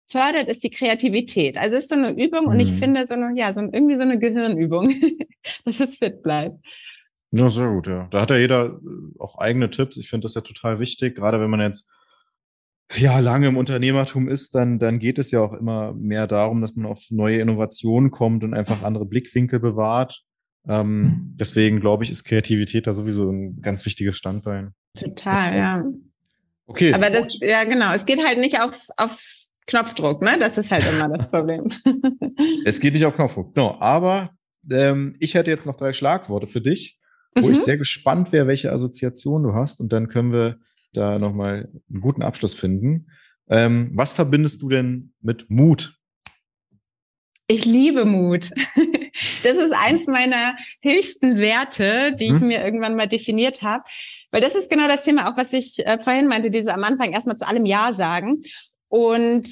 fördert 0.09 0.49
es 0.49 0.59
die 0.59 0.71
Kreativität. 0.71 1.57
Also 1.57 1.77
es 1.77 1.85
ist 1.85 1.91
so 1.91 1.95
eine 1.95 2.11
Übung 2.11 2.47
mhm. 2.47 2.51
und 2.51 2.61
ich 2.61 2.73
mhm. 2.73 2.79
finde 2.79 3.07
so 3.07 3.15
eine, 3.15 3.33
ja, 3.39 3.53
so 3.53 3.61
irgendwie 3.61 3.97
so 3.97 4.03
eine 4.03 4.19
Gehirnübung, 4.19 4.93
dass 5.65 5.79
es 5.79 5.99
fit 5.99 6.23
bleibt. 6.23 6.57
Ja, 7.33 7.49
sehr 7.49 7.69
gut, 7.69 7.87
ja. 7.87 8.09
Da 8.11 8.23
hat 8.23 8.31
ja 8.31 8.37
jeder 8.37 8.67
äh, 8.67 9.21
auch 9.21 9.39
eigene 9.39 9.71
Tipps. 9.71 9.97
Ich 9.99 10.11
finde 10.11 10.25
das 10.25 10.35
ja 10.35 10.41
total 10.41 10.81
wichtig, 10.81 11.15
gerade 11.15 11.41
wenn 11.41 11.51
man 11.51 11.61
jetzt 11.61 11.89
ja, 12.97 13.19
lange 13.21 13.47
im 13.47 13.57
Unternehmertum 13.57 14.29
ist, 14.29 14.55
dann, 14.55 14.79
dann 14.79 14.99
geht 14.99 15.19
es 15.19 15.31
ja 15.31 15.41
auch 15.41 15.53
immer 15.53 15.93
mehr 15.95 16.27
darum, 16.27 16.61
dass 16.61 16.75
man 16.75 16.87
auf 16.87 17.03
neue 17.11 17.41
Innovationen 17.41 18.11
kommt 18.11 18.43
und 18.43 18.55
einfach 18.55 18.83
andere 18.83 19.07
Blickwinkel 19.07 19.61
bewahrt. 19.61 20.23
Ähm, 20.69 21.03
mhm. 21.03 21.35
deswegen 21.39 21.81
glaube 21.81 22.05
ich, 22.05 22.11
ist 22.11 22.25
Kreativität 22.25 22.87
da 22.87 22.93
sowieso 22.93 23.31
ein 23.31 23.63
ganz 23.63 23.85
wichtiges 23.87 24.17
Standbein. 24.17 24.75
Total, 24.99 25.57
ja. 25.57 25.85
Okay. 26.67 26.93
Aber 26.93 27.11
das, 27.11 27.39
ja, 27.41 27.65
genau. 27.65 27.93
Es 27.95 28.07
geht 28.07 28.25
halt 28.25 28.39
nicht 28.39 28.61
auf, 28.61 28.89
auf 28.97 29.19
Knopfdruck, 29.67 30.23
ne? 30.23 30.37
Das 30.39 30.59
ist 30.59 30.71
halt 30.71 30.85
immer 30.93 31.09
das 31.09 31.31
Problem. 31.31 31.69
es 32.65 32.81
geht 32.81 32.95
nicht 32.95 33.07
auf 33.07 33.15
Knopfdruck, 33.15 33.55
genau. 33.55 33.79
Aber 33.81 34.31
ähm, 34.71 35.17
ich 35.19 35.35
hätte 35.35 35.51
jetzt 35.51 35.67
noch 35.67 35.77
drei 35.77 35.93
Schlagworte 35.93 36.47
für 36.47 36.61
dich, 36.61 36.99
wo 37.35 37.47
mhm. 37.47 37.53
ich 37.53 37.61
sehr 37.61 37.79
gespannt 37.79 38.33
wäre, 38.33 38.47
welche 38.47 38.73
Assoziation 38.73 39.43
du 39.43 39.55
hast. 39.55 39.81
Und 39.81 39.93
dann 39.93 40.09
können 40.09 40.33
wir 40.33 40.59
da 40.93 41.19
nochmal 41.19 41.69
einen 41.91 42.01
guten 42.01 42.23
Abschluss 42.23 42.55
finden. 42.55 43.09
Ähm, 43.49 43.91
was 43.95 44.13
verbindest 44.13 44.63
du 44.63 44.69
denn 44.69 45.13
mit 45.21 45.51
Mut? 45.51 45.97
Ich 47.47 47.65
liebe 47.65 48.05
Mut. 48.05 48.51
Das 49.43 49.57
ist 49.57 49.73
eins 49.73 50.07
meiner 50.07 50.55
höchsten 50.83 51.37
Werte, 51.39 52.15
die 52.15 52.27
ich 52.27 52.41
hm? 52.41 52.47
mir 52.47 52.65
irgendwann 52.65 52.95
mal 52.95 53.09
definiert 53.09 53.61
habe. 53.61 53.83
Weil 54.31 54.41
das 54.41 54.55
ist 54.55 54.71
genau 54.71 54.87
das 54.87 55.03
Thema, 55.03 55.29
auch 55.29 55.37
was 55.37 55.53
ich 55.53 55.85
äh, 55.85 55.99
vorhin 55.99 56.29
meinte, 56.29 56.51
diese 56.51 56.73
am 56.73 56.85
Anfang 56.85 57.13
erstmal 57.13 57.37
zu 57.37 57.47
allem 57.47 57.67
Ja 57.67 57.93
sagen. 57.93 58.43
Und 58.89 59.49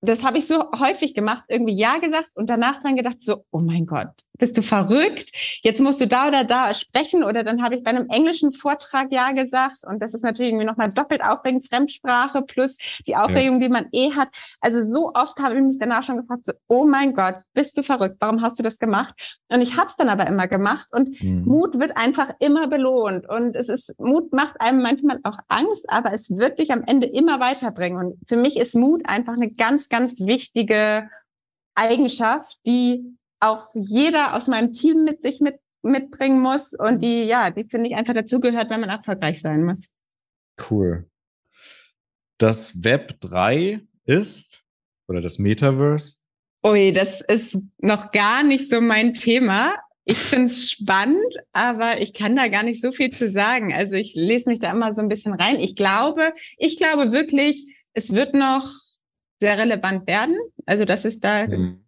das 0.00 0.24
habe 0.24 0.38
ich 0.38 0.46
so 0.46 0.72
häufig 0.80 1.14
gemacht, 1.14 1.44
irgendwie 1.48 1.76
Ja 1.76 1.98
gesagt 1.98 2.30
und 2.34 2.50
danach 2.50 2.82
dran 2.82 2.96
gedacht, 2.96 3.22
so, 3.22 3.44
oh 3.52 3.60
mein 3.60 3.86
Gott, 3.86 4.10
bist 4.42 4.58
du 4.58 4.62
verrückt? 4.62 5.30
Jetzt 5.62 5.80
musst 5.80 6.00
du 6.00 6.08
da 6.08 6.26
oder 6.26 6.42
da 6.42 6.74
sprechen. 6.74 7.22
Oder 7.22 7.44
dann 7.44 7.62
habe 7.62 7.76
ich 7.76 7.84
bei 7.84 7.90
einem 7.90 8.08
englischen 8.08 8.52
Vortrag 8.52 9.12
Ja 9.12 9.30
gesagt. 9.30 9.84
Und 9.86 10.02
das 10.02 10.14
ist 10.14 10.24
natürlich 10.24 10.50
irgendwie 10.50 10.66
nochmal 10.66 10.90
doppelt 10.90 11.22
aufregend, 11.22 11.68
Fremdsprache 11.68 12.42
plus 12.42 12.76
die 13.06 13.14
Aufregung, 13.14 13.60
ja. 13.60 13.60
die 13.60 13.68
man 13.68 13.86
eh 13.92 14.10
hat. 14.10 14.30
Also 14.60 14.82
so 14.82 15.12
oft 15.14 15.38
habe 15.40 15.54
ich 15.54 15.62
mich 15.62 15.78
danach 15.78 16.02
schon 16.02 16.16
gefragt, 16.16 16.44
so, 16.44 16.54
oh 16.66 16.84
mein 16.84 17.14
Gott, 17.14 17.36
bist 17.54 17.78
du 17.78 17.84
verrückt? 17.84 18.16
Warum 18.18 18.42
hast 18.42 18.58
du 18.58 18.64
das 18.64 18.80
gemacht? 18.80 19.14
Und 19.48 19.60
ich 19.60 19.76
habe 19.76 19.86
es 19.86 19.94
dann 19.94 20.08
aber 20.08 20.26
immer 20.26 20.48
gemacht. 20.48 20.88
Und 20.90 21.22
mhm. 21.22 21.44
Mut 21.44 21.78
wird 21.78 21.96
einfach 21.96 22.30
immer 22.40 22.66
belohnt. 22.66 23.28
Und 23.28 23.54
es 23.54 23.68
ist, 23.68 23.96
Mut 24.00 24.32
macht 24.32 24.60
einem 24.60 24.82
manchmal 24.82 25.20
auch 25.22 25.38
Angst, 25.46 25.84
aber 25.88 26.12
es 26.14 26.30
wird 26.30 26.58
dich 26.58 26.72
am 26.72 26.82
Ende 26.84 27.06
immer 27.06 27.38
weiterbringen. 27.38 27.96
Und 27.96 28.28
für 28.28 28.36
mich 28.36 28.56
ist 28.56 28.74
Mut 28.74 29.02
einfach 29.04 29.34
eine 29.34 29.52
ganz, 29.52 29.88
ganz 29.88 30.18
wichtige 30.18 31.08
Eigenschaft, 31.76 32.58
die 32.66 33.16
auch 33.42 33.68
jeder 33.74 34.34
aus 34.34 34.46
meinem 34.46 34.72
Team 34.72 35.04
mit 35.04 35.20
sich 35.20 35.40
mit, 35.40 35.56
mitbringen 35.82 36.40
muss 36.40 36.74
und 36.74 37.02
die, 37.02 37.24
ja, 37.24 37.50
die 37.50 37.64
finde 37.64 37.88
ich 37.88 37.96
einfach 37.96 38.14
dazugehört, 38.14 38.70
wenn 38.70 38.80
man 38.80 38.88
erfolgreich 38.88 39.40
sein 39.40 39.64
muss. 39.64 39.86
Cool. 40.70 41.08
Das 42.38 42.84
Web 42.84 43.20
3 43.20 43.80
ist, 44.04 44.62
oder 45.08 45.20
das 45.20 45.38
Metaverse? 45.38 46.16
Ui, 46.64 46.92
das 46.92 47.20
ist 47.20 47.58
noch 47.78 48.12
gar 48.12 48.44
nicht 48.44 48.68
so 48.68 48.80
mein 48.80 49.14
Thema. 49.14 49.74
Ich 50.04 50.18
finde 50.18 50.46
es 50.46 50.70
spannend, 50.70 51.34
aber 51.52 52.00
ich 52.00 52.14
kann 52.14 52.36
da 52.36 52.48
gar 52.48 52.62
nicht 52.62 52.80
so 52.80 52.92
viel 52.92 53.10
zu 53.10 53.28
sagen. 53.28 53.72
Also 53.72 53.96
ich 53.96 54.14
lese 54.14 54.48
mich 54.48 54.60
da 54.60 54.70
immer 54.70 54.94
so 54.94 55.00
ein 55.00 55.08
bisschen 55.08 55.34
rein. 55.34 55.58
Ich 55.58 55.74
glaube, 55.74 56.32
ich 56.58 56.76
glaube 56.76 57.10
wirklich, 57.10 57.66
es 57.92 58.12
wird 58.12 58.34
noch 58.34 58.68
sehr 59.40 59.58
relevant 59.58 60.06
werden. 60.06 60.36
Also 60.66 60.84
das 60.84 61.04
ist 61.04 61.24
da 61.24 61.46
mhm 61.46 61.82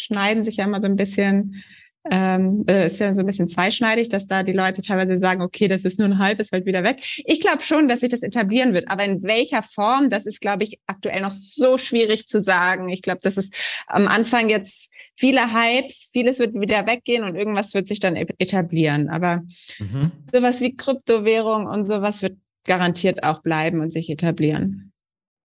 schneiden 0.00 0.44
sich 0.44 0.56
ja 0.56 0.64
immer 0.64 0.80
so 0.80 0.86
ein 0.86 0.96
bisschen, 0.96 1.62
ähm, 2.10 2.64
äh, 2.68 2.86
ist 2.86 3.00
ja 3.00 3.14
so 3.14 3.20
ein 3.20 3.26
bisschen 3.26 3.48
zweischneidig, 3.48 4.08
dass 4.08 4.26
da 4.26 4.42
die 4.42 4.52
Leute 4.52 4.82
teilweise 4.82 5.18
sagen, 5.18 5.42
okay, 5.42 5.68
das 5.68 5.84
ist 5.84 5.98
nur 5.98 6.08
ein 6.08 6.18
halbes, 6.18 6.50
fällt 6.50 6.66
wieder 6.66 6.84
weg. 6.84 7.02
Ich 7.24 7.40
glaube 7.40 7.62
schon, 7.62 7.88
dass 7.88 8.00
sich 8.00 8.08
das 8.08 8.22
etablieren 8.22 8.72
wird, 8.72 8.88
aber 8.88 9.04
in 9.04 9.22
welcher 9.22 9.62
Form, 9.62 10.10
das 10.10 10.26
ist, 10.26 10.40
glaube 10.40 10.64
ich, 10.64 10.78
aktuell 10.86 11.20
noch 11.20 11.32
so 11.32 11.76
schwierig 11.78 12.28
zu 12.28 12.42
sagen. 12.42 12.88
Ich 12.88 13.02
glaube, 13.02 13.20
das 13.22 13.36
ist 13.36 13.54
am 13.86 14.08
Anfang 14.08 14.48
jetzt 14.48 14.90
viele 15.16 15.52
Hypes, 15.52 16.10
vieles 16.12 16.38
wird 16.38 16.54
wieder 16.54 16.86
weggehen 16.86 17.24
und 17.24 17.34
irgendwas 17.34 17.74
wird 17.74 17.88
sich 17.88 18.00
dann 18.00 18.16
e-, 18.16 18.26
etablieren. 18.38 19.08
Aber 19.08 19.42
mhm. 19.78 20.12
sowas 20.32 20.60
wie 20.60 20.76
Kryptowährung 20.76 21.66
und 21.66 21.86
sowas 21.86 22.22
wird 22.22 22.38
garantiert 22.64 23.24
auch 23.24 23.42
bleiben 23.42 23.80
und 23.80 23.92
sich 23.92 24.08
etablieren. 24.08 24.92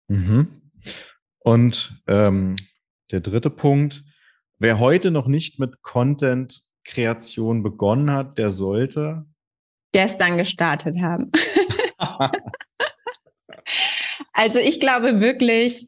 Mhm. 0.09 0.49
Und 1.39 2.03
ähm, 2.09 2.57
der 3.13 3.21
dritte 3.21 3.51
Punkt, 3.51 4.05
Wer 4.63 4.79
heute 4.79 5.11
noch 5.11 5.27
nicht 5.27 5.59
mit 5.59 5.81
Content-Kreation 5.81 7.63
begonnen 7.63 8.13
hat, 8.13 8.37
der 8.37 8.51
sollte 8.51 9.25
gestern 9.91 10.37
gestartet 10.37 10.97
haben. 11.01 11.33
also 14.35 14.59
ich 14.59 14.79
glaube 14.79 15.23
wirklich, 15.23 15.87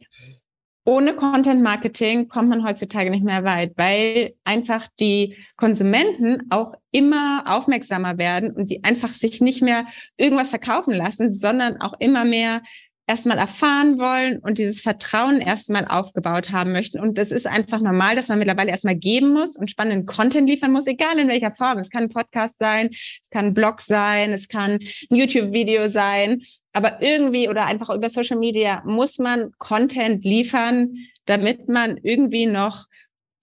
ohne 0.86 1.14
Content 1.14 1.62
Marketing 1.62 2.28
kommt 2.28 2.48
man 2.48 2.64
heutzutage 2.64 3.10
nicht 3.10 3.24
mehr 3.24 3.44
weit, 3.44 3.74
weil 3.76 4.36
einfach 4.42 4.88
die 4.98 5.36
Konsumenten 5.58 6.46
auch 6.48 6.74
immer 6.92 7.44
aufmerksamer 7.46 8.16
werden 8.16 8.52
und 8.52 8.70
die 8.70 8.82
einfach 8.84 9.10
sich 9.10 9.42
nicht 9.42 9.60
mehr 9.60 9.84
irgendwas 10.16 10.48
verkaufen 10.48 10.94
lassen, 10.94 11.30
sondern 11.30 11.78
auch 11.82 11.92
immer 12.00 12.24
mehr 12.24 12.62
erstmal 13.06 13.38
erfahren 13.38 13.98
wollen 13.98 14.38
und 14.38 14.58
dieses 14.58 14.80
Vertrauen 14.80 15.40
erstmal 15.40 15.86
aufgebaut 15.86 16.52
haben 16.52 16.72
möchten. 16.72 17.00
Und 17.00 17.18
das 17.18 17.32
ist 17.32 17.46
einfach 17.46 17.80
normal, 17.80 18.14
dass 18.14 18.28
man 18.28 18.38
mittlerweile 18.38 18.70
erstmal 18.70 18.94
geben 18.94 19.32
muss 19.32 19.56
und 19.56 19.70
spannenden 19.70 20.06
Content 20.06 20.48
liefern 20.48 20.72
muss, 20.72 20.86
egal 20.86 21.18
in 21.18 21.28
welcher 21.28 21.52
Form. 21.52 21.78
Es 21.78 21.90
kann 21.90 22.04
ein 22.04 22.08
Podcast 22.08 22.58
sein, 22.58 22.90
es 23.22 23.30
kann 23.30 23.46
ein 23.46 23.54
Blog 23.54 23.80
sein, 23.80 24.32
es 24.32 24.48
kann 24.48 24.72
ein 24.72 25.16
YouTube-Video 25.16 25.88
sein. 25.88 26.42
Aber 26.72 27.02
irgendwie 27.02 27.48
oder 27.48 27.66
einfach 27.66 27.90
über 27.90 28.08
Social 28.08 28.38
Media 28.38 28.82
muss 28.86 29.18
man 29.18 29.50
Content 29.58 30.24
liefern, 30.24 30.94
damit 31.26 31.68
man 31.68 31.98
irgendwie 32.02 32.46
noch 32.46 32.86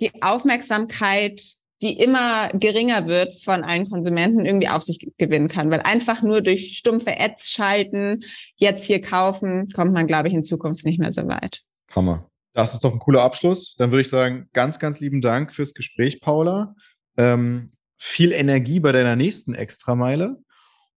die 0.01 0.23
Aufmerksamkeit 0.23 1.58
die 1.81 1.97
immer 1.97 2.49
geringer 2.49 3.07
wird 3.07 3.35
von 3.41 3.63
allen 3.63 3.89
Konsumenten, 3.89 4.45
irgendwie 4.45 4.67
auf 4.67 4.83
sich 4.83 4.99
gewinnen 5.17 5.47
kann. 5.47 5.71
Weil 5.71 5.81
einfach 5.81 6.21
nur 6.21 6.41
durch 6.41 6.77
stumpfe 6.77 7.19
Ads 7.19 7.49
schalten, 7.49 8.23
jetzt 8.55 8.85
hier 8.85 9.01
kaufen, 9.01 9.69
kommt 9.73 9.93
man, 9.93 10.07
glaube 10.07 10.27
ich, 10.27 10.33
in 10.33 10.43
Zukunft 10.43 10.85
nicht 10.85 10.99
mehr 10.99 11.11
so 11.11 11.27
weit. 11.27 11.61
Hammer. 11.95 12.29
Das 12.53 12.73
ist 12.73 12.83
doch 12.83 12.91
ein 12.91 12.99
cooler 12.99 13.21
Abschluss. 13.21 13.75
Dann 13.77 13.91
würde 13.91 14.01
ich 14.01 14.09
sagen, 14.09 14.49
ganz, 14.53 14.79
ganz 14.79 14.99
lieben 14.99 15.21
Dank 15.21 15.53
fürs 15.53 15.73
Gespräch, 15.73 16.19
Paula. 16.19 16.75
Ähm, 17.17 17.71
viel 17.97 18.31
Energie 18.31 18.79
bei 18.79 18.91
deiner 18.91 19.15
nächsten 19.15 19.53
Extrameile. 19.53 20.37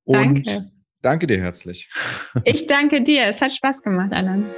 Und 0.04 0.46
danke. 0.48 0.70
danke 1.02 1.26
dir 1.26 1.40
herzlich. 1.40 1.90
Ich 2.44 2.66
danke 2.66 3.02
dir. 3.02 3.26
Es 3.26 3.40
hat 3.40 3.52
Spaß 3.52 3.82
gemacht, 3.82 4.12
Alan. 4.12 4.50